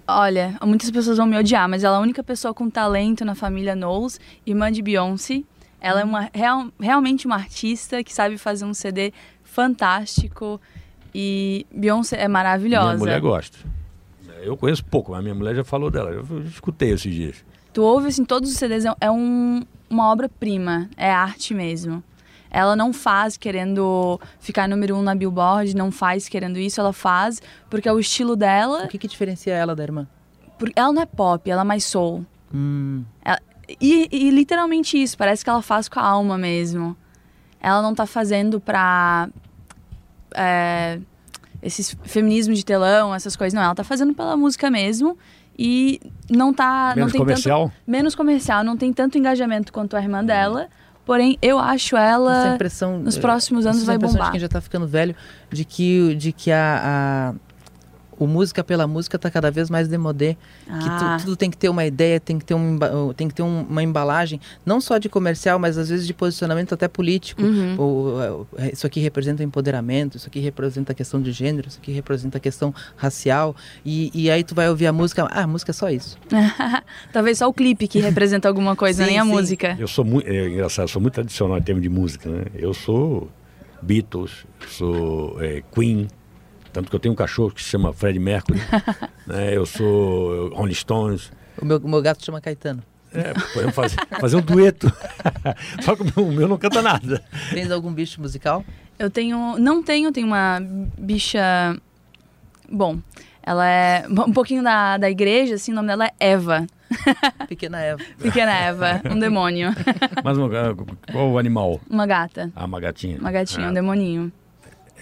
Olha, 0.06 0.58
muitas 0.64 0.90
pessoas 0.90 1.16
vão 1.16 1.26
me 1.26 1.38
odiar, 1.38 1.68
mas 1.68 1.84
ela 1.84 1.96
é 1.96 1.98
a 1.98 2.02
única 2.02 2.22
pessoa 2.22 2.52
com 2.52 2.68
talento 2.68 3.24
na 3.24 3.34
família 3.34 3.74
Knowles, 3.74 4.20
irmã 4.44 4.70
de 4.70 4.82
Beyoncé. 4.82 5.42
Ela 5.80 6.00
é 6.00 6.04
uma, 6.04 6.30
real, 6.32 6.68
realmente 6.78 7.26
uma 7.26 7.36
artista 7.36 8.02
que 8.04 8.12
sabe 8.12 8.36
fazer 8.36 8.64
um 8.64 8.74
CD 8.74 9.12
fantástico. 9.42 10.60
E 11.14 11.66
Beyoncé 11.72 12.20
é 12.20 12.28
maravilhosa. 12.28 12.88
Minha 12.88 12.98
mulher 12.98 13.20
gosta. 13.20 13.58
Eu 14.42 14.56
conheço 14.56 14.84
pouco, 14.84 15.12
mas 15.12 15.22
minha 15.22 15.34
mulher 15.34 15.54
já 15.54 15.64
falou 15.64 15.90
dela. 15.90 16.10
Eu 16.10 16.42
escutei 16.44 16.90
esses 16.90 17.14
dias. 17.14 17.44
Tu 17.72 17.82
ouve, 17.82 18.08
assim, 18.08 18.24
todos 18.24 18.50
os 18.50 18.56
CDs, 18.56 18.84
é 19.00 19.10
um, 19.10 19.62
uma 19.88 20.10
obra-prima, 20.10 20.88
é 20.96 21.10
arte 21.10 21.54
mesmo. 21.54 22.02
Ela 22.50 22.76
não 22.76 22.92
faz 22.92 23.38
querendo 23.38 24.20
ficar 24.38 24.68
número 24.68 24.94
um 24.94 25.02
na 25.02 25.14
Billboard, 25.14 25.74
não 25.74 25.90
faz 25.90 26.28
querendo 26.28 26.58
isso, 26.58 26.80
ela 26.80 26.92
faz 26.92 27.40
porque 27.70 27.88
é 27.88 27.92
o 27.92 27.98
estilo 27.98 28.36
dela. 28.36 28.84
O 28.84 28.88
que, 28.88 28.98
que 28.98 29.08
diferencia 29.08 29.54
ela 29.54 29.74
da 29.74 29.82
irmã? 29.82 30.06
Porque 30.58 30.78
ela 30.78 30.92
não 30.92 31.00
é 31.00 31.06
pop, 31.06 31.50
ela 31.50 31.62
é 31.62 31.64
mais 31.64 31.84
soul. 31.84 32.26
Hum. 32.54 33.04
Ela, 33.24 33.40
e, 33.80 34.08
e, 34.12 34.30
literalmente 34.30 35.00
isso, 35.00 35.16
parece 35.16 35.42
que 35.42 35.48
ela 35.48 35.62
faz 35.62 35.88
com 35.88 35.98
a 35.98 36.04
alma 36.04 36.36
mesmo. 36.36 36.94
Ela 37.60 37.80
não 37.80 37.94
tá 37.94 38.06
fazendo 38.06 38.60
pra. 38.60 39.30
É, 40.34 40.98
esses 41.62 41.96
feminismos 42.02 42.58
de 42.58 42.64
telão, 42.64 43.14
essas 43.14 43.36
coisas, 43.36 43.54
não. 43.54 43.62
Ela 43.62 43.74
tá 43.74 43.84
fazendo 43.84 44.14
pela 44.14 44.36
música 44.36 44.70
mesmo 44.70 45.16
e 45.58 46.00
não 46.30 46.52
tá 46.52 46.92
menos 46.96 46.96
não 46.96 47.12
tem 47.12 47.20
comercial 47.20 47.64
tanto, 47.64 47.74
menos 47.86 48.14
comercial 48.14 48.64
não 48.64 48.76
tem 48.76 48.92
tanto 48.92 49.18
engajamento 49.18 49.72
quanto 49.72 49.96
a 49.96 50.00
irmã 50.00 50.24
dela 50.24 50.68
porém 51.04 51.36
eu 51.42 51.58
acho 51.58 51.96
ela 51.96 52.54
impressão, 52.54 52.98
nos 52.98 53.18
próximos 53.18 53.66
anos 53.66 53.84
vai 53.84 53.98
bombar 53.98 54.26
de 54.26 54.30
quem 54.32 54.40
já 54.40 54.46
está 54.46 54.60
ficando 54.60 54.86
velho 54.86 55.14
de 55.50 55.64
que 55.64 56.14
de 56.14 56.32
que 56.32 56.50
a, 56.50 57.34
a 57.34 57.34
o 58.22 58.26
música 58.26 58.62
pela 58.62 58.86
música 58.86 59.16
está 59.16 59.30
cada 59.30 59.50
vez 59.50 59.68
mais 59.68 59.88
demodé. 59.88 60.36
Ah. 60.68 60.78
Que 60.78 60.84
tu, 60.84 61.04
ah. 61.04 61.16
tudo 61.20 61.36
tem 61.36 61.50
que 61.50 61.56
ter 61.56 61.68
uma 61.68 61.84
ideia, 61.84 62.20
tem 62.20 62.38
que 62.38 62.44
ter, 62.44 62.54
um, 62.54 62.78
tem 63.16 63.28
que 63.28 63.34
ter 63.34 63.42
um, 63.42 63.62
uma 63.62 63.82
embalagem, 63.82 64.40
não 64.64 64.80
só 64.80 64.98
de 64.98 65.08
comercial, 65.08 65.58
mas 65.58 65.76
às 65.76 65.88
vezes 65.88 66.06
de 66.06 66.14
posicionamento 66.14 66.72
até 66.72 66.86
político. 66.86 67.42
Uhum. 67.42 67.76
O, 67.78 68.46
isso 68.72 68.86
aqui 68.86 69.00
representa 69.00 69.42
empoderamento, 69.42 70.16
isso 70.16 70.28
aqui 70.28 70.38
representa 70.38 70.92
a 70.92 70.94
questão 70.94 71.20
de 71.20 71.32
gênero, 71.32 71.68
isso 71.68 71.78
aqui 71.82 71.90
representa 71.90 72.38
a 72.38 72.40
questão 72.40 72.74
racial. 72.96 73.56
E, 73.84 74.10
e 74.14 74.30
aí 74.30 74.44
tu 74.44 74.54
vai 74.54 74.68
ouvir 74.68 74.86
a 74.86 74.92
música, 74.92 75.24
ah, 75.24 75.42
a 75.42 75.46
música 75.46 75.72
é 75.72 75.74
só 75.74 75.90
isso. 75.90 76.16
Talvez 77.12 77.38
só 77.38 77.48
o 77.48 77.52
clipe 77.52 77.88
que 77.88 77.98
representa 77.98 78.46
alguma 78.46 78.76
coisa, 78.76 79.02
sim, 79.02 79.10
nem 79.10 79.18
a 79.18 79.24
sim. 79.24 79.30
música. 79.30 79.76
Eu 79.78 79.88
sou 79.88 80.04
muito, 80.04 80.28
é 80.28 80.48
engraçado, 80.48 80.88
sou 80.88 81.02
muito 81.02 81.14
tradicional 81.14 81.58
em 81.58 81.62
termos 81.62 81.82
de 81.82 81.88
música, 81.88 82.30
né? 82.30 82.44
Eu 82.54 82.72
sou 82.72 83.28
Beatles, 83.82 84.46
sou 84.68 85.42
é, 85.42 85.62
Queen, 85.74 86.06
tanto 86.72 86.88
que 86.88 86.96
eu 86.96 87.00
tenho 87.00 87.12
um 87.12 87.16
cachorro 87.16 87.50
que 87.50 87.62
se 87.62 87.68
chama 87.68 87.92
Fred 87.92 88.18
Mercury. 88.18 88.60
né? 89.26 89.56
Eu 89.56 89.66
sou 89.66 90.48
Rolling 90.54 90.74
Stones. 90.74 91.30
O 91.60 91.64
meu, 91.64 91.78
o 91.78 91.88
meu 91.88 92.00
gato 92.00 92.20
se 92.20 92.26
chama 92.26 92.40
Caetano. 92.40 92.82
É, 93.14 93.34
podemos 93.52 93.74
fazer, 93.74 93.96
fazer 94.18 94.36
um 94.36 94.40
dueto. 94.40 94.90
Só 95.82 95.94
que 95.94 96.02
o 96.02 96.04
meu, 96.04 96.26
o 96.26 96.32
meu 96.32 96.48
não 96.48 96.56
canta 96.56 96.80
nada. 96.80 97.22
Tens 97.50 97.70
algum 97.70 97.92
bicho 97.92 98.20
musical? 98.20 98.64
Eu 98.98 99.10
tenho. 99.10 99.58
Não 99.58 99.82
tenho, 99.82 100.10
tenho 100.10 100.26
uma 100.26 100.60
bicha. 100.98 101.76
Bom, 102.70 102.98
ela 103.42 103.68
é 103.68 104.06
um 104.08 104.32
pouquinho 104.32 104.62
da, 104.62 104.96
da 104.96 105.10
igreja, 105.10 105.56
assim, 105.56 105.72
o 105.72 105.74
nome 105.74 105.88
dela 105.88 106.06
é 106.06 106.12
Eva. 106.20 106.66
Pequena 107.48 107.80
Eva. 107.80 108.02
Pequena 108.18 108.52
Eva, 108.52 109.02
um 109.10 109.18
demônio. 109.18 109.70
Mas 110.24 110.38
qual 111.10 111.30
o 111.30 111.38
animal? 111.38 111.80
Uma 111.88 112.06
gata. 112.06 112.50
Ah, 112.56 112.64
uma 112.64 112.80
gatinha. 112.80 113.18
Uma 113.18 113.32
gatinha, 113.32 113.66
é. 113.66 113.70
um 113.70 113.74
demoninho. 113.74 114.32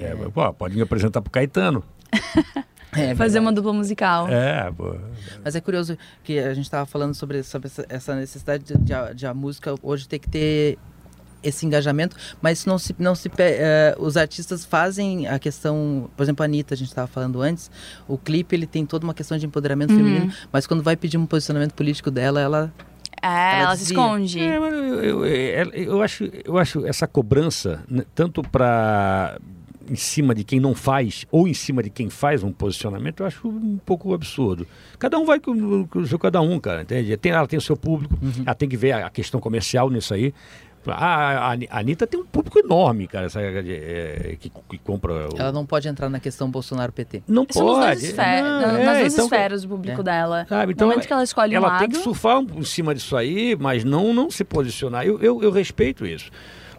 É, 0.00 0.14
pô, 0.14 0.52
pode 0.54 0.74
me 0.74 0.82
apresentar 0.82 1.20
pro 1.20 1.30
Caetano. 1.30 1.84
É, 2.92 3.14
Fazer 3.14 3.38
uma 3.38 3.52
dupla 3.52 3.72
musical. 3.72 4.28
É, 4.28 4.70
pô. 4.72 4.96
Mas 5.44 5.54
é 5.54 5.60
curioso 5.60 5.96
que 6.24 6.40
a 6.40 6.52
gente 6.54 6.64
estava 6.64 6.84
falando 6.84 7.14
sobre, 7.14 7.42
sobre 7.44 7.70
essa 7.88 8.16
necessidade 8.16 8.64
de, 8.64 8.76
de, 8.76 9.14
de, 9.14 9.26
a 9.28 9.32
música 9.32 9.74
hoje 9.80 10.08
ter 10.08 10.18
que 10.18 10.28
ter 10.28 10.78
esse 11.42 11.64
engajamento, 11.64 12.16
mas 12.42 12.66
não 12.66 12.78
se, 12.78 12.94
não 12.98 13.14
se 13.14 13.28
uh, 13.28 13.32
os 13.98 14.16
artistas 14.16 14.64
fazem 14.64 15.26
a 15.26 15.38
questão, 15.38 16.10
por 16.16 16.22
exemplo, 16.22 16.42
a 16.42 16.46
Anitta, 16.46 16.74
a 16.74 16.76
gente 16.76 16.88
estava 16.88 17.06
falando 17.06 17.40
antes, 17.40 17.70
o 18.06 18.18
clipe 18.18 18.54
ele 18.54 18.66
tem 18.66 18.84
toda 18.84 19.04
uma 19.04 19.14
questão 19.14 19.38
de 19.38 19.46
empoderamento 19.46 19.90
uhum. 19.92 19.96
feminino, 19.96 20.32
mas 20.52 20.66
quando 20.66 20.82
vai 20.82 20.96
pedir 20.96 21.16
um 21.16 21.26
posicionamento 21.26 21.72
político 21.72 22.10
dela, 22.10 22.40
ela 22.40 22.72
é, 23.22 23.26
ela, 23.26 23.62
ela 23.62 23.76
se 23.76 23.84
esconde. 23.84 24.40
É, 24.40 24.56
eu, 24.56 24.64
eu, 24.64 25.26
eu, 25.26 25.70
eu, 25.72 26.02
acho, 26.02 26.24
eu 26.44 26.58
acho 26.58 26.86
essa 26.86 27.06
cobrança, 27.06 27.82
né, 27.88 28.04
tanto 28.14 28.42
para 28.42 29.38
em 29.90 29.96
cima 29.96 30.34
de 30.34 30.44
quem 30.44 30.60
não 30.60 30.74
faz 30.74 31.26
ou 31.30 31.48
em 31.48 31.54
cima 31.54 31.82
de 31.82 31.90
quem 31.90 32.08
faz 32.08 32.44
um 32.44 32.52
posicionamento, 32.52 33.20
eu 33.20 33.26
acho 33.26 33.48
um 33.48 33.78
pouco 33.84 34.14
absurdo. 34.14 34.66
Cada 34.98 35.18
um 35.18 35.24
vai 35.24 35.40
com, 35.40 35.86
com 35.86 35.98
o 35.98 36.06
seu 36.06 36.18
cada 36.18 36.40
um, 36.40 36.60
cara, 36.60 36.82
entende? 36.82 37.16
Tem, 37.16 37.32
ela 37.32 37.46
tem 37.46 37.58
o 37.58 37.62
seu 37.62 37.76
público, 37.76 38.16
uhum. 38.22 38.44
ela 38.46 38.54
tem 38.54 38.68
que 38.68 38.76
ver 38.76 38.92
a, 38.92 39.10
questão 39.10 39.40
comercial 39.40 39.90
nisso 39.90 40.14
aí. 40.14 40.32
A, 40.86 40.92
a, 40.92 41.52
a 41.52 41.78
Anitta 41.78 42.06
tem 42.06 42.18
um 42.18 42.24
público 42.24 42.58
enorme, 42.58 43.06
cara, 43.06 43.26
essa, 43.26 43.38
é, 43.42 44.36
que, 44.40 44.48
que, 44.48 44.78
compra. 44.78 45.28
O... 45.28 45.36
Ela 45.36 45.52
não 45.52 45.66
pode 45.66 45.86
entrar 45.86 46.08
na 46.08 46.18
questão 46.18 46.50
Bolsonaro-PT. 46.50 47.24
Não 47.28 47.44
pode. 47.44 47.80
Nas, 47.80 48.02
esfer 48.02 48.42
não, 48.42 48.60
nas 48.60 48.96
é, 48.96 49.00
duas 49.00 49.12
então, 49.12 49.24
esferas 49.26 49.62
do 49.62 49.68
público 49.68 50.00
é. 50.00 50.04
dela. 50.04 50.46
Sabe, 50.48 50.72
então, 50.72 50.86
no 50.86 50.94
momento 50.94 51.06
que 51.06 51.12
ela 51.12 51.22
escolhe 51.22 51.54
ela 51.54 51.76
um 51.76 51.78
tem 51.78 51.88
que 51.90 51.98
surfar 51.98 52.40
em 52.40 52.64
cima 52.64 52.94
disso 52.94 53.14
aí, 53.14 53.54
mas 53.60 53.84
não, 53.84 54.14
não 54.14 54.30
se 54.30 54.42
posicionar. 54.42 55.04
Eu, 55.04 55.20
eu, 55.20 55.42
eu 55.42 55.50
respeito 55.50 56.06
isso. 56.06 56.30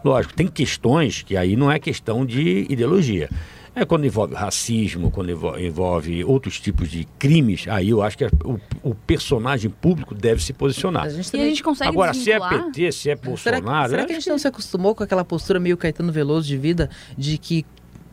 Lógico, 0.04 0.34
tem 0.34 0.46
questões 0.46 1.22
que 1.22 1.36
aí 1.36 1.56
não 1.56 1.70
é 1.70 1.78
questão 1.78 2.24
de 2.26 2.66
ideologia. 2.68 3.28
É 3.74 3.86
quando 3.86 4.04
envolve 4.04 4.34
racismo, 4.34 5.10
quando 5.10 5.30
envolve 5.58 6.22
outros 6.24 6.60
tipos 6.60 6.90
de 6.90 7.06
crimes, 7.18 7.66
aí 7.68 7.88
eu 7.88 8.02
acho 8.02 8.18
que 8.18 8.24
o, 8.44 8.60
o 8.82 8.94
personagem 8.94 9.70
público 9.70 10.14
deve 10.14 10.42
se 10.42 10.52
posicionar. 10.52 11.04
A 11.04 11.08
gente 11.08 11.32
também... 11.32 11.46
E 11.46 11.48
a 11.48 11.50
gente 11.50 11.62
consegue 11.62 11.88
Agora, 11.88 12.12
desvincular? 12.12 12.50
se 12.50 12.58
é 12.58 12.64
PT, 12.64 12.92
se 12.92 13.10
é 13.10 13.16
Bolsonaro... 13.16 13.64
Será, 13.64 13.88
será 13.88 14.04
que 14.04 14.12
a 14.12 14.14
gente 14.16 14.28
não 14.28 14.38
se 14.38 14.46
acostumou 14.46 14.94
com 14.94 15.02
aquela 15.02 15.24
postura 15.24 15.58
meio 15.58 15.78
Caetano 15.78 16.12
Veloso 16.12 16.46
de 16.46 16.58
vida, 16.58 16.90
de 17.16 17.38
que 17.38 17.64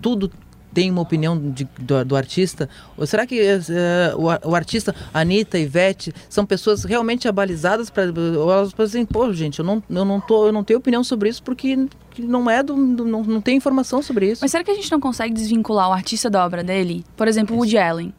tudo 0.01 0.31
tem 0.73 0.89
uma 0.89 1.01
opinião 1.01 1.37
de, 1.37 1.67
do, 1.79 2.05
do, 2.05 2.15
artista? 2.15 2.69
Ou 2.97 3.05
será 3.05 3.25
que 3.25 3.41
uh, 3.41 4.17
o, 4.17 4.49
o, 4.49 4.55
artista, 4.55 4.95
Anitta, 5.13 5.57
Ivete, 5.57 6.13
são 6.29 6.45
pessoas 6.45 6.83
realmente 6.83 7.27
abalizadas 7.27 7.89
para 7.89 8.03
elas 8.03 8.73
dizem, 8.77 9.05
pô, 9.05 9.31
gente, 9.33 9.59
eu 9.59 9.65
não, 9.65 9.83
eu, 9.89 10.05
não 10.05 10.19
tô, 10.19 10.47
eu 10.47 10.53
não 10.53 10.63
tenho 10.63 10.79
opinião 10.79 11.03
sobre 11.03 11.29
isso 11.29 11.41
porque 11.43 11.77
não 12.17 12.49
é 12.49 12.61
do, 12.61 12.75
do, 12.95 13.05
não, 13.05 13.23
não 13.23 13.41
tem 13.41 13.57
informação 13.57 14.01
sobre 14.01 14.31
isso. 14.31 14.41
Mas 14.41 14.51
será 14.51 14.63
que 14.63 14.71
a 14.71 14.75
gente 14.75 14.91
não 14.91 14.99
consegue 14.99 15.33
desvincular 15.33 15.89
o 15.89 15.93
artista 15.93 16.29
da 16.29 16.45
obra 16.45 16.63
dele? 16.63 17.05
Por 17.15 17.27
exemplo, 17.27 17.55
o 17.55 17.59
Woody 17.59 17.77
Allen 17.77 18.13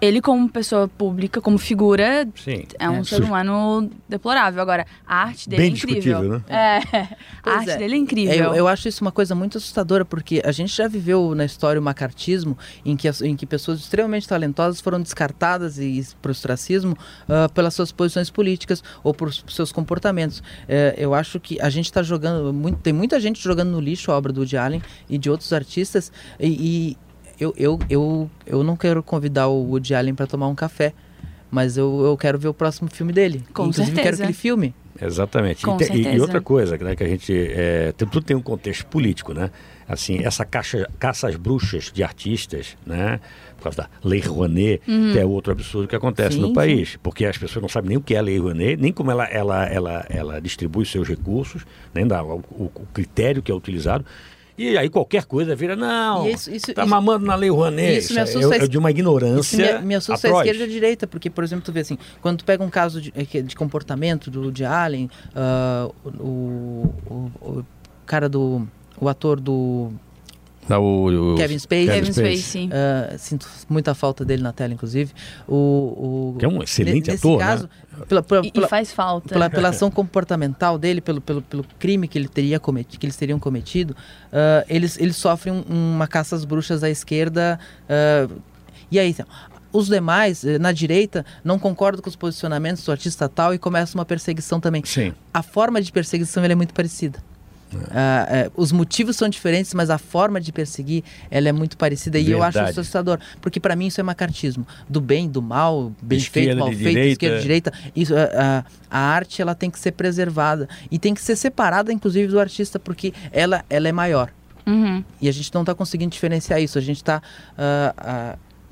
ele 0.00 0.20
como 0.20 0.48
pessoa 0.48 0.88
pública, 0.88 1.40
como 1.40 1.58
figura, 1.58 2.28
Sim, 2.36 2.64
é 2.78 2.88
um 2.88 3.00
é. 3.00 3.04
ser 3.04 3.22
humano 3.22 3.90
deplorável. 4.08 4.62
Agora, 4.62 4.86
a 5.06 5.22
arte 5.24 5.48
dele 5.48 5.62
Bem 5.62 5.72
é 5.72 5.74
incrível. 5.74 6.22
Né? 6.22 6.42
É, 6.48 7.16
a 7.42 7.50
arte 7.56 7.70
é. 7.70 7.76
dele 7.76 7.94
é 7.94 7.98
incrível. 7.98 8.34
Eu, 8.34 8.54
eu, 8.54 8.68
acho 8.68 8.88
isso 8.88 9.02
uma 9.02 9.10
coisa 9.10 9.34
muito 9.34 9.58
assustadora, 9.58 10.04
porque 10.04 10.40
a 10.44 10.52
gente 10.52 10.74
já 10.74 10.86
viveu 10.86 11.34
na 11.34 11.44
história 11.44 11.80
o 11.80 11.82
macartismo, 11.82 12.56
em 12.84 12.96
que, 12.96 13.08
em 13.22 13.34
que 13.34 13.44
pessoas 13.44 13.80
extremamente 13.80 14.28
talentosas 14.28 14.80
foram 14.80 15.00
descartadas 15.00 15.78
e 15.78 16.06
para 16.22 16.28
o 16.28 16.32
ostracismo 16.32 16.96
uh, 17.28 17.52
pelas 17.52 17.74
suas 17.74 17.90
posições 17.90 18.30
políticas 18.30 18.82
ou 19.02 19.12
por 19.12 19.32
seus 19.32 19.72
comportamentos. 19.72 20.38
Uh, 20.38 20.94
eu 20.96 21.12
acho 21.12 21.40
que 21.40 21.60
a 21.60 21.68
gente 21.68 21.86
está 21.86 22.02
jogando, 22.02 22.52
muito, 22.52 22.78
tem 22.78 22.92
muita 22.92 23.18
gente 23.18 23.42
jogando 23.42 23.70
no 23.70 23.80
lixo 23.80 24.12
a 24.12 24.16
obra 24.16 24.32
do 24.32 24.40
Woody 24.40 24.56
Allen 24.56 24.82
e 25.08 25.18
de 25.18 25.28
outros 25.28 25.52
artistas, 25.52 26.12
e, 26.38 26.94
e 26.94 27.07
eu, 27.38 27.54
eu, 27.56 27.78
eu, 27.88 28.30
eu 28.46 28.64
não 28.64 28.76
quero 28.76 29.02
convidar 29.02 29.48
o 29.48 29.70
Woody 29.70 29.94
Allen 29.94 30.14
para 30.14 30.26
tomar 30.26 30.48
um 30.48 30.54
café, 30.54 30.92
mas 31.50 31.76
eu, 31.76 32.02
eu 32.04 32.16
quero 32.16 32.38
ver 32.38 32.48
o 32.48 32.54
próximo 32.54 32.90
filme 32.90 33.12
dele. 33.12 33.42
Com 33.52 33.62
Inclusive, 33.62 33.86
certeza. 33.86 34.02
quero 34.02 34.16
que 34.16 34.22
ele 34.24 34.32
filme. 34.32 34.74
Exatamente. 35.00 35.64
Com 35.64 35.76
e, 35.76 35.84
certeza. 35.84 36.10
e, 36.10 36.20
outra 36.20 36.40
coisa, 36.40 36.76
né, 36.76 36.96
que 36.96 37.04
a 37.04 37.08
gente. 37.08 37.32
É, 37.32 37.92
tudo 37.92 38.20
tem 38.20 38.36
um 38.36 38.42
contexto 38.42 38.84
político, 38.86 39.32
né? 39.32 39.50
Assim, 39.88 40.18
essa 40.24 40.44
caixa, 40.44 40.88
caça 40.98 41.28
às 41.28 41.36
bruxas 41.36 41.90
de 41.92 42.02
artistas, 42.02 42.76
né? 42.84 43.20
Por 43.56 43.64
causa 43.64 43.78
da 43.78 43.90
Lei 44.04 44.20
Rouanet, 44.20 44.82
uhum. 44.86 45.12
que 45.12 45.18
é 45.18 45.24
outro 45.24 45.52
absurdo 45.52 45.88
que 45.88 45.96
acontece 45.96 46.34
sim, 46.34 46.40
no 46.40 46.52
país. 46.52 46.90
Sim. 46.90 46.98
Porque 47.02 47.24
as 47.24 47.38
pessoas 47.38 47.62
não 47.62 47.68
sabem 47.68 47.90
nem 47.90 47.98
o 47.98 48.00
que 48.00 48.14
é 48.14 48.18
a 48.18 48.22
Lei 48.22 48.38
Rouanet, 48.38 48.80
nem 48.80 48.92
como 48.92 49.10
ela, 49.10 49.24
ela, 49.26 49.66
ela, 49.66 50.06
ela 50.10 50.40
distribui 50.40 50.84
seus 50.84 51.08
recursos, 51.08 51.64
nem 51.94 52.06
da, 52.06 52.22
o, 52.22 52.42
o 52.74 52.86
critério 52.92 53.40
que 53.40 53.50
é 53.50 53.54
utilizado. 53.54 54.04
E 54.58 54.76
aí 54.76 54.90
qualquer 54.90 55.24
coisa 55.24 55.54
vira, 55.54 55.76
não, 55.76 56.28
isso, 56.28 56.50
isso, 56.50 56.74
tá 56.74 56.82
isso, 56.82 56.90
mamando 56.90 57.24
na 57.24 57.36
lei 57.36 57.48
Rouanet. 57.48 57.98
Isso 57.98 58.12
me 58.12 58.20
assusta. 58.20 58.56
É, 58.56 58.64
é 58.64 58.66
de 58.66 58.76
uma 58.76 58.90
ignorância 58.90 59.78
me, 59.78 59.86
me, 59.86 59.94
assusta 59.94 60.26
a 60.26 60.38
esquerda 60.38 60.64
e 60.64 60.64
a 60.64 60.66
direita, 60.66 61.06
porque, 61.06 61.30
por 61.30 61.44
exemplo, 61.44 61.64
tu 61.64 61.72
vê 61.72 61.80
assim, 61.80 61.96
quando 62.20 62.38
tu 62.38 62.44
pega 62.44 62.64
um 62.64 62.68
caso 62.68 63.00
de, 63.00 63.12
é 63.14 63.40
de 63.40 63.54
comportamento 63.54 64.30
do 64.30 64.50
de 64.50 64.64
Allen, 64.64 65.08
uh, 65.30 65.94
o, 66.20 66.92
o, 67.06 67.30
o 67.40 67.66
cara 68.04 68.28
do... 68.28 68.66
o 69.00 69.08
ator 69.08 69.38
do 69.38 69.92
o, 70.76 71.32
o 71.32 71.36
Kevin 71.36 71.58
Spacey. 71.58 71.86
Kevin 71.86 72.12
Spacey. 72.12 72.66
Uh, 72.66 73.18
sinto 73.18 73.48
muita 73.68 73.94
falta 73.94 74.24
dele 74.24 74.42
na 74.42 74.52
tela, 74.52 74.74
inclusive. 74.74 75.12
O, 75.46 75.54
o, 75.54 76.36
que 76.38 76.44
é 76.44 76.48
um 76.48 76.62
excelente 76.62 77.10
ator, 77.10 77.38
né? 77.38 77.44
caso, 77.44 77.62
né? 77.64 77.70
Pela, 78.06 78.22
pela, 78.22 78.46
e, 78.46 78.52
pela, 78.52 78.66
e, 78.66 78.68
faz 78.68 78.92
falta. 78.92 79.28
Pela, 79.28 79.48
pela 79.50 79.68
ação 79.68 79.90
comportamental 79.90 80.78
dele, 80.78 81.00
pelo, 81.00 81.20
pelo, 81.20 81.42
pelo 81.42 81.64
crime 81.78 82.06
que, 82.08 82.18
ele 82.18 82.28
teria 82.28 82.60
cometido, 82.60 82.98
que 82.98 83.06
eles 83.06 83.16
teriam 83.16 83.38
cometido, 83.38 83.92
uh, 83.92 84.64
eles, 84.68 84.98
eles 84.98 85.16
sofrem 85.16 85.64
uma 85.68 86.06
caça 86.06 86.36
às 86.36 86.44
bruxas 86.44 86.82
à 86.82 86.90
esquerda. 86.90 87.58
Uh, 87.84 88.40
e 88.90 88.98
aí, 88.98 89.10
então, 89.10 89.26
os 89.72 89.86
demais, 89.86 90.44
eh, 90.44 90.58
na 90.58 90.72
direita, 90.72 91.24
não 91.44 91.58
concordam 91.58 92.02
com 92.02 92.08
os 92.08 92.16
posicionamentos 92.16 92.82
do 92.84 92.90
artista 92.90 93.28
tal 93.28 93.52
e 93.52 93.58
começa 93.58 93.96
uma 93.96 94.04
perseguição 94.04 94.58
também. 94.58 94.82
Sim. 94.84 95.12
A 95.32 95.42
forma 95.42 95.80
de 95.80 95.92
perseguição 95.92 96.42
é 96.42 96.54
muito 96.54 96.72
parecida. 96.72 97.22
Uh, 97.72 98.48
uh, 98.48 98.52
os 98.56 98.72
motivos 98.72 99.16
são 99.16 99.28
diferentes, 99.28 99.74
mas 99.74 99.90
a 99.90 99.98
forma 99.98 100.40
de 100.40 100.52
perseguir 100.52 101.04
ela 101.30 101.48
é 101.48 101.52
muito 101.52 101.76
parecida 101.76 102.18
Verdade. 102.18 102.30
e 102.30 102.38
eu 102.38 102.42
acho 102.42 102.58
assustador, 102.58 103.18
porque 103.40 103.60
para 103.60 103.76
mim 103.76 103.88
isso 103.88 104.00
é 104.00 104.02
macartismo, 104.02 104.66
do 104.88 105.00
bem, 105.00 105.28
do 105.28 105.42
mal, 105.42 105.92
bem 106.00 106.18
esquerda, 106.18 106.48
feito, 106.48 106.58
mal 106.58 106.68
feito, 106.68 106.78
direita. 106.78 107.12
esquerda, 107.12 107.40
direita. 107.40 107.72
Isso, 107.94 108.14
uh, 108.14 108.64
a 108.90 108.98
arte 108.98 109.42
ela 109.42 109.54
tem 109.54 109.70
que 109.70 109.78
ser 109.78 109.92
preservada 109.92 110.68
e 110.90 110.98
tem 110.98 111.12
que 111.12 111.20
ser 111.20 111.36
separada, 111.36 111.92
inclusive, 111.92 112.28
do 112.28 112.40
artista, 112.40 112.78
porque 112.78 113.12
ela, 113.30 113.64
ela 113.68 113.88
é 113.88 113.92
maior. 113.92 114.30
Uhum. 114.66 115.04
E 115.20 115.28
a 115.28 115.32
gente 115.32 115.52
não 115.52 115.62
está 115.62 115.74
conseguindo 115.74 116.10
diferenciar 116.10 116.60
isso. 116.60 116.78
A 116.78 116.82
gente 116.82 116.98
está 116.98 117.22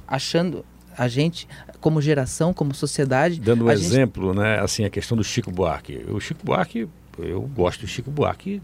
achando 0.06 0.62
a 0.96 1.08
gente 1.08 1.46
como 1.80 2.00
geração, 2.00 2.52
como 2.52 2.74
sociedade. 2.74 3.40
Dando 3.40 3.66
um 3.66 3.70
exemplo, 3.70 4.28
gente... 4.28 4.42
né? 4.42 4.60
Assim, 4.60 4.84
a 4.84 4.90
questão 4.90 5.16
do 5.16 5.22
Chico 5.22 5.50
Buarque. 5.50 6.04
O 6.08 6.18
Chico 6.18 6.44
Buarque 6.44 6.88
eu 7.18 7.42
gosto 7.42 7.82
do 7.82 7.86
Chico 7.86 8.10
Buarque 8.10 8.60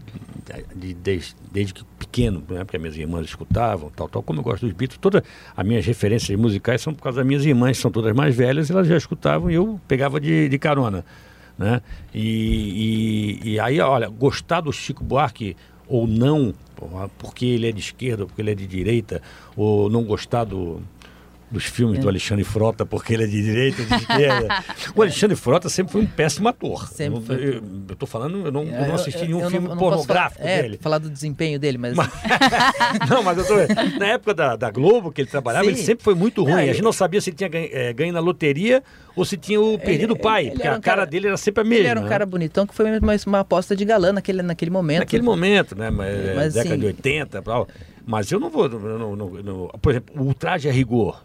de, 0.75 0.93
desde, 0.93 1.35
desde 1.51 1.73
que 1.73 1.83
pequeno, 1.97 2.43
né? 2.49 2.63
porque 2.63 2.77
minhas 2.77 2.95
irmãs 2.95 3.25
escutavam, 3.25 3.89
tal, 3.95 4.07
tal, 4.07 4.21
como 4.21 4.39
eu 4.39 4.43
gosto 4.43 4.65
dos 4.65 4.73
Beatles, 4.73 4.99
todas 5.01 5.23
as 5.55 5.65
minhas 5.65 5.85
referências 5.85 6.37
musicais 6.39 6.81
são 6.81 6.93
por 6.93 7.03
causa 7.03 7.17
das 7.19 7.27
minhas 7.27 7.45
irmãs, 7.45 7.77
são 7.77 7.89
todas 7.91 8.15
mais 8.15 8.35
velhas, 8.35 8.69
elas 8.69 8.87
já 8.87 8.97
escutavam 8.97 9.49
e 9.49 9.55
eu 9.55 9.79
pegava 9.87 10.19
de, 10.19 10.47
de 10.49 10.59
carona. 10.59 11.03
Né? 11.57 11.81
E, 12.13 13.39
e, 13.43 13.51
e 13.53 13.59
aí, 13.59 13.79
olha, 13.79 14.07
gostar 14.09 14.61
do 14.61 14.71
Chico 14.71 15.03
Buarque 15.03 15.55
ou 15.87 16.07
não, 16.07 16.53
porque 17.17 17.45
ele 17.45 17.67
é 17.67 17.71
de 17.71 17.79
esquerda, 17.79 18.25
porque 18.25 18.41
ele 18.41 18.51
é 18.51 18.55
de 18.55 18.65
direita, 18.65 19.21
ou 19.55 19.89
não 19.89 20.03
gostar 20.03 20.43
do, 20.43 20.81
dos 21.53 21.65
filmes 21.65 21.99
é. 21.99 22.01
do 22.01 22.09
Alexandre 22.09 22.43
Frota, 22.43 22.85
porque 22.85 23.13
ele 23.13 23.23
é 23.23 23.27
de 23.27 23.41
direita 23.41 23.81
ou 23.83 23.87
de 23.87 23.95
esquerda. 23.95 24.63
o 24.95 25.01
Alexandre 25.01 25.35
Frota 25.37 25.69
sempre 25.69 25.93
foi 25.93 26.01
um 26.01 26.05
péssimo 26.05 26.49
ator. 26.49 26.87
Sempre 26.89 27.21
foi. 27.21 27.35
Eu, 27.35 27.63
eu 27.89 27.95
tô 27.95 28.05
falando, 28.05 28.45
eu 28.45 28.51
não, 28.51 28.63
eu 28.63 28.87
não 28.87 28.95
assisti 28.95 29.21
eu, 29.21 29.27
nenhum 29.27 29.49
filme 29.49 29.67
não, 29.67 29.77
pornográfico 29.77 30.41
falar, 30.41 30.61
dele. 30.61 30.75
É, 30.75 30.83
falar 30.83 30.97
do 30.97 31.09
desempenho 31.09 31.59
dele, 31.59 31.77
mas. 31.77 31.93
mas 31.95 32.09
não, 33.09 33.21
mas 33.21 33.37
eu 33.37 33.45
tô, 33.45 33.53
na 33.99 34.07
época 34.07 34.33
da, 34.33 34.55
da 34.55 34.71
Globo, 34.71 35.11
que 35.11 35.21
ele 35.21 35.29
trabalhava, 35.29 35.65
Sim. 35.65 35.71
ele 35.71 35.79
sempre 35.79 36.03
foi 36.03 36.15
muito 36.15 36.43
ruim. 36.43 36.51
Não, 36.51 36.59
a 36.59 36.65
gente 36.65 36.81
não 36.81 36.91
sabia 36.91 37.21
se 37.21 37.29
ele 37.29 37.37
tinha 37.37 37.49
ganho, 37.49 37.69
é, 37.71 37.93
ganho 37.93 38.11
na 38.11 38.19
loteria 38.19 38.83
ou 39.15 39.23
se 39.23 39.37
tinha 39.37 39.61
o 39.61 39.77
perdido 39.77 40.13
o 40.13 40.19
pai, 40.19 40.49
porque 40.51 40.67
a 40.67 40.79
cara, 40.79 41.05
dele 41.05 41.27
era 41.27 41.37
sempre 41.37 41.61
a 41.61 41.63
mesma. 41.63 41.79
Ele 41.79 41.87
era 41.87 41.99
um 41.99 42.03
né? 42.03 42.09
cara 42.09 42.25
bonitão 42.25 42.65
que 42.65 42.73
foi 42.73 42.85
uma, 42.85 43.15
uma 43.27 43.39
aposta 43.39 43.75
de 43.75 43.85
galã 43.85 44.11
naquele, 44.11 44.41
naquele 44.41 44.71
momento. 44.71 44.99
Naquele 44.99 45.23
momento, 45.23 45.77
né? 45.77 45.91
Mas, 45.91 46.07
é, 46.07 46.33
mas 46.33 46.53
década 46.53 46.73
assim, 46.73 46.79
de 46.79 46.85
80 46.87 47.41
tal. 47.41 47.67
Mas 48.05 48.31
eu 48.31 48.39
não 48.39 48.49
vou. 48.49 48.67
Não, 48.67 49.15
não, 49.15 49.29
não, 49.29 49.67
por 49.81 49.91
exemplo, 49.91 50.27
o 50.27 50.33
traje 50.33 50.67
a 50.67 50.71
rigor. 50.71 51.23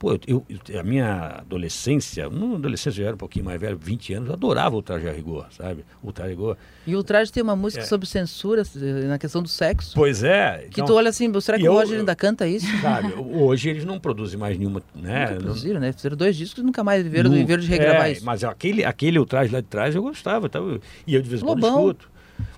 Pô, 0.00 0.18
eu, 0.26 0.42
eu, 0.48 0.80
a 0.80 0.82
minha 0.82 1.40
adolescência, 1.40 2.30
não 2.30 2.54
adolescência, 2.54 3.02
eu 3.02 3.06
era 3.06 3.14
um 3.14 3.18
pouquinho 3.18 3.44
mais 3.44 3.60
velho, 3.60 3.76
20 3.76 4.14
anos, 4.14 4.28
eu 4.30 4.34
adorava 4.34 4.74
o 4.74 4.80
traje 4.80 5.06
a 5.06 5.12
rigor, 5.12 5.46
sabe? 5.50 5.84
O 6.02 6.10
traje 6.10 6.30
a 6.30 6.34
rigor. 6.34 6.56
E 6.86 6.96
o 6.96 7.04
traje 7.04 7.30
tem 7.30 7.42
uma 7.42 7.54
música 7.54 7.82
é. 7.82 7.86
sobre 7.86 8.08
censura 8.08 8.62
na 9.06 9.18
questão 9.18 9.42
do 9.42 9.48
sexo. 9.50 9.92
Pois 9.94 10.24
é. 10.24 10.68
Que 10.70 10.80
então, 10.80 10.86
tu 10.86 10.94
olha 10.94 11.10
assim, 11.10 11.30
será 11.42 11.58
que 11.58 11.68
o 11.68 11.72
Roger 11.74 11.98
ainda 11.98 12.16
canta 12.16 12.48
isso? 12.48 12.66
Sabe, 12.80 13.12
hoje 13.12 13.68
eles 13.68 13.84
não 13.84 14.00
produzem 14.00 14.40
mais 14.40 14.56
nenhuma, 14.56 14.80
né? 14.94 15.26
Nunca 15.26 15.34
produziram, 15.34 15.80
né? 15.80 15.92
Fizeram 15.92 16.16
dois 16.16 16.34
discos 16.34 16.62
e 16.62 16.66
nunca 16.66 16.82
mais 16.82 17.02
viveram, 17.02 17.30
viveram 17.30 17.62
de 17.62 17.68
regravar 17.68 18.06
é, 18.06 18.12
isso. 18.12 18.24
Mas 18.24 18.42
aquele, 18.42 18.82
aquele 18.82 19.18
o 19.18 19.26
traje 19.26 19.52
lá 19.52 19.60
de 19.60 19.66
trás 19.66 19.94
eu 19.94 20.00
gostava, 20.00 20.48
tava, 20.48 20.80
e 21.06 21.14
eu 21.14 21.20
de 21.20 21.28
vez 21.28 21.42
em 21.42 21.44
quando 21.44 21.62
escuto. 21.62 22.08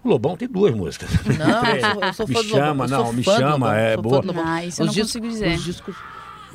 O 0.04 0.08
Lobão 0.08 0.36
tem 0.36 0.46
duas 0.46 0.72
músicas. 0.72 1.10
Não, 1.36 1.64
eu 1.64 1.80
sou, 1.90 2.04
eu 2.04 2.12
sou 2.12 2.26
fã 2.28 2.38
me 2.38 2.44
do 2.44 2.50
chama, 2.50 2.84
Lobão. 2.84 3.04
não, 3.04 3.12
me 3.12 3.24
chama, 3.24 3.76
é 3.76 3.96
boa. 3.96 4.22
Ah, 4.44 4.64
isso 4.64 4.80
eu 4.80 4.86
não 4.86 4.92
discos, 4.92 5.12
consigo 5.14 5.28
dizer. 5.28 5.56
Os 5.56 5.64
discos, 5.64 5.96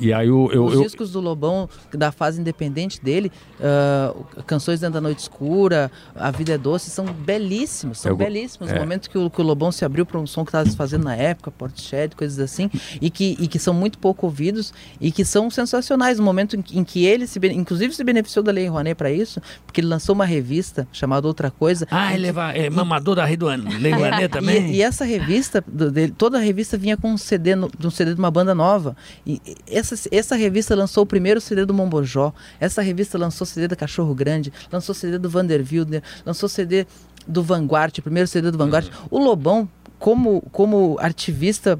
e 0.00 0.12
aí 0.12 0.28
eu, 0.28 0.50
eu, 0.52 0.64
Os 0.64 0.74
eu... 0.74 0.82
discos 0.82 1.12
do 1.12 1.20
Lobão, 1.20 1.68
da 1.92 2.12
fase 2.12 2.40
independente 2.40 3.02
dele, 3.02 3.32
uh, 3.58 4.42
Canções 4.44 4.80
Dentro 4.80 4.94
da 4.94 5.00
Noite 5.00 5.20
Escura, 5.20 5.90
A 6.14 6.30
Vida 6.30 6.54
é 6.54 6.58
Doce, 6.58 6.90
são 6.90 7.06
belíssimos, 7.06 8.00
são 8.00 8.12
eu... 8.12 8.16
belíssimos. 8.16 8.70
É. 8.70 8.74
No 8.74 8.80
momento 8.80 9.10
que 9.10 9.18
o, 9.18 9.30
que 9.30 9.40
o 9.40 9.44
Lobão 9.44 9.72
se 9.72 9.84
abriu 9.84 10.06
para 10.06 10.18
um 10.18 10.26
som 10.26 10.44
que 10.44 10.50
estava 10.50 10.68
se 10.68 10.76
fazendo 10.76 11.04
na 11.04 11.16
época, 11.16 11.50
Portishead, 11.50 12.14
coisas 12.16 12.38
assim, 12.38 12.70
e 13.00 13.10
que, 13.10 13.36
e 13.40 13.48
que 13.48 13.58
são 13.58 13.74
muito 13.74 13.98
pouco 13.98 14.26
ouvidos 14.26 14.72
e 15.00 15.10
que 15.10 15.24
são 15.24 15.50
sensacionais. 15.50 16.18
No 16.18 16.24
momento 16.24 16.56
em, 16.56 16.64
em 16.72 16.84
que 16.84 17.04
ele, 17.04 17.26
se, 17.26 17.38
inclusive, 17.48 17.94
se 17.94 18.04
beneficiou 18.04 18.42
da 18.42 18.52
Lei 18.52 18.68
Rouanet 18.68 18.94
para 18.94 19.10
isso, 19.10 19.40
porque 19.66 19.80
ele 19.80 19.88
lançou 19.88 20.14
uma 20.14 20.24
revista 20.24 20.86
chamada 20.92 21.26
Outra 21.26 21.50
Coisa. 21.50 21.86
Ah, 21.90 22.14
ele 22.14 22.28
é, 22.28 22.66
é 22.66 22.70
mamador 22.70 23.16
da 23.16 23.24
Lei 23.24 23.92
Rouanet 23.92 24.28
também? 24.28 24.70
E, 24.70 24.76
e, 24.76 24.82
essa 24.82 25.04
revista, 25.04 25.62
dele, 25.66 26.14
toda 26.16 26.38
a 26.38 26.40
revista 26.40 26.76
vinha 26.76 26.96
com 26.96 27.12
um 27.12 27.16
CD, 27.16 27.54
no, 27.54 27.70
um 27.82 27.90
CD 27.90 28.14
de 28.14 28.18
uma 28.18 28.30
banda 28.30 28.54
nova. 28.54 28.96
E 29.26 29.40
essa 29.66 29.87
essa, 29.94 30.08
essa 30.10 30.36
revista 30.36 30.74
lançou 30.74 31.02
o 31.02 31.06
primeiro 31.06 31.40
CD 31.40 31.64
do 31.64 31.74
Mombojó, 31.74 32.32
essa 32.60 32.82
revista 32.82 33.18
lançou 33.18 33.44
o 33.44 33.46
CD 33.46 33.68
da 33.68 33.76
Cachorro 33.76 34.14
Grande, 34.14 34.52
lançou 34.72 34.94
CD 34.94 35.18
do 35.18 35.28
Vander 35.28 35.60
Wilder, 35.60 36.02
lançou 36.24 36.48
CD 36.48 36.86
do 37.26 37.42
Vanguard, 37.42 37.96
o 37.98 38.02
primeiro 38.02 38.26
CD 38.26 38.50
do 38.50 38.58
Vanguard. 38.58 38.86
Uhum. 38.86 39.18
O 39.18 39.18
Lobão, 39.18 39.68
como, 39.98 40.42
como 40.52 40.96
ativista 41.00 41.78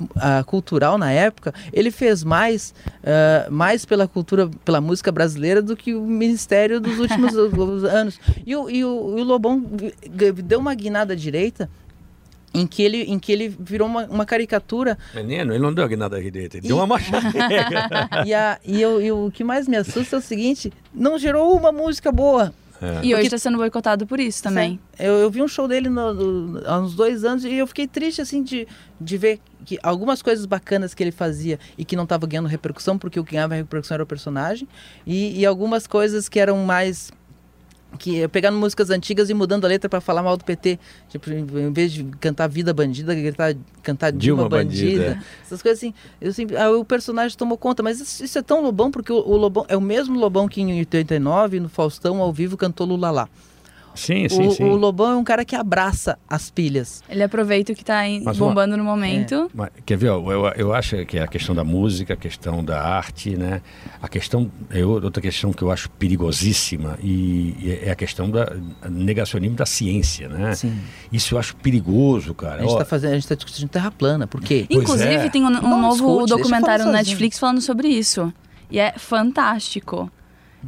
uh, 0.00 0.44
cultural 0.46 0.98
na 0.98 1.10
época, 1.12 1.54
ele 1.72 1.90
fez 1.90 2.24
mais, 2.24 2.74
uh, 3.02 3.52
mais 3.52 3.84
pela 3.84 4.08
cultura, 4.08 4.48
pela 4.64 4.80
música 4.80 5.12
brasileira 5.12 5.62
do 5.62 5.76
que 5.76 5.94
o 5.94 6.02
Ministério 6.02 6.80
dos 6.80 6.98
últimos 6.98 7.34
anos. 7.84 8.18
E 8.46 8.54
o, 8.56 8.70
e, 8.70 8.84
o, 8.84 9.18
e 9.18 9.20
o 9.20 9.24
Lobão 9.24 9.64
deu 10.44 10.58
uma 10.58 10.74
guinada 10.74 11.14
direita 11.14 11.70
em 12.52 12.66
que 12.66 12.82
ele, 12.82 13.02
em 13.02 13.18
que 13.18 13.32
ele 13.32 13.48
virou 13.48 13.88
uma, 13.88 14.06
uma 14.06 14.26
caricatura. 14.26 14.98
Menino, 15.14 15.52
ele 15.52 15.62
não 15.62 15.72
deu 15.72 15.88
nada 15.96 16.20
direita, 16.20 16.56
ele 16.56 16.66
e... 16.66 16.68
deu 16.68 16.76
uma 16.76 16.86
machada. 16.86 17.28
e, 18.26 18.34
a, 18.34 18.58
e, 18.64 18.80
eu, 18.80 19.00
e 19.00 19.12
o 19.12 19.30
que 19.30 19.44
mais 19.44 19.68
me 19.68 19.76
assusta 19.76 20.16
é 20.16 20.18
o 20.18 20.22
seguinte: 20.22 20.72
não 20.92 21.18
gerou 21.18 21.56
uma 21.56 21.72
música 21.72 22.10
boa. 22.10 22.52
É. 22.82 23.04
E 23.04 23.14
hoje 23.14 23.24
está 23.24 23.36
sendo 23.36 23.58
boicotado 23.58 24.06
por 24.06 24.18
isso 24.18 24.42
também. 24.42 24.80
Eu, 24.98 25.12
eu 25.18 25.30
vi 25.30 25.42
um 25.42 25.48
show 25.48 25.68
dele 25.68 25.90
no, 25.90 26.14
no, 26.14 26.66
há 26.66 26.80
uns 26.80 26.94
dois 26.94 27.24
anos 27.24 27.44
e 27.44 27.52
eu 27.52 27.66
fiquei 27.66 27.86
triste 27.86 28.22
assim 28.22 28.42
de, 28.42 28.66
de 28.98 29.18
ver 29.18 29.38
que 29.66 29.78
algumas 29.82 30.22
coisas 30.22 30.46
bacanas 30.46 30.94
que 30.94 31.02
ele 31.02 31.12
fazia 31.12 31.58
e 31.76 31.84
que 31.84 31.94
não 31.94 32.04
estava 32.04 32.26
ganhando 32.26 32.48
repercussão, 32.48 32.96
porque 32.96 33.20
o 33.20 33.24
que 33.24 33.32
ganhava 33.32 33.54
repercussão 33.54 33.96
era 33.96 34.02
o 34.02 34.06
personagem, 34.06 34.66
e, 35.06 35.38
e 35.38 35.44
algumas 35.44 35.86
coisas 35.86 36.26
que 36.26 36.40
eram 36.40 36.56
mais 36.64 37.10
que 37.98 38.26
pegando 38.28 38.58
músicas 38.58 38.90
antigas 38.90 39.30
e 39.30 39.34
mudando 39.34 39.64
a 39.64 39.68
letra 39.68 39.88
para 39.88 40.00
falar 40.00 40.22
mal 40.22 40.36
do 40.36 40.44
PT. 40.44 40.78
Tipo, 41.08 41.30
em 41.30 41.72
vez 41.72 41.92
de 41.92 42.04
cantar 42.20 42.48
Vida 42.48 42.72
Bandida, 42.72 43.14
gritar, 43.14 43.54
cantar 43.82 44.12
Dilma, 44.12 44.44
Dilma 44.44 44.48
bandida. 44.48 45.04
bandida. 45.04 45.24
Essas 45.42 45.62
coisas 45.62 45.78
assim. 45.78 45.94
Eu 46.20 46.32
sempre, 46.32 46.56
ah, 46.56 46.70
o 46.70 46.84
personagem 46.84 47.36
tomou 47.36 47.58
conta, 47.58 47.82
mas 47.82 48.00
isso, 48.00 48.24
isso 48.24 48.38
é 48.38 48.42
tão 48.42 48.62
Lobão, 48.62 48.90
porque 48.90 49.12
o, 49.12 49.16
o, 49.16 49.36
Lobão 49.36 49.64
é 49.68 49.76
o 49.76 49.80
mesmo 49.80 50.18
Lobão 50.18 50.48
que 50.48 50.60
em 50.60 50.78
89, 50.78 51.60
no 51.60 51.68
Faustão, 51.68 52.20
ao 52.20 52.32
vivo, 52.32 52.56
cantou 52.56 52.86
Lula 52.86 53.10
lá. 53.10 53.28
Sim, 53.94 54.28
sim, 54.28 54.46
o, 54.46 54.50
sim. 54.52 54.64
O 54.64 54.76
Lobão 54.76 55.12
é 55.12 55.16
um 55.16 55.24
cara 55.24 55.44
que 55.44 55.54
abraça 55.54 56.18
as 56.28 56.50
pilhas. 56.50 57.02
Ele 57.08 57.22
aproveita 57.22 57.72
o 57.72 57.74
que 57.74 57.82
está 57.82 58.02
bombando 58.36 58.74
uma... 58.74 58.78
no 58.78 58.84
momento. 58.84 59.34
É. 59.34 59.48
Mas, 59.52 59.70
quer 59.84 59.96
ver? 59.96 60.08
Eu, 60.08 60.26
eu 60.56 60.74
acho 60.74 61.04
que 61.06 61.18
é 61.18 61.22
a 61.22 61.26
questão 61.26 61.54
da 61.54 61.64
música, 61.64 62.14
a 62.14 62.16
questão 62.16 62.64
da 62.64 62.80
arte, 62.82 63.36
né? 63.36 63.60
A 64.00 64.08
questão, 64.08 64.50
é 64.70 64.84
outra 64.84 65.20
questão 65.20 65.52
que 65.52 65.62
eu 65.62 65.70
acho 65.70 65.90
perigosíssima 65.90 66.98
e, 67.02 67.56
e 67.58 67.80
é 67.82 67.90
a 67.90 67.96
questão 67.96 68.30
da 68.30 68.52
negacionismo 68.88 69.56
da 69.56 69.66
ciência, 69.66 70.28
né? 70.28 70.54
Sim. 70.54 70.78
Isso 71.12 71.34
eu 71.34 71.38
acho 71.38 71.56
perigoso, 71.56 72.34
cara. 72.34 72.56
A 72.56 72.62
gente 72.62 72.72
está 72.72 72.84
fazendo, 72.84 73.10
a 73.10 73.14
gente 73.14 73.24
está 73.24 73.34
discutindo 73.34 73.68
terra 73.68 73.90
plana, 73.90 74.26
por 74.26 74.40
quê? 74.40 74.66
Inclusive 74.70 75.14
é. 75.14 75.28
tem 75.28 75.42
um, 75.42 75.48
um 75.48 75.80
novo 75.80 76.24
discute, 76.24 76.30
documentário 76.30 76.84
no 76.84 76.92
Netflix 76.92 77.38
falando 77.38 77.60
sobre 77.60 77.88
isso. 77.88 78.32
E 78.70 78.78
é 78.78 78.92
fantástico. 78.96 80.10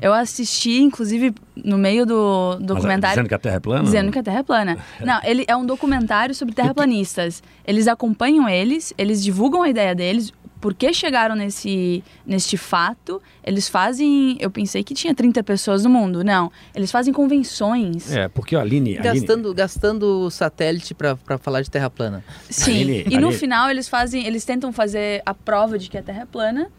Eu 0.01 0.13
assisti, 0.13 0.81
inclusive, 0.81 1.35
no 1.57 1.77
meio 1.77 2.07
do 2.07 2.57
documentário. 2.61 3.15
Dizendo 3.15 3.29
que 3.29 3.35
a 3.35 3.39
Terra 3.39 3.57
é 3.57 3.61
plana? 3.61 3.85
Dizendo 3.85 4.13
que 4.13 4.19
a 4.19 4.23
Terra 4.23 4.39
é 4.39 4.43
plana. 4.43 4.79
Não, 5.01 5.21
ele 5.23 5.45
é 5.47 5.57
um 5.57 5.67
documentário 5.67 6.35
sobre 6.35 6.55
terraplanistas. 6.55 7.43
Eles 7.67 7.87
acompanham 7.89 8.49
eles, 8.49 8.93
eles 8.97 9.23
divulgam 9.23 9.63
a 9.63 9.69
ideia 9.69 9.95
deles, 9.95 10.33
por 10.63 10.73
que 10.75 10.95
chegaram 10.95 11.35
nesse, 11.35 12.05
neste 12.25 12.57
fato. 12.57 13.21
Eles 13.43 13.69
fazem. 13.69 14.37
Eu 14.39 14.49
pensei 14.49 14.85
que 14.85 14.95
tinha 14.95 15.13
30 15.13 15.43
pessoas 15.43 15.83
no 15.83 15.91
mundo. 15.91 16.23
Não. 16.23 16.53
Eles 16.73 16.93
fazem 16.93 17.13
convenções. 17.13 18.13
É, 18.13 18.29
porque 18.29 18.55
a 18.55 18.61
Aline. 18.61 18.95
Gastando, 18.95 19.49
Aline... 19.49 19.55
gastando 19.55 20.31
satélite 20.31 20.95
para 20.95 21.17
falar 21.39 21.63
de 21.63 21.71
terra 21.71 21.91
plana. 21.91 22.25
Sim. 22.49 22.81
Aline, 22.81 23.05
e 23.11 23.19
no 23.19 23.33
final 23.33 23.69
eles 23.69 23.89
fazem. 23.89 24.25
Eles 24.25 24.45
tentam 24.45 24.73
fazer 24.73 25.21
a 25.27 25.35
prova 25.35 25.77
de 25.77 25.91
que 25.91 25.99
a 25.99 26.03
Terra 26.03 26.23
é 26.23 26.27
plana. 26.27 26.71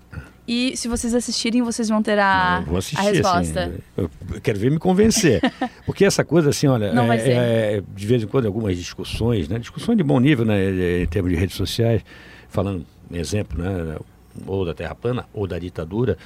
E 0.48 0.76
se 0.76 0.88
vocês 0.88 1.14
assistirem, 1.14 1.62
vocês 1.62 1.88
vão 1.88 2.04
ter 2.04 2.20
a, 2.20 2.64
Não, 2.68 2.76
assistir, 2.78 3.00
a 3.00 3.02
resposta. 3.02 3.66
Assim, 3.66 3.80
eu 3.98 4.42
quero 4.42 4.60
ver 4.60 4.72
me 4.72 4.78
convencer. 4.78 5.42
Porque 5.86 6.04
essa 6.04 6.26
coisa, 6.26 6.50
assim, 6.50 6.68
olha, 6.68 6.88
é, 7.14 7.78
é, 7.78 7.84
de 7.96 8.06
vez 8.06 8.24
em 8.24 8.28
quando 8.28 8.46
algumas 8.46 8.78
discussões, 8.78 9.48
né? 9.48 9.58
Discussões 9.58 9.98
de 9.98 10.04
bom 10.04 10.20
nível, 10.20 10.46
né? 10.46 11.02
Em 11.02 11.08
termos 11.08 11.32
de 11.32 11.38
redes 11.38 11.56
sociais, 11.56 12.04
falando, 12.50 12.86
exemplo, 13.12 13.62
né? 13.62 13.98
Ou 14.46 14.66
da 14.66 14.74
Terra 14.74 14.96
Plana, 14.96 15.26
ou 15.34 15.48
da 15.48 15.58
ditadura. 15.58 16.18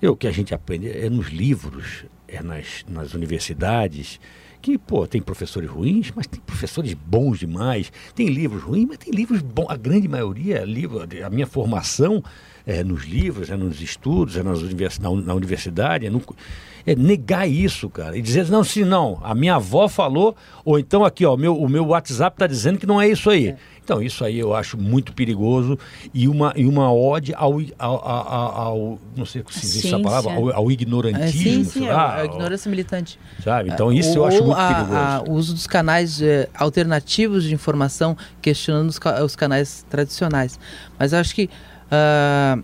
E 0.00 0.06
o 0.06 0.14
que 0.14 0.28
a 0.28 0.32
gente 0.32 0.54
aprende 0.54 0.88
é 0.88 1.10
nos 1.10 1.30
livros, 1.30 2.04
é 2.28 2.42
nas, 2.42 2.84
nas 2.88 3.14
universidades 3.14 4.20
que, 4.66 4.76
pô, 4.76 5.06
tem 5.06 5.22
professores 5.22 5.70
ruins, 5.70 6.12
mas 6.14 6.26
tem 6.26 6.40
professores 6.40 6.92
bons 6.92 7.38
demais. 7.38 7.92
Tem 8.14 8.26
livros 8.26 8.62
ruins, 8.62 8.86
mas 8.86 8.98
tem 8.98 9.12
livros 9.12 9.40
bons. 9.40 9.66
A 9.68 9.76
grande 9.76 10.08
maioria, 10.08 10.64
livro, 10.64 11.06
a 11.24 11.30
minha 11.30 11.46
formação 11.46 12.22
é, 12.66 12.82
nos 12.82 13.04
livros, 13.04 13.48
é 13.48 13.56
nos 13.56 13.80
estudos, 13.80 14.36
é 14.36 14.42
nas 14.42 14.60
univers, 14.60 14.98
na, 14.98 15.08
na, 15.10 15.34
universidade, 15.34 16.04
é, 16.04 16.10
no, 16.10 16.20
é, 16.84 16.96
negar 16.96 17.48
isso, 17.48 17.88
cara. 17.88 18.18
E 18.18 18.20
dizer, 18.20 18.48
não, 18.48 18.64
se 18.64 18.84
não, 18.84 19.20
a 19.22 19.34
minha 19.34 19.54
avó 19.54 19.86
falou, 19.86 20.34
ou 20.64 20.76
então 20.76 21.04
aqui, 21.04 21.24
ó, 21.24 21.36
meu, 21.36 21.56
o 21.56 21.68
meu 21.68 21.86
WhatsApp 21.86 22.34
está 22.34 22.46
dizendo 22.46 22.78
que 22.78 22.86
não 22.86 23.00
é 23.00 23.08
isso 23.08 23.30
aí. 23.30 23.48
É. 23.50 23.56
Então, 23.86 24.02
isso 24.02 24.24
aí 24.24 24.36
eu 24.36 24.52
acho 24.52 24.76
muito 24.76 25.12
perigoso 25.12 25.78
e 26.12 26.26
uma, 26.26 26.52
e 26.56 26.66
uma 26.66 26.92
ode 26.92 27.32
ao, 27.36 27.60
ao, 27.78 28.08
ao, 28.08 28.60
ao 28.60 28.98
não 29.16 29.24
sei 29.24 29.44
se 29.48 29.64
existe 29.64 29.86
essa 29.86 30.00
palavra, 30.00 30.32
ao, 30.32 30.52
ao 30.52 30.72
ignorantismo. 30.72 31.22
É, 31.22 31.30
sim, 31.30 31.64
sim, 31.64 31.86
lá, 31.86 32.16
a 32.16 32.24
ignorância 32.24 32.68
militante. 32.68 33.16
Sabe? 33.44 33.70
Então, 33.70 33.92
isso 33.92 34.18
eu 34.18 34.24
acho 34.24 34.42
muito 34.42 34.58
a, 34.58 34.74
perigoso. 34.74 35.30
O 35.30 35.34
uso 35.34 35.54
dos 35.54 35.68
canais 35.68 36.20
eh, 36.20 36.48
alternativos 36.52 37.44
de 37.44 37.54
informação, 37.54 38.16
questionando 38.42 38.88
os, 38.88 38.98
os 39.24 39.36
canais 39.36 39.86
tradicionais. 39.88 40.58
Mas 40.98 41.12
eu 41.12 41.20
acho 41.20 41.32
que 41.32 41.48
Uh, 41.86 42.62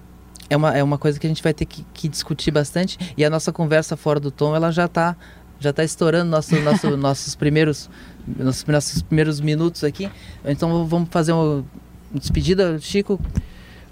é, 0.51 0.57
uma, 0.57 0.77
é 0.77 0.83
uma 0.83 0.99
coisa 0.99 1.19
que 1.19 1.27
a 1.27 1.31
gente 1.31 1.43
vai 1.43 1.55
ter 1.55 1.65
que, 1.65 1.85
que, 1.95 2.09
discutir 2.09 2.51
bastante 2.51 2.99
e 3.17 3.25
a 3.25 3.31
nossa 3.31 3.53
conversa 3.53 3.97
fora 3.97 4.21
do 4.21 4.31
tom 4.31 4.55
ela 4.55 4.71
já 4.71 4.85
está 4.85 5.17
já 5.59 5.73
tá 5.73 5.85
estourando 5.85 6.31
nosso, 6.31 6.61
nosso, 6.61 6.95
nossos 6.99 7.35
primeiros 7.35 7.89
nossos, 8.27 8.65
nossos 8.65 9.03
primeiros 9.03 9.41
minutos 9.41 9.85
aqui 9.85 10.11
então 10.45 10.85
vamos 10.85 11.09
fazer 11.11 11.33
uma 11.33 11.65
despedida 12.13 12.79
Chico 12.81 13.19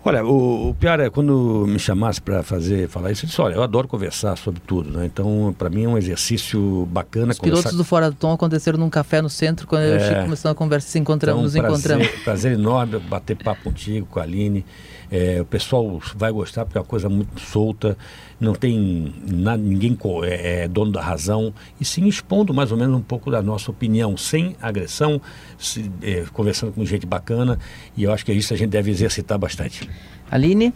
Olha, 0.02 0.24
o, 0.24 0.70
o 0.70 0.74
Piara, 0.74 1.10
quando 1.10 1.66
me 1.68 1.78
chamasse 1.78 2.22
para 2.22 2.42
fazer, 2.42 2.88
falar 2.88 3.12
isso, 3.12 3.26
eu 3.26 3.28
disse, 3.28 3.40
olha, 3.40 3.54
eu 3.54 3.62
adoro 3.62 3.86
conversar 3.86 4.34
sobre 4.36 4.58
tudo, 4.66 4.90
né? 4.90 5.04
Então, 5.04 5.54
para 5.58 5.68
mim 5.68 5.84
é 5.84 5.88
um 5.88 5.98
exercício 5.98 6.86
bacana. 6.90 7.32
Os 7.32 7.38
conversar... 7.38 7.62
pilotos 7.62 7.76
do 7.76 7.84
Fora 7.84 8.10
do 8.10 8.16
Tom 8.16 8.32
aconteceram 8.32 8.78
num 8.78 8.88
café 8.88 9.20
no 9.20 9.28
centro, 9.28 9.66
quando 9.66 9.82
é... 9.82 9.90
eu 9.90 9.94
e 9.94 9.96
o 9.98 10.00
Chico 10.00 10.22
começamos 10.22 10.52
a 10.52 10.58
conversa, 10.58 10.88
se 10.88 10.98
encontramos, 10.98 11.54
então, 11.54 11.70
nos 11.70 11.82
prazer, 11.82 11.96
encontramos. 11.98 12.24
Prazer 12.24 12.52
enorme 12.52 12.98
bater 12.98 13.36
papo 13.36 13.62
contigo, 13.62 14.06
com 14.06 14.18
a 14.18 14.22
Aline. 14.22 14.64
É, 15.10 15.40
o 15.40 15.44
pessoal 15.44 16.00
vai 16.14 16.30
gostar 16.30 16.64
porque 16.64 16.78
é 16.78 16.80
uma 16.80 16.86
coisa 16.86 17.08
muito 17.08 17.40
solta, 17.40 17.98
não 18.38 18.54
tem 18.54 19.12
nada, 19.26 19.60
ninguém 19.60 19.98
é, 20.24 20.62
é, 20.62 20.68
dono 20.68 20.92
da 20.92 21.02
razão, 21.02 21.52
e 21.80 21.84
sim 21.84 22.06
expondo 22.06 22.54
mais 22.54 22.70
ou 22.70 22.78
menos 22.78 22.96
um 22.96 23.02
pouco 23.02 23.30
da 23.30 23.42
nossa 23.42 23.70
opinião, 23.70 24.16
sem 24.16 24.54
agressão, 24.62 25.20
se, 25.58 25.90
é, 26.00 26.24
conversando 26.32 26.72
com 26.72 26.84
gente 26.84 27.06
bacana, 27.06 27.58
e 27.96 28.04
eu 28.04 28.12
acho 28.12 28.24
que 28.24 28.30
é 28.30 28.34
isso 28.34 28.54
a 28.54 28.56
gente 28.56 28.70
deve 28.70 28.90
exercitar 28.90 29.36
bastante. 29.36 29.90
Aline? 30.30 30.72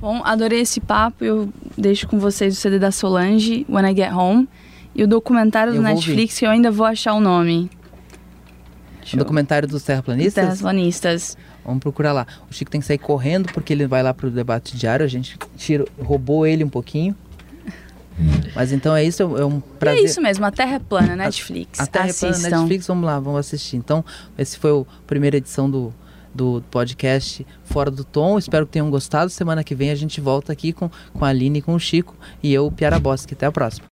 Bom, 0.00 0.20
adorei 0.24 0.60
esse 0.60 0.80
papo, 0.80 1.24
eu 1.24 1.48
deixo 1.76 2.08
com 2.08 2.18
vocês 2.18 2.56
o 2.56 2.60
CD 2.60 2.78
da 2.78 2.90
Solange, 2.90 3.64
When 3.68 3.88
I 3.88 3.94
Get 3.94 4.12
Home, 4.12 4.48
e 4.94 5.04
o 5.04 5.06
documentário 5.06 5.72
do 5.74 5.80
Netflix, 5.80 6.34
ouvir. 6.34 6.38
que 6.40 6.46
eu 6.46 6.50
ainda 6.50 6.70
vou 6.72 6.86
achar 6.86 7.14
o 7.14 7.20
nome. 7.20 7.70
O 9.12 9.16
documentário 9.16 9.66
dos 9.66 9.82
terraplanistas? 9.82 10.44
Terraplanistas. 10.44 11.36
Vamos 11.68 11.82
procurar 11.82 12.12
lá. 12.12 12.26
O 12.50 12.54
Chico 12.54 12.70
tem 12.70 12.80
que 12.80 12.86
sair 12.86 12.96
correndo 12.96 13.52
porque 13.52 13.74
ele 13.74 13.86
vai 13.86 14.02
lá 14.02 14.14
para 14.14 14.26
o 14.26 14.30
debate 14.30 14.74
diário. 14.74 15.04
A 15.04 15.08
gente 15.08 15.38
tira, 15.54 15.84
roubou 16.02 16.46
ele 16.46 16.64
um 16.64 16.68
pouquinho. 16.68 17.14
Mas 18.54 18.72
então 18.72 18.96
é 18.96 19.04
isso, 19.04 19.22
é 19.22 19.44
um 19.44 19.60
prazer. 19.60 20.00
E 20.00 20.02
é 20.02 20.06
isso 20.06 20.20
mesmo, 20.20 20.44
a 20.44 20.50
Terra 20.50 20.76
é 20.76 20.78
plana, 20.78 21.14
Netflix. 21.14 21.78
A, 21.78 21.84
a 21.84 21.86
Terra 21.86 22.06
Assistam. 22.06 22.28
é 22.28 22.32
plana, 22.32 22.56
Netflix, 22.56 22.86
vamos 22.86 23.04
lá, 23.04 23.20
vamos 23.20 23.38
assistir. 23.38 23.76
Então, 23.76 24.04
esse 24.36 24.58
foi 24.58 24.80
a 24.80 24.84
primeira 25.06 25.36
edição 25.36 25.70
do, 25.70 25.94
do 26.34 26.64
podcast 26.70 27.46
Fora 27.64 27.90
do 27.90 28.02
Tom. 28.02 28.38
Espero 28.38 28.66
que 28.66 28.72
tenham 28.72 28.90
gostado. 28.90 29.30
Semana 29.30 29.62
que 29.62 29.74
vem 29.74 29.90
a 29.90 29.94
gente 29.94 30.20
volta 30.20 30.52
aqui 30.52 30.72
com, 30.72 30.90
com 31.12 31.24
a 31.24 31.28
Aline 31.28 31.58
e 31.58 31.62
com 31.62 31.74
o 31.74 31.78
Chico. 31.78 32.16
E 32.42 32.52
eu, 32.52 32.72
Piara 32.72 32.98
Bosque. 32.98 33.34
Até 33.34 33.46
a 33.46 33.52
próxima. 33.52 33.86